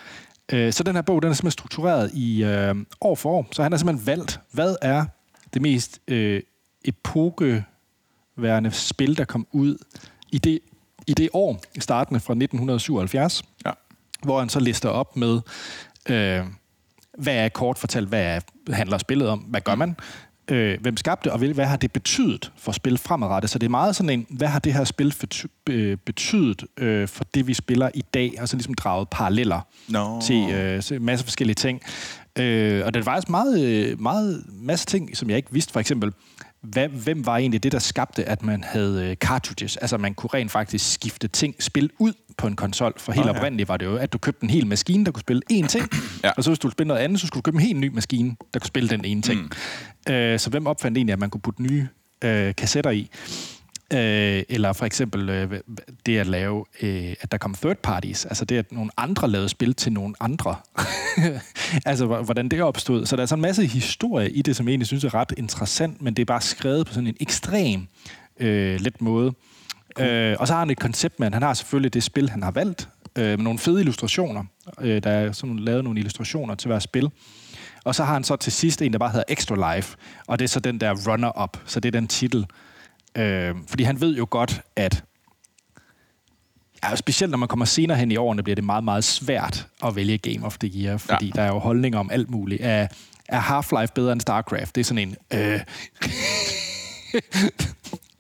Øh, 0.52 0.72
så 0.72 0.82
den 0.82 0.94
her 0.94 1.02
bog, 1.02 1.22
den 1.22 1.30
er 1.30 1.34
simpelthen 1.34 1.50
struktureret 1.50 2.10
i 2.14 2.44
øh, 2.44 2.74
år 3.00 3.14
for 3.14 3.30
år. 3.30 3.46
Så 3.52 3.62
han 3.62 3.72
har 3.72 3.78
simpelthen 3.78 4.06
valgt, 4.06 4.40
hvad 4.52 4.76
er 4.82 5.04
det 5.54 5.62
mest 5.62 6.00
øh, 6.08 6.42
epokeværende 6.84 8.70
spil, 8.70 9.16
der 9.16 9.24
kom 9.24 9.46
ud 9.52 9.76
i 10.32 10.38
det, 10.38 10.60
i 11.06 11.14
det 11.14 11.28
år, 11.32 11.60
startende 11.78 12.20
fra 12.20 12.32
1977, 12.32 13.42
ja. 13.66 13.70
Hvor 14.26 14.38
han 14.38 14.48
så 14.48 14.60
lister 14.60 14.88
op 14.88 15.16
med, 15.16 15.40
øh, 16.08 16.44
hvad 17.18 17.34
er 17.34 17.48
kort 17.48 17.78
fortalt, 17.78 18.08
hvad 18.08 18.22
er, 18.22 18.40
handler 18.72 18.98
spillet 18.98 19.28
om, 19.28 19.38
hvad 19.38 19.60
gør 19.60 19.74
man, 19.74 19.96
øh, 20.48 20.80
hvem 20.80 20.96
skabte, 20.96 21.32
og 21.32 21.38
hvad 21.38 21.64
har 21.64 21.76
det 21.76 21.92
betydet 21.92 22.52
for 22.56 22.72
spil 22.72 22.98
fremadrettet. 22.98 23.50
Så 23.50 23.58
det 23.58 23.66
er 23.66 23.70
meget 23.70 23.96
sådan 23.96 24.10
en, 24.10 24.26
hvad 24.30 24.48
har 24.48 24.58
det 24.58 24.72
her 24.72 24.84
spil 24.84 25.14
øh, 25.70 25.96
betydet 25.96 26.64
øh, 26.76 27.08
for 27.08 27.24
det, 27.34 27.46
vi 27.46 27.54
spiller 27.54 27.90
i 27.94 28.02
dag, 28.14 28.34
og 28.40 28.48
så 28.48 28.56
ligesom 28.56 28.74
draget 28.74 29.08
paralleller 29.08 29.60
no. 29.88 30.20
til 30.20 30.50
øh, 30.50 30.82
en 30.92 31.04
masse 31.04 31.24
forskellige 31.24 31.54
ting. 31.54 31.80
Øh, 32.38 32.86
og 32.86 32.94
det 32.94 33.00
er 33.00 33.04
faktisk 33.04 33.28
meget, 33.28 33.60
øh, 33.60 34.00
meget 34.00 34.44
masse 34.48 34.86
ting, 34.86 35.16
som 35.16 35.30
jeg 35.30 35.36
ikke 35.36 35.52
vidste. 35.52 35.72
For 35.72 35.80
eksempel, 35.80 36.12
hvad, 36.72 36.88
hvem 36.88 37.26
var 37.26 37.36
egentlig 37.36 37.62
det, 37.62 37.72
der 37.72 37.78
skabte, 37.78 38.24
at 38.24 38.42
man 38.42 38.64
havde 38.64 39.04
øh, 39.04 39.16
cartridges? 39.16 39.76
Altså, 39.76 39.98
man 39.98 40.14
kunne 40.14 40.30
rent 40.34 40.50
faktisk 40.50 40.92
skifte 40.92 41.28
ting, 41.28 41.54
spil 41.62 41.90
ud 41.98 42.12
på 42.38 42.46
en 42.46 42.56
konsol. 42.56 42.92
For 42.96 43.12
helt 43.12 43.28
okay. 43.28 43.38
oprindeligt 43.38 43.68
var 43.68 43.76
det 43.76 43.86
jo, 43.86 43.96
at 43.96 44.12
du 44.12 44.18
købte 44.18 44.44
en 44.44 44.50
hel 44.50 44.66
maskine, 44.66 45.04
der 45.04 45.10
kunne 45.10 45.20
spille 45.20 45.42
én 45.52 45.66
ting. 45.66 45.88
ja. 46.24 46.30
Og 46.30 46.44
så 46.44 46.50
hvis 46.50 46.58
du 46.58 46.66
ville 46.66 46.72
spille 46.72 46.88
noget 46.88 47.00
andet, 47.00 47.20
så 47.20 47.26
skulle 47.26 47.42
du 47.42 47.42
købe 47.42 47.56
en 47.56 47.62
helt 47.62 47.78
ny 47.78 47.88
maskine, 47.88 48.36
der 48.54 48.60
kunne 48.60 48.66
spille 48.66 48.88
den 48.88 49.04
ene 49.04 49.22
ting. 49.22 49.40
Mm. 50.06 50.12
Øh, 50.12 50.38
så 50.38 50.50
hvem 50.50 50.66
opfandt 50.66 50.98
egentlig, 50.98 51.12
at 51.12 51.18
man 51.18 51.30
kunne 51.30 51.40
putte 51.40 51.62
nye 51.62 51.88
øh, 52.24 52.54
kassetter 52.54 52.90
i? 52.90 53.10
Øh, 53.92 54.42
eller 54.48 54.72
for 54.72 54.86
eksempel 54.86 55.28
øh, 55.28 55.60
det 56.06 56.18
at 56.18 56.26
lave, 56.26 56.64
øh, 56.82 57.14
at 57.20 57.32
der 57.32 57.38
kom 57.38 57.54
third 57.54 57.76
parties, 57.76 58.24
altså 58.24 58.44
det 58.44 58.58
at 58.58 58.72
nogle 58.72 58.90
andre 58.96 59.30
lavede 59.30 59.48
spil 59.48 59.74
til 59.74 59.92
nogle 59.92 60.14
andre. 60.20 60.56
altså 61.86 62.06
hvordan 62.06 62.48
det 62.48 62.62
opstod. 62.62 63.06
Så 63.06 63.16
der 63.16 63.22
er 63.22 63.26
sådan 63.26 63.38
en 63.38 63.42
masse 63.42 63.66
historie 63.66 64.30
i 64.30 64.42
det, 64.42 64.56
som 64.56 64.66
jeg 64.66 64.72
egentlig 64.72 64.86
synes 64.86 65.04
er 65.04 65.14
ret 65.14 65.32
interessant, 65.36 66.02
men 66.02 66.14
det 66.14 66.22
er 66.22 66.26
bare 66.26 66.40
skrevet 66.40 66.86
på 66.86 66.92
sådan 66.92 67.06
en 67.06 67.16
ekstrem 67.20 67.86
øh, 68.40 68.80
let 68.80 69.00
måde. 69.00 69.32
Cool. 69.96 70.08
Øh, 70.08 70.36
og 70.38 70.46
så 70.46 70.52
har 70.52 70.60
han 70.60 70.70
et 70.70 70.78
koncept 70.78 71.20
med, 71.20 71.32
han 71.32 71.42
har 71.42 71.54
selvfølgelig 71.54 71.94
det 71.94 72.02
spil, 72.02 72.30
han 72.30 72.42
har 72.42 72.50
valgt, 72.50 72.88
øh, 73.18 73.24
med 73.24 73.36
nogle 73.36 73.58
fede 73.58 73.80
illustrationer. 73.80 74.44
Øh, 74.80 75.02
der 75.02 75.10
er 75.10 75.32
sådan 75.32 75.58
lavet 75.58 75.84
nogle 75.84 75.98
illustrationer 75.98 76.54
til 76.54 76.68
hver 76.68 76.78
spil. 76.78 77.10
Og 77.84 77.94
så 77.94 78.04
har 78.04 78.12
han 78.12 78.24
så 78.24 78.36
til 78.36 78.52
sidst 78.52 78.82
en, 78.82 78.92
der 78.92 78.98
bare 78.98 79.10
hedder 79.10 79.24
Extra 79.28 79.76
Life, 79.76 79.96
og 80.26 80.38
det 80.38 80.44
er 80.44 80.48
så 80.48 80.60
den 80.60 80.80
der 80.80 80.94
runner-up, 81.08 81.56
så 81.66 81.80
det 81.80 81.88
er 81.88 82.00
den 82.00 82.08
titel, 82.08 82.46
Øh, 83.16 83.54
fordi 83.68 83.82
han 83.82 84.00
ved 84.00 84.16
jo 84.16 84.26
godt, 84.30 84.60
at 84.76 85.04
ja, 86.84 86.96
specielt 86.96 87.30
når 87.30 87.38
man 87.38 87.48
kommer 87.48 87.64
senere 87.64 87.98
hen 87.98 88.10
i 88.10 88.16
årene, 88.16 88.42
bliver 88.42 88.54
det 88.54 88.64
meget, 88.64 88.84
meget 88.84 89.04
svært 89.04 89.66
at 89.84 89.96
vælge 89.96 90.18
Game 90.18 90.46
of 90.46 90.58
the 90.58 90.70
Year, 90.74 90.96
fordi 90.96 91.26
ja. 91.26 91.32
der 91.34 91.42
er 91.42 91.48
jo 91.48 91.58
holdninger 91.58 91.98
om 91.98 92.10
alt 92.10 92.30
muligt. 92.30 92.62
Er, 92.62 92.86
er 93.28 93.40
Half-Life 93.40 93.92
bedre 93.94 94.12
end 94.12 94.20
StarCraft? 94.20 94.74
Det 94.74 94.80
er 94.80 94.84
sådan 94.84 95.08
en... 95.08 95.16
Øh, 95.34 95.38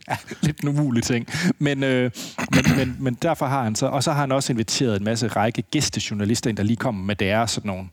ja, 0.08 0.16
lidt 0.42 0.60
en 0.60 0.68
umulig 0.68 1.02
ting. 1.02 1.26
Men, 1.58 1.82
øh, 1.82 2.10
men, 2.54 2.76
men, 2.76 2.96
men 3.00 3.14
derfor 3.14 3.46
har 3.46 3.62
han 3.62 3.74
så... 3.74 3.86
Og 3.86 4.02
så 4.02 4.12
har 4.12 4.20
han 4.20 4.32
også 4.32 4.52
inviteret 4.52 4.96
en 4.96 5.04
masse 5.04 5.28
række 5.28 5.62
gæstejournalister 5.62 6.50
ind, 6.50 6.56
der 6.56 6.62
lige 6.62 6.76
kommer 6.76 7.04
med 7.04 7.16
deres 7.16 7.50
sådan 7.50 7.68
nogle... 7.68 7.88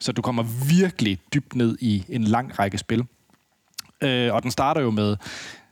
Så 0.00 0.12
du 0.12 0.22
kommer 0.22 0.42
virkelig 0.68 1.18
dybt 1.34 1.54
ned 1.54 1.78
i 1.80 2.04
en 2.08 2.24
lang 2.24 2.58
række 2.58 2.78
spil. 2.78 3.04
Øh, 4.00 4.34
og 4.34 4.42
den 4.42 4.50
starter 4.50 4.80
jo 4.80 4.90
med 4.90 5.16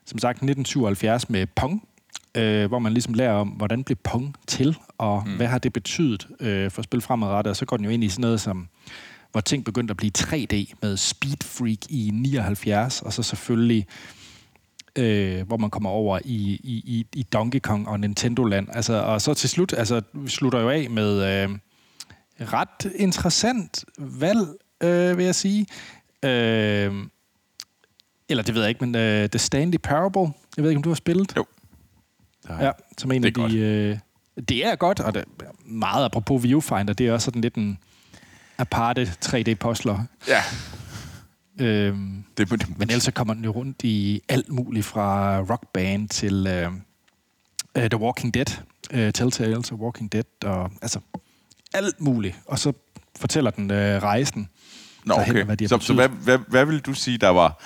som 0.07 0.19
sagt 0.19 0.37
1977 0.37 1.31
med 1.31 1.47
Pong, 1.47 1.89
øh, 2.35 2.67
hvor 2.67 2.79
man 2.79 2.93
ligesom 2.93 3.15
lærer 3.15 3.33
om, 3.33 3.49
hvordan 3.49 3.85
blev 3.85 3.97
Pong 3.97 4.35
til, 4.47 4.77
og 4.99 5.23
mm. 5.27 5.37
hvad 5.37 5.47
har 5.47 5.59
det 5.59 5.73
betydet 5.73 6.29
øh, 6.41 6.71
for 6.71 6.83
spil 6.83 7.01
fremadrettet. 7.01 7.51
Og 7.51 7.57
så 7.57 7.67
går 7.67 7.77
den 7.77 7.85
jo 7.85 7.91
ind 7.91 8.05
i 8.05 8.09
sådan 8.09 8.21
noget 8.21 8.41
som, 8.41 8.69
hvor 9.33 9.41
ting 9.41 9.65
begyndte 9.65 9.93
at 9.93 9.97
blive 9.97 10.13
3D 10.19 10.75
med 10.83 10.97
Speed 10.97 11.45
Freak 11.45 11.79
i 11.89 12.11
79, 12.15 13.03
og 13.03 13.13
så 13.13 13.23
selvfølgelig 13.23 13.87
øh, 14.97 15.47
hvor 15.47 15.57
man 15.57 15.71
kommer 15.71 15.91
over 15.91 16.19
i, 16.25 16.61
i, 16.65 17.07
i 17.15 17.23
Donkey 17.23 17.59
Kong 17.59 17.89
og 17.89 18.01
Nintendo-land. 18.01 18.69
Altså, 18.73 18.95
og 18.95 19.23
så 19.23 19.35
til 19.35 19.49
slut, 19.49 19.73
altså, 19.73 20.03
vi 20.13 20.29
slutter 20.29 20.61
jo 20.61 20.69
af 20.69 20.91
med 20.91 21.43
øh, 21.43 21.59
ret 22.41 22.93
interessant 22.95 23.85
valg, 23.99 24.47
øh, 24.83 25.17
vil 25.17 25.25
jeg 25.25 25.35
sige. 25.35 25.67
Øh, 26.23 27.07
eller 28.29 28.43
det 28.43 28.55
ved 28.55 28.63
jeg 28.63 28.69
ikke, 28.69 28.87
men 28.87 28.95
uh, 28.95 29.29
The 29.31 29.39
Stanley 29.39 29.79
Parable, 29.79 30.33
jeg 30.57 30.63
ved 30.63 30.71
ikke, 30.71 30.79
om 30.79 30.83
du 30.83 30.91
har 30.91 30.95
spillet? 30.95 31.37
Jo. 31.37 31.47
Ja, 32.49 32.71
som 32.99 33.13
en 33.13 33.23
det 33.23 33.39
af 33.39 33.51
de... 33.51 33.93
Uh, 33.93 34.45
det 34.49 34.67
er 34.67 34.77
godt, 34.77 35.01
og 35.01 35.15
det 35.15 35.25
er 35.41 35.45
meget 35.65 36.05
apropos 36.05 36.43
Viewfinder, 36.43 36.95
det 36.95 37.07
er 37.07 37.13
også 37.13 37.25
sådan 37.25 37.43
lidt 37.43 37.55
en 37.55 37.79
aparte 38.59 39.13
3D-postler. 39.25 40.05
Ja. 40.29 40.43
Øhm, 41.61 42.25
det, 42.39 42.51
det, 42.51 42.79
men 42.79 42.91
ellers 42.91 43.09
kommer 43.15 43.35
den 43.35 43.45
jo 43.45 43.51
rundt 43.51 43.83
i 43.83 44.21
alt 44.29 44.49
muligt 44.49 44.87
fra 44.87 45.41
Rock 45.41 45.63
Band 45.73 46.09
til 46.09 46.47
uh, 46.47 46.73
uh, 47.83 47.89
The 47.89 48.01
Walking 48.01 48.35
Dead, 48.35 48.47
uh, 48.95 49.13
Telltales 49.13 49.73
og 49.73 49.81
Walking 49.81 50.13
Dead, 50.13 50.45
og 50.45 50.71
altså 50.83 51.01
alt 51.75 52.01
muligt. 52.01 52.37
Og 52.47 52.59
så 52.59 52.73
fortæller 53.17 53.51
den 53.51 53.71
uh, 53.71 53.77
rejsen. 53.77 54.49
Nå, 55.05 55.15
okay. 55.15 55.45
hvad 55.45 55.57
de 55.57 55.69
så, 55.69 55.79
så 55.79 55.95
hvad, 55.95 56.09
hvad, 56.09 56.39
hvad 56.49 56.65
vil 56.65 56.81
du 56.81 56.95
sige, 56.95 57.19
der 57.19 57.29
var 57.29 57.63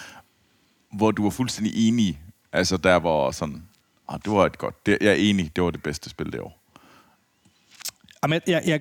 hvor 0.92 1.10
du 1.10 1.22
var 1.22 1.30
fuldstændig 1.30 1.88
enig, 1.88 2.20
altså 2.52 2.76
der 2.76 2.94
var 2.94 3.30
sådan, 3.30 3.62
ah, 4.08 4.20
det 4.24 4.32
var 4.32 4.46
et 4.46 4.58
godt, 4.58 4.86
det, 4.86 4.98
jeg 5.00 5.10
er 5.10 5.14
enig, 5.14 5.56
det 5.56 5.64
var 5.64 5.70
det 5.70 5.82
bedste 5.82 6.10
spil 6.10 6.32
det 6.32 6.40
år. 6.40 6.60
Jamen, 8.22 8.40
jeg, 8.46 8.62
jeg, 8.66 8.80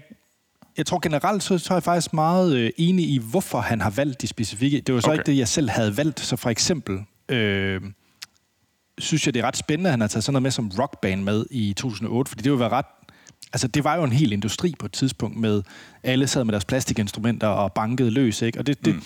jeg 0.78 0.86
tror 0.86 1.00
generelt, 1.00 1.44
så, 1.44 1.58
så 1.58 1.74
er 1.74 1.76
jeg 1.76 1.84
faktisk 1.84 2.14
meget 2.14 2.58
øh, 2.58 2.72
enig 2.78 3.10
i, 3.10 3.18
hvorfor 3.18 3.60
han 3.60 3.82
har 3.82 3.90
valgt 3.90 4.22
de 4.22 4.28
specifikke. 4.28 4.82
Det 4.82 4.96
var 4.96 5.02
så 5.02 5.08
okay. 5.08 5.20
ikke 5.20 5.32
det, 5.32 5.38
jeg 5.38 5.48
selv 5.48 5.70
havde 5.70 5.98
valgt. 5.98 6.20
Så 6.20 6.36
for 6.36 6.50
eksempel, 6.50 7.00
øh, 7.30 7.82
synes 8.98 9.26
jeg, 9.26 9.34
det 9.34 9.40
er 9.40 9.48
ret 9.48 9.58
spændende, 9.58 9.88
at 9.88 9.92
han 9.92 10.02
har 10.02 10.08
taget 10.08 10.24
sådan 10.24 10.34
noget 10.34 10.44
med 10.44 10.52
som 10.52 10.72
rockband 10.80 11.24
med 11.24 11.46
i 11.52 11.74
2008, 11.74 12.30
fordi 12.30 12.44
det 12.44 12.60
var 12.60 12.70
ret 12.70 12.86
Altså, 13.54 13.68
det 13.68 13.84
var 13.84 13.96
jo 13.96 14.04
en 14.04 14.12
hel 14.12 14.32
industri 14.32 14.74
på 14.80 14.86
et 14.86 14.92
tidspunkt 14.92 15.38
med, 15.38 15.64
alle 16.04 16.28
sad 16.28 16.44
med 16.44 16.52
deres 16.52 16.66
plastikinstrumenter 16.66 17.48
og 17.48 17.74
bankede 17.74 18.12
løs, 18.12 18.42
ikke? 18.42 18.60
Og 18.60 18.68
det, 18.68 18.86
det, 18.86 18.96
mm 18.96 19.04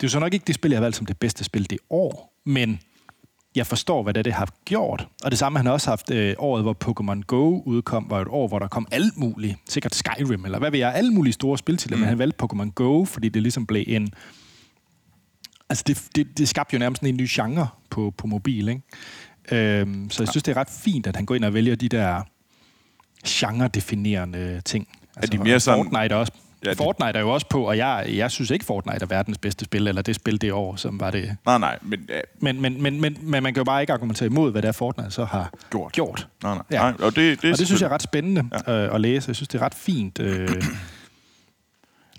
det 0.00 0.06
er 0.06 0.08
jo 0.08 0.10
så 0.10 0.18
nok 0.18 0.34
ikke 0.34 0.44
det 0.46 0.54
spil, 0.54 0.70
jeg 0.70 0.78
har 0.78 0.84
valgt 0.84 0.96
som 0.96 1.06
det 1.06 1.18
bedste 1.18 1.44
spil 1.44 1.70
det 1.70 1.78
år, 1.90 2.40
men 2.46 2.80
jeg 3.54 3.66
forstår, 3.66 4.02
hvad 4.02 4.14
det, 4.14 4.18
er, 4.18 4.22
det 4.22 4.32
har 4.32 4.48
gjort. 4.64 5.08
Og 5.24 5.30
det 5.30 5.38
samme 5.38 5.58
han 5.58 5.66
har 5.66 5.72
også 5.72 5.90
haft 5.90 6.10
øh, 6.10 6.34
året, 6.38 6.62
hvor 6.62 6.76
Pokémon 6.84 7.22
Go 7.22 7.62
udkom, 7.66 8.06
var 8.08 8.20
et 8.20 8.28
år, 8.28 8.48
hvor 8.48 8.58
der 8.58 8.68
kom 8.68 8.88
alt 8.90 9.16
muligt. 9.16 9.56
Sikkert 9.68 9.94
Skyrim, 9.94 10.44
eller 10.44 10.58
hvad 10.58 10.70
ved 10.70 10.78
jeg, 10.78 10.94
alle 10.94 11.10
mulige 11.10 11.32
store 11.32 11.58
spil 11.58 11.80
mm. 11.90 11.98
men 11.98 12.08
han 12.08 12.18
valgte 12.18 12.44
Pokémon 12.44 12.70
Go, 12.70 13.04
fordi 13.04 13.28
det 13.28 13.42
ligesom 13.42 13.66
blev 13.66 13.84
en... 13.86 14.08
Altså, 15.68 15.84
det, 15.86 16.08
det, 16.16 16.38
det 16.38 16.48
skabte 16.48 16.74
jo 16.74 16.78
nærmest 16.78 17.02
en 17.02 17.16
ny 17.16 17.26
genre 17.28 17.68
på, 17.90 18.14
på 18.18 18.26
mobil, 18.26 18.68
ikke? 18.68 18.82
Øhm, 19.52 20.10
så 20.10 20.22
jeg 20.22 20.28
synes, 20.28 20.42
det 20.42 20.56
er 20.56 20.60
ret 20.60 20.70
fint, 20.70 21.06
at 21.06 21.16
han 21.16 21.26
går 21.26 21.34
ind 21.34 21.44
og 21.44 21.54
vælger 21.54 21.74
de 21.74 21.88
der 21.88 22.22
genre-definerende 23.26 24.60
ting. 24.60 24.88
Altså, 25.16 25.32
er 25.32 25.38
de 25.38 25.44
mere 25.44 25.60
sådan... 25.60 25.84
Fortnite 25.84 26.16
også 26.16 26.32
Ja, 26.64 26.72
Fortnite 26.72 27.18
er 27.18 27.20
jo 27.20 27.30
også 27.30 27.46
på, 27.46 27.68
og 27.68 27.76
jeg, 27.76 28.06
jeg 28.08 28.30
synes 28.30 28.50
ikke, 28.50 28.64
Fortnite 28.64 29.02
er 29.02 29.06
verdens 29.06 29.38
bedste 29.38 29.64
spil, 29.64 29.88
eller 29.88 30.02
det 30.02 30.14
spil 30.14 30.40
det 30.40 30.52
år, 30.52 30.76
som 30.76 31.00
var 31.00 31.10
det. 31.10 31.36
Nej, 31.46 31.58
nej. 31.58 31.78
Men, 31.82 32.00
ja. 32.08 32.20
men, 32.40 32.60
men, 32.60 32.82
men, 32.82 33.00
men, 33.00 33.16
men 33.22 33.42
man 33.42 33.54
kan 33.54 33.60
jo 33.60 33.64
bare 33.64 33.80
ikke 33.80 33.92
argumentere 33.92 34.26
imod, 34.26 34.50
hvad 34.50 34.62
det 34.62 34.68
er, 34.68 34.72
Fortnite 34.72 35.10
så 35.10 35.24
har 35.24 35.52
gjort. 35.70 35.92
gjort. 35.92 36.28
Nej, 36.42 36.54
nej. 36.54 36.62
Ja. 36.70 36.80
nej 36.80 36.94
og 36.98 37.16
det, 37.16 37.42
det, 37.42 37.52
og 37.52 37.58
det 37.58 37.66
synes 37.66 37.80
jeg 37.80 37.88
er 37.88 37.92
ret 37.92 38.02
spændende 38.02 38.48
ja. 38.66 38.72
øh, 38.72 38.94
at 38.94 39.00
læse. 39.00 39.28
Jeg 39.28 39.36
synes, 39.36 39.48
det 39.48 39.60
er 39.60 39.64
ret 39.64 39.74
fint. 39.74 40.20
Øh, 40.20 40.48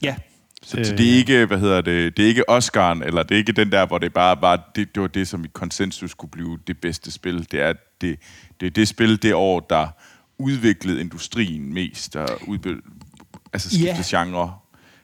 ja, 0.04 0.16
så, 0.64 0.78
så 0.84 0.96
det 0.96 1.12
er 1.12 1.16
ikke, 1.16 1.46
hvad 1.46 1.58
hedder 1.58 1.82
det, 1.82 2.18
det 2.18 2.24
er 2.24 2.28
ikke 2.28 2.50
Oscar'en, 2.52 3.06
eller 3.06 3.24
det 3.24 3.36
er 3.36 3.40
ikke 3.40 3.52
den 3.52 3.72
der, 3.72 3.86
hvor 3.86 3.98
det 3.98 4.14
bare 4.14 4.42
var, 4.42 4.72
det, 4.76 4.96
det 4.96 5.02
var 5.02 5.08
det, 5.08 5.28
som 5.28 5.46
i 5.46 5.48
konsensus 5.54 6.14
kunne 6.14 6.30
blive 6.30 6.60
det 6.68 6.78
bedste 6.82 7.12
spil. 7.12 7.48
Det 7.52 7.62
er 7.62 7.74
det, 8.02 8.20
det, 8.60 8.66
er 8.66 8.70
det 8.70 8.88
spil 8.88 9.24
det 9.24 9.34
år, 9.34 9.60
der 9.60 9.88
udviklede 10.38 11.02
industrien 11.02 11.74
mest, 11.74 12.14
der 12.14 12.26
udviklede, 12.48 12.82
altså 13.54 13.70
skiftet 13.70 14.14
ja. 14.14 14.24
genre. 14.24 14.54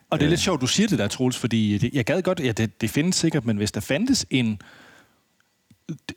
Og 0.09 0.19
det 0.19 0.25
er 0.25 0.29
lidt 0.29 0.39
sjovt, 0.39 0.61
du 0.61 0.67
siger 0.67 0.87
det 0.87 0.99
der, 0.99 1.07
Troels, 1.07 1.37
fordi 1.37 1.77
det, 1.77 1.93
jeg 1.93 2.05
gad 2.05 2.21
godt, 2.21 2.39
ja, 2.39 2.51
det, 2.51 2.81
det 2.81 2.89
findes 2.89 3.15
sikkert, 3.15 3.45
men 3.45 3.57
hvis 3.57 3.71
der 3.71 3.81
fandtes 3.81 4.25
en, 4.29 4.61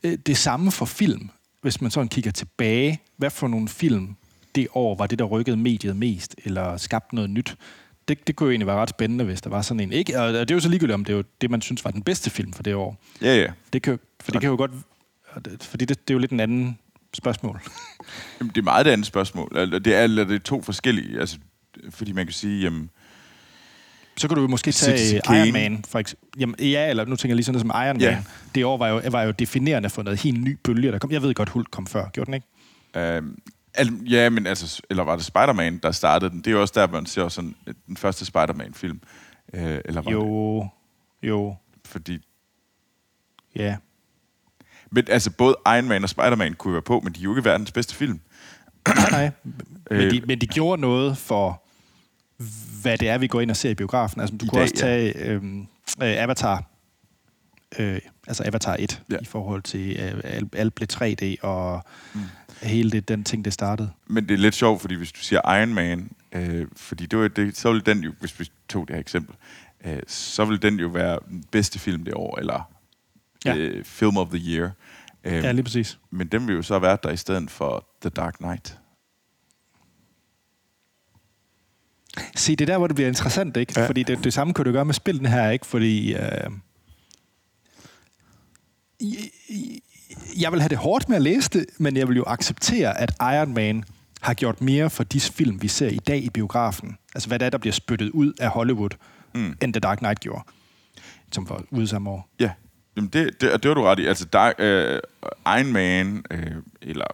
det, 0.02 0.26
det 0.26 0.36
samme 0.36 0.70
for 0.70 0.84
film, 0.84 1.30
hvis 1.62 1.80
man 1.80 1.90
sådan 1.90 2.08
kigger 2.08 2.30
tilbage, 2.30 3.00
hvad 3.16 3.30
for 3.30 3.48
nogle 3.48 3.68
film 3.68 4.16
det 4.54 4.68
år 4.74 4.94
var 4.94 5.06
det, 5.06 5.18
der 5.18 5.24
rykkede 5.24 5.56
mediet 5.56 5.96
mest, 5.96 6.36
eller 6.44 6.76
skabte 6.76 7.14
noget 7.14 7.30
nyt, 7.30 7.56
det, 8.08 8.26
det 8.26 8.36
kunne 8.36 8.44
jo 8.46 8.50
egentlig 8.50 8.66
være 8.66 8.76
ret 8.76 8.90
spændende, 8.90 9.24
hvis 9.24 9.40
der 9.40 9.50
var 9.50 9.62
sådan 9.62 9.80
en. 9.80 9.92
Ikke, 9.92 10.20
og 10.20 10.32
det 10.32 10.50
er 10.50 10.54
jo 10.54 10.60
så 10.60 10.68
ligegyldigt, 10.68 10.94
om 10.94 11.04
det 11.04 11.12
er 11.12 11.16
jo 11.16 11.24
det, 11.40 11.50
man 11.50 11.60
synes 11.60 11.84
var 11.84 11.90
den 11.90 12.02
bedste 12.02 12.30
film 12.30 12.52
for 12.52 12.62
det 12.62 12.74
år. 12.74 13.00
Ja, 13.22 13.36
ja. 13.36 13.46
Det 13.72 13.82
kan, 13.82 13.98
for 14.20 14.32
det 14.32 14.40
kan 14.40 14.50
jo 14.50 14.56
godt... 14.56 14.70
Fordi 15.62 15.84
det, 15.84 16.08
det 16.08 16.10
er 16.10 16.14
jo 16.14 16.18
lidt 16.18 16.30
en 16.30 16.40
anden 16.40 16.78
spørgsmål. 17.14 17.60
Jamen, 18.40 18.52
det 18.54 18.60
er 18.60 18.64
meget 18.64 18.86
et 18.86 18.90
andet 18.90 19.06
spørgsmål. 19.06 19.50
Det 19.54 19.94
er, 19.94 20.06
det 20.06 20.34
er 20.34 20.38
to 20.38 20.62
forskellige. 20.62 21.20
Altså, 21.20 21.38
fordi 21.90 22.12
man 22.12 22.26
kan 22.26 22.32
sige, 22.32 22.62
jamen, 22.62 22.90
så 24.16 24.28
kan 24.28 24.36
du 24.36 24.48
måske 24.48 24.72
tage 24.72 25.16
Iron 25.16 25.52
Man, 25.52 25.84
for 25.88 25.98
eksempel. 25.98 26.40
Jamen, 26.40 26.54
ja, 26.58 26.90
eller 26.90 27.04
nu 27.04 27.16
tænker 27.16 27.32
jeg 27.32 27.36
lige 27.36 27.44
sådan 27.44 27.66
noget 27.66 27.74
som 27.74 27.82
Iron 27.86 27.96
Man. 27.96 28.00
Ja. 28.00 28.24
Det 28.54 28.64
år 28.64 28.76
var 28.76 28.88
jo, 28.88 29.02
var 29.10 29.22
jo 29.22 29.30
definerende 29.30 29.90
for 29.90 30.02
noget 30.02 30.20
helt 30.20 30.44
ny 30.44 30.58
bølge, 30.64 30.92
der 30.92 30.98
kom. 30.98 31.12
Jeg 31.12 31.22
ved 31.22 31.34
godt, 31.34 31.48
Hulk 31.48 31.68
kom 31.70 31.86
før. 31.86 32.08
Gjorde 32.08 32.26
den 32.26 32.34
ikke? 32.34 32.46
Øhm, 32.96 33.38
al, 33.74 33.90
ja, 34.10 34.28
men 34.28 34.46
altså, 34.46 34.82
eller 34.90 35.02
var 35.02 35.16
det 35.16 35.24
Spider-Man, 35.24 35.78
der 35.78 35.90
startede 35.90 36.30
den? 36.30 36.38
Det 36.38 36.46
er 36.46 36.50
jo 36.50 36.60
også 36.60 36.74
der, 36.76 36.86
man 36.86 37.06
ser 37.06 37.28
sådan 37.28 37.54
den 37.86 37.96
første 37.96 38.24
Spider-Man-film. 38.24 39.00
Øh, 39.54 39.78
eller 39.84 40.02
var 40.02 40.12
jo, 40.12 40.60
det? 40.62 41.28
jo. 41.28 41.56
Fordi... 41.84 42.18
Ja. 43.56 43.76
Men 44.90 45.04
altså, 45.08 45.30
både 45.30 45.56
Iron 45.66 45.88
Man 45.88 46.02
og 46.02 46.08
Spider-Man 46.08 46.54
kunne 46.54 46.72
være 46.72 46.82
på, 46.82 47.00
men 47.00 47.12
de 47.12 47.20
er 47.20 47.24
jo 47.24 47.32
ikke 47.36 47.44
verdens 47.44 47.72
bedste 47.72 47.94
film. 47.94 48.20
nej, 48.88 49.10
nej. 49.10 49.30
Men 49.90 50.10
de, 50.10 50.16
øh. 50.16 50.26
men 50.26 50.38
de 50.38 50.46
gjorde 50.46 50.80
noget 50.80 51.18
for 51.18 51.62
hvad 52.82 52.98
det 52.98 53.08
er, 53.08 53.18
vi 53.18 53.26
går 53.26 53.40
ind 53.40 53.50
og 53.50 53.56
ser 53.56 53.70
i 53.70 53.74
biografen. 53.74 54.20
Altså, 54.20 54.36
du 54.36 54.44
I 54.44 54.48
kunne 54.48 54.58
dag, 54.58 54.62
også 54.62 54.74
tage 54.74 55.18
ja. 55.18 55.32
øhm, 55.32 55.60
øh, 56.02 56.22
Avatar, 56.22 56.64
øh, 57.78 58.00
altså 58.26 58.42
Avatar 58.46 58.76
1, 58.78 59.02
ja. 59.10 59.16
i 59.22 59.24
forhold 59.24 59.62
til 59.62 60.00
øh, 60.00 60.44
alt 60.52 60.74
blev 60.74 60.88
3D 60.92 61.36
og 61.42 61.84
mm. 62.14 62.20
hele 62.62 62.90
det, 62.90 63.08
den 63.08 63.24
ting, 63.24 63.44
det 63.44 63.52
startede. 63.52 63.90
Men 64.06 64.28
det 64.28 64.34
er 64.34 64.38
lidt 64.38 64.54
sjovt, 64.54 64.80
fordi 64.80 64.94
hvis 64.94 65.12
du 65.12 65.20
siger 65.20 65.60
Iron 65.60 65.74
Man, 65.74 66.10
øh, 66.32 66.66
fordi 66.76 67.06
det 67.06 67.18
var 67.18 67.28
det, 67.28 67.56
så 67.56 67.72
ville 67.72 67.84
den 67.86 67.98
jo, 67.98 68.12
hvis 68.20 68.40
vi 68.40 68.50
tog 68.68 68.88
det 68.88 68.94
her 68.94 69.00
eksempel, 69.00 69.34
øh, 69.84 70.00
så 70.06 70.44
ville 70.44 70.58
den 70.58 70.80
jo 70.80 70.88
være 70.88 71.18
den 71.28 71.44
bedste 71.50 71.78
film 71.78 72.04
det 72.04 72.14
år, 72.14 72.38
eller 72.38 72.70
ja. 73.44 73.56
øh, 73.56 73.84
Film 73.84 74.16
of 74.16 74.28
the 74.28 74.38
Year. 74.38 74.70
Øh, 75.24 75.32
ja, 75.32 75.52
lige 75.52 75.62
præcis. 75.62 75.98
Men 76.10 76.28
den 76.28 76.46
vil 76.46 76.54
jo 76.54 76.62
så 76.62 76.78
være 76.78 76.98
der 77.02 77.10
i 77.10 77.16
stedet 77.16 77.50
for 77.50 77.86
The 78.02 78.10
Dark 78.10 78.34
Knight. 78.34 78.78
Se, 82.40 82.56
det 82.56 82.60
er 82.60 82.72
der, 82.72 82.78
hvor 82.78 82.86
det 82.86 82.96
bliver 82.96 83.08
interessant, 83.08 83.56
ikke? 83.56 83.72
Ja. 83.76 83.86
Fordi 83.86 84.02
det, 84.02 84.24
det 84.24 84.32
samme 84.32 84.54
kan 84.54 84.64
du 84.64 84.72
gøre 84.72 84.84
med 84.84 84.94
spillene 84.94 85.28
her, 85.28 85.50
ikke? 85.50 85.66
Fordi... 85.66 86.14
Øh, 86.14 86.50
jeg 90.40 90.52
vil 90.52 90.60
have 90.60 90.68
det 90.68 90.78
hårdt 90.78 91.08
med 91.08 91.16
at 91.16 91.22
læse 91.22 91.50
det, 91.50 91.66
men 91.78 91.96
jeg 91.96 92.08
vil 92.08 92.16
jo 92.16 92.24
acceptere, 92.26 93.00
at 93.00 93.12
Iron 93.20 93.54
Man 93.54 93.84
har 94.20 94.34
gjort 94.34 94.60
mere 94.60 94.90
for 94.90 95.04
de 95.04 95.20
film, 95.20 95.62
vi 95.62 95.68
ser 95.68 95.88
i 95.88 95.96
dag 95.96 96.18
i 96.24 96.30
biografen. 96.30 96.98
Altså, 97.14 97.28
hvad 97.28 97.38
det 97.38 97.46
er, 97.46 97.50
der 97.50 97.58
bliver 97.58 97.72
spyttet 97.72 98.10
ud 98.10 98.32
af 98.40 98.48
Hollywood, 98.48 98.90
mm. 99.34 99.56
end 99.62 99.72
The 99.72 99.80
Dark 99.80 99.98
Knight 99.98 100.20
gjorde, 100.20 100.42
som 101.32 101.48
var 101.48 101.64
ude 101.70 101.88
samme 101.88 102.10
år. 102.10 102.28
Ja, 102.40 102.50
Jamen 102.96 103.10
det, 103.10 103.40
det, 103.40 103.62
det 103.62 103.68
var 103.68 103.74
du 103.74 103.82
ret 103.82 103.98
i. 103.98 104.06
Altså, 104.06 104.24
Dark, 104.24 104.54
øh, 104.58 105.00
Iron 105.46 105.72
Man, 105.72 106.24
øh, 106.30 106.56
eller 106.82 107.04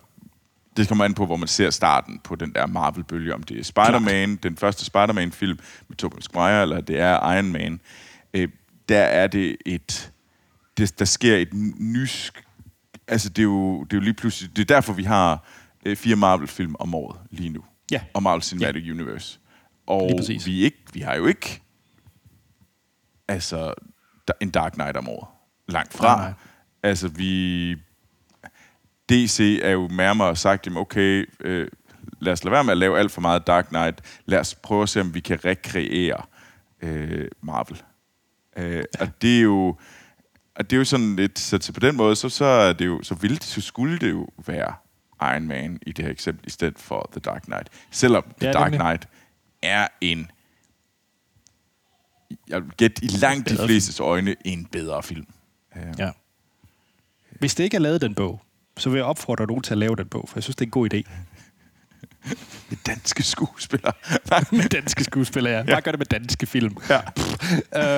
det 0.76 0.88
kommer 0.88 1.04
an 1.04 1.14
på, 1.14 1.26
hvor 1.26 1.36
man 1.36 1.48
ser 1.48 1.70
starten 1.70 2.18
på 2.18 2.34
den 2.34 2.54
der 2.54 2.66
Marvel-bølge, 2.66 3.34
om 3.34 3.42
det 3.42 3.58
er 3.58 3.64
Spider-Man, 3.64 4.36
den 4.36 4.56
første 4.56 4.84
Spider-Man-film 4.84 5.58
med 5.88 5.96
Tobey 5.96 6.18
Maguire, 6.34 6.62
eller 6.62 6.80
det 6.80 7.00
er 7.00 7.32
Iron 7.32 7.52
Man. 7.52 7.80
Øh, 8.34 8.48
der 8.88 9.02
er 9.02 9.26
det 9.26 9.56
et... 9.66 10.12
Det, 10.76 10.98
der 10.98 11.04
sker 11.04 11.36
et 11.36 11.48
nysk... 11.78 12.44
Altså, 13.08 13.28
det 13.28 13.38
er, 13.38 13.42
jo, 13.42 13.84
det 13.84 13.92
er 13.92 13.96
jo 13.96 14.02
lige 14.02 14.14
pludselig... 14.14 14.56
Det 14.56 14.70
er 14.70 14.74
derfor, 14.74 14.92
vi 14.92 15.04
har 15.04 15.46
øh, 15.86 15.96
fire 15.96 16.16
Marvel-film 16.16 16.74
om 16.78 16.94
året 16.94 17.20
lige 17.30 17.48
nu. 17.48 17.64
Ja. 17.90 18.00
Og 18.14 18.22
Marvel 18.22 18.42
Cinematic 18.42 18.86
ja. 18.86 18.92
Universe. 18.92 19.38
Og 19.86 20.10
vi, 20.46 20.64
ikke, 20.64 20.78
vi 20.92 21.00
har 21.00 21.14
jo 21.14 21.26
ikke... 21.26 21.62
Altså, 23.28 23.74
en 24.40 24.50
Dark 24.50 24.72
Knight 24.72 24.96
om 24.96 25.08
året. 25.08 25.28
Langt 25.68 25.92
fra. 25.92 26.16
Nej. 26.16 26.32
Altså, 26.82 27.08
vi 27.08 27.76
DC 29.08 29.60
er 29.62 29.70
jo 29.70 29.88
nærmere 29.92 30.36
sagt, 30.36 30.66
jamen 30.66 30.80
okay, 30.80 31.30
øh, 31.40 31.68
lad 32.20 32.32
os 32.32 32.44
lade 32.44 32.52
være 32.52 32.64
med 32.64 32.72
at 32.72 32.78
lave 32.78 32.98
alt 32.98 33.12
for 33.12 33.20
meget 33.20 33.46
Dark 33.46 33.68
Knight. 33.68 34.00
Lad 34.26 34.38
os 34.38 34.54
prøve 34.54 34.82
at 34.82 34.88
se, 34.88 35.00
om 35.00 35.14
vi 35.14 35.20
kan 35.20 35.44
rekreere 35.44 36.22
øh, 36.82 37.28
Marvel. 37.42 37.82
Øh, 38.56 38.84
og 39.00 39.08
det 39.22 39.38
er 39.38 39.42
jo... 39.42 39.76
Og 40.54 40.70
det 40.70 40.76
er 40.76 40.78
jo 40.78 40.84
sådan 40.84 41.16
lidt, 41.16 41.38
så 41.38 41.72
på 41.72 41.80
den 41.80 41.96
måde, 41.96 42.16
så, 42.16 42.28
så, 42.28 42.44
er 42.44 42.72
det 42.72 42.86
jo, 42.86 43.02
så, 43.02 43.14
ville, 43.14 43.42
så 43.42 43.60
skulle 43.60 43.98
det 43.98 44.10
jo 44.10 44.28
være 44.46 44.74
Iron 45.22 45.48
Man 45.48 45.78
i 45.86 45.92
det 45.92 46.04
her 46.04 46.12
eksempel, 46.12 46.46
i 46.46 46.50
stedet 46.50 46.78
for 46.78 47.10
The 47.12 47.20
Dark 47.20 47.42
Knight. 47.42 47.68
Selvom 47.90 48.24
The 48.40 48.46
ja, 48.46 48.52
Dark 48.52 48.72
Knight 48.72 49.08
er 49.62 49.88
en, 50.00 50.30
jeg 52.48 52.62
vil 52.62 52.72
gætte 52.76 53.04
i 53.04 53.06
langt 53.06 53.48
de 53.48 53.56
fleste 53.66 54.02
øjne, 54.02 54.36
en 54.44 54.64
bedre 54.64 55.02
film. 55.02 55.26
Ja. 55.98 56.10
Hvis 57.30 57.54
det 57.54 57.64
ikke 57.64 57.76
er 57.76 57.80
lavet 57.80 58.00
den 58.00 58.14
bog, 58.14 58.45
så 58.76 58.90
vil 58.90 58.96
jeg 58.98 59.04
opfordre 59.04 59.46
nogen 59.46 59.62
til 59.62 59.74
at 59.74 59.78
lave 59.78 59.96
den 59.96 60.06
bog, 60.06 60.28
for 60.28 60.36
jeg 60.36 60.42
synes, 60.42 60.56
det 60.56 60.62
er 60.62 60.66
en 60.66 60.70
god 60.70 60.94
idé. 60.94 61.02
med 62.70 62.78
danske 62.86 63.22
skuespillere. 63.22 63.92
med 64.52 64.68
danske 64.68 65.04
skuespillere, 65.04 65.54
ja. 65.54 65.62
Bare 65.64 65.80
gør 65.80 65.90
det 65.90 65.98
med 65.98 66.06
danske 66.06 66.46
film. 66.46 66.76
Ja. 66.90 67.00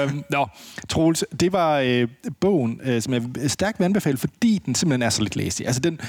øhm, 0.05 0.25
nå, 0.31 0.49
Troels, 0.89 1.25
det 1.41 1.53
var 1.53 1.79
øh, 1.79 2.09
bogen, 2.41 2.81
øh, 2.85 3.03
som 3.03 3.13
jeg 3.15 3.23
stærkt 3.51 3.79
vil 3.79 3.85
anbefale, 3.85 4.19
fordi 4.19 4.63
den 4.67 4.75
simpelthen 4.75 5.03
er 5.03 5.11
så 5.11 5.23
lidt 5.23 5.37
læsig. 5.37 5.67
Altså 5.67 5.81
den, 5.81 6.01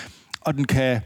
og 0.41 0.53
den 0.53 0.65
kan, 0.65 1.01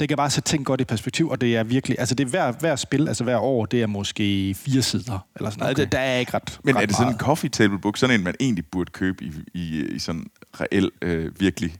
det 0.00 0.08
kan 0.08 0.16
bare 0.16 0.30
sætte 0.30 0.48
ting 0.48 0.66
godt 0.66 0.80
i 0.80 0.84
perspektiv, 0.84 1.28
og 1.28 1.40
det 1.40 1.56
er 1.56 1.62
virkelig, 1.62 1.96
altså 1.98 2.14
det 2.14 2.24
er 2.24 2.28
hver, 2.28 2.52
hver 2.52 2.76
spil, 2.76 3.08
altså 3.08 3.24
hver 3.24 3.38
år, 3.38 3.66
det 3.66 3.82
er 3.82 3.86
måske 3.86 4.54
fire 4.54 4.82
sider, 4.82 5.26
eller 5.36 5.50
sådan 5.50 5.60
noget. 5.60 5.74
Okay. 5.74 5.84
Det, 5.84 5.92
der 5.92 5.98
er 5.98 6.18
ikke 6.18 6.34
ret 6.34 6.58
Men 6.64 6.76
ret 6.76 6.82
er 6.82 6.86
det 6.86 6.96
sådan 6.96 7.12
en 7.12 7.18
coffee 7.18 7.50
table 7.50 7.78
book, 7.78 7.96
sådan 7.96 8.20
en, 8.20 8.24
man 8.24 8.34
egentlig 8.40 8.66
burde 8.66 8.90
købe 8.92 9.24
i, 9.24 9.32
i, 9.54 9.84
i 9.84 9.98
sådan 9.98 10.26
reel, 10.60 10.90
øh, 11.02 11.40
virkelig 11.40 11.74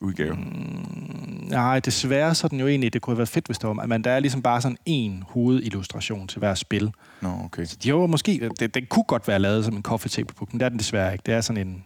udgave? 0.00 0.34
Mm, 0.34 1.48
nej, 1.48 1.80
desværre 1.80 2.34
så 2.34 2.46
er 2.46 2.48
den 2.48 2.60
jo 2.60 2.66
egentlig, 2.66 2.92
det 2.92 3.02
kunne 3.02 3.12
have 3.12 3.18
været 3.18 3.28
fedt, 3.28 3.46
hvis 3.46 3.58
det 3.58 3.68
var, 3.68 3.86
men 3.86 4.04
der 4.04 4.10
er 4.10 4.20
ligesom 4.20 4.42
bare 4.42 4.60
sådan 4.60 4.78
en 4.86 5.24
hovedillustration 5.28 6.28
til 6.28 6.38
hver 6.38 6.54
spil. 6.54 6.92
Nå, 7.20 7.28
okay. 7.44 7.64
Så 7.64 7.76
jo, 7.84 8.06
måske, 8.06 8.50
det, 8.60 8.74
den 8.74 8.86
kunne 8.86 9.04
godt 9.04 9.28
være 9.28 9.38
lavet 9.38 9.64
som 9.64 9.76
en 9.76 9.82
coffee 9.82 10.10
table 10.10 10.34
book, 10.38 10.52
men 10.52 10.60
det 10.60 10.64
er 10.64 10.68
den 10.68 10.78
desværre 10.78 11.12
ikke. 11.12 11.22
Det 11.26 11.34
er 11.34 11.40
sådan 11.40 11.66
en 11.66 11.84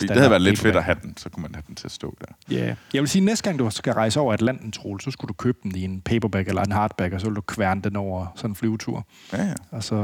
det 0.00 0.10
havde 0.10 0.30
været 0.30 0.42
lidt 0.42 0.58
fedt 0.58 0.76
at 0.76 0.84
have 0.84 0.96
den, 1.02 1.16
så 1.16 1.28
kunne 1.28 1.42
man 1.42 1.54
have 1.54 1.62
den 1.66 1.74
til 1.74 1.86
at 1.86 1.92
stå 1.92 2.16
der. 2.20 2.54
Ja. 2.54 2.66
Yeah. 2.66 2.76
Jeg 2.94 3.02
vil 3.02 3.08
sige, 3.08 3.20
at 3.20 3.24
næste 3.24 3.44
gang 3.44 3.58
du 3.58 3.70
skal 3.70 3.92
rejse 3.92 4.20
over 4.20 4.32
Atlanten, 4.32 4.72
Troel, 4.72 5.00
så 5.00 5.10
skulle 5.10 5.28
du 5.28 5.32
købe 5.32 5.58
den 5.62 5.76
i 5.76 5.82
en 5.82 6.00
paperback 6.00 6.48
eller 6.48 6.62
en 6.62 6.72
hardback, 6.72 7.14
og 7.14 7.20
så 7.20 7.26
vil 7.26 7.36
du 7.36 7.40
kværne 7.40 7.82
den 7.82 7.96
over 7.96 8.26
sådan 8.34 8.50
en 8.50 8.54
flyvetur. 8.54 9.06
Ja, 9.32 9.44
ja. 9.44 9.54
Og 9.70 9.84
så, 9.84 9.96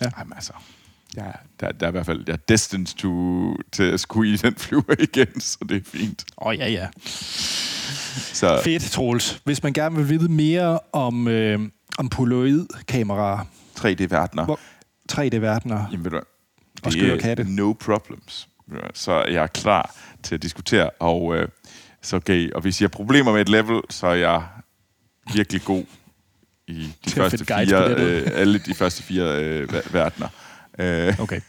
ja. 0.00 0.06
Jamen 0.18 0.32
altså, 0.32 0.52
ja, 1.16 1.30
der, 1.60 1.72
der 1.72 1.86
er 1.86 1.88
i 1.88 1.90
hvert 1.90 2.06
fald, 2.06 2.24
jeg 2.26 2.32
er 2.32 2.36
destined 2.36 2.86
to, 2.86 3.54
til 3.72 3.82
at 3.82 4.00
skulle 4.00 4.32
i 4.32 4.36
den 4.36 4.54
flyver 4.54 4.94
igen, 5.14 5.40
så 5.40 5.58
det 5.68 5.76
er 5.76 5.80
fint. 5.84 6.24
Åh, 6.38 6.46
oh, 6.46 6.58
ja, 6.58 6.68
ja. 6.68 6.88
Så. 8.32 8.60
Fedt, 8.64 8.82
Troels. 8.82 9.40
Hvis 9.44 9.62
man 9.62 9.72
gerne 9.72 9.96
vil 9.96 10.08
vide 10.08 10.32
mere 10.32 10.78
om, 10.92 11.28
øh, 11.28 11.60
om 11.98 12.08
polaroid-kameraer. 12.08 13.44
3D-verdener. 13.80 14.56
3D-verdener. 15.12 15.88
Jamen 15.92 16.04
ved 16.04 16.10
du, 16.10 16.20
det 16.84 17.24
er 17.24 17.44
no 17.48 17.72
problems. 17.72 18.48
så 18.94 19.24
jeg 19.24 19.42
er 19.42 19.46
klar 19.46 19.94
til 20.22 20.34
at 20.34 20.42
diskutere. 20.42 20.90
Og, 20.90 21.36
øh, 21.36 21.48
så 22.02 22.16
okay, 22.16 22.50
og 22.52 22.60
hvis 22.60 22.80
I 22.80 22.84
har 22.84 22.88
problemer 22.88 23.32
med 23.32 23.40
et 23.40 23.48
level, 23.48 23.80
så 23.90 24.06
er 24.06 24.14
jeg 24.14 24.42
virkelig 25.34 25.62
god 25.64 25.84
i 26.68 26.94
de 27.04 27.10
første 27.10 27.44
fire, 27.44 27.94
øh, 27.96 28.28
alle 28.34 28.58
de 28.58 28.74
første 28.74 29.02
fire 29.02 29.44
øh, 29.44 29.68
ver- 29.72 29.92
verdener. 29.92 30.28
Øh, 30.78 31.20
Okay. 31.20 31.40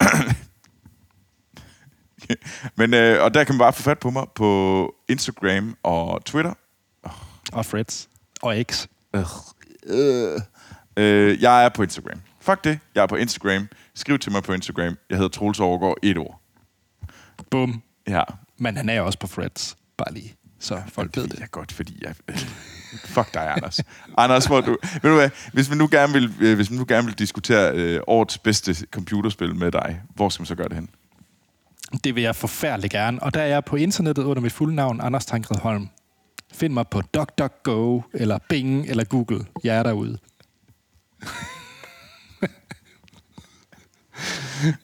men, 2.76 2.94
øh, 2.94 3.22
og 3.22 3.34
der 3.34 3.44
kan 3.44 3.54
man 3.54 3.58
bare 3.58 3.72
få 3.72 3.82
fat 3.82 3.98
på 3.98 4.10
mig 4.10 4.26
på 4.34 4.94
Instagram 5.08 5.76
og 5.82 6.24
Twitter. 6.24 6.52
Og 7.52 7.66
Freds. 7.66 8.08
Og 8.42 8.56
X. 8.72 8.86
Øh, 9.14 10.40
øh, 10.96 11.42
jeg 11.42 11.64
er 11.64 11.68
på 11.68 11.82
Instagram. 11.82 12.20
Fuck 12.40 12.64
det, 12.64 12.78
jeg 12.94 13.02
er 13.02 13.06
på 13.06 13.16
Instagram. 13.16 13.68
Skriv 13.94 14.18
til 14.18 14.32
mig 14.32 14.42
på 14.42 14.52
Instagram. 14.52 14.96
Jeg 15.10 15.18
hedder 15.18 15.28
Troels 15.28 15.60
Overgaard, 15.60 15.96
et 16.02 16.18
ord. 16.18 16.40
Bum. 17.50 17.82
Ja, 18.06 18.22
Men 18.58 18.76
han 18.76 18.88
er 18.88 19.00
også 19.00 19.18
på 19.18 19.26
Freds. 19.26 19.76
Bare 19.96 20.14
lige, 20.14 20.36
så 20.64 20.82
folk 20.88 21.16
ved 21.16 21.22
det 21.22 21.32
det. 21.32 21.40
er 21.40 21.46
godt, 21.46 21.72
fordi 21.72 22.04
jeg... 22.04 22.14
Fuck 23.04 23.34
dig, 23.34 23.52
Anders. 23.52 23.80
Anders, 24.18 24.46
hvor 24.46 24.60
du... 24.60 24.76
Ved 25.02 25.10
du 25.10 25.16
hvad, 25.16 25.30
hvis 25.52 25.68
man 25.68 25.78
nu 25.78 25.88
gerne 25.90 26.12
vil, 26.12 26.32
øh, 26.40 26.54
hvis 26.56 26.70
man 26.70 26.78
nu 26.78 26.84
gerne 26.88 27.06
vil 27.06 27.18
diskutere 27.18 27.74
øh, 27.74 28.00
årets 28.06 28.38
bedste 28.38 28.74
computerspil 28.74 29.54
med 29.54 29.72
dig, 29.72 30.00
hvor 30.14 30.28
skal 30.28 30.40
man 30.42 30.46
så 30.46 30.54
gøre 30.54 30.68
det 30.68 30.76
hen? 30.76 30.88
Det 32.04 32.14
vil 32.14 32.22
jeg 32.22 32.36
forfærdeligt 32.36 32.92
gerne. 32.92 33.22
Og 33.22 33.34
der 33.34 33.40
er 33.40 33.46
jeg 33.46 33.64
på 33.64 33.76
internettet 33.76 34.22
under 34.24 34.42
mit 34.42 34.52
fulde 34.52 34.74
navn, 34.74 35.00
Anders 35.00 35.26
Tankred 35.26 35.58
Holm. 35.58 35.88
Find 36.52 36.72
mig 36.72 36.88
på 36.88 37.02
DuckDuckGo, 37.14 38.02
eller 38.12 38.38
Bing, 38.48 38.86
eller 38.88 39.04
Google. 39.04 39.44
Jeg 39.64 39.76
er 39.76 39.82
derude. 39.82 40.18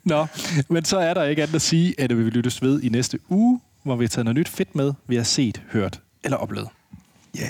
Nå, 0.05 0.27
men 0.69 0.85
så 0.85 0.99
er 0.99 1.15
der 1.15 1.25
ikke 1.25 1.43
andet 1.43 1.55
at 1.55 1.63
sige, 1.63 1.95
at 2.01 2.19
vi 2.19 2.23
vil 2.23 2.33
lyttes 2.33 2.63
ved 2.63 2.83
i 2.83 2.89
næste 2.89 3.19
uge, 3.29 3.61
hvor 3.83 3.97
vi 3.97 4.09
tager 4.09 4.25
noget 4.25 4.37
nyt 4.37 4.49
fedt 4.49 4.75
med, 4.75 4.93
vi 5.07 5.17
har 5.17 5.23
set, 5.23 5.63
hørt 5.71 6.01
eller 6.25 6.37
oplevet. 6.37 6.69
Yeah. 7.39 7.49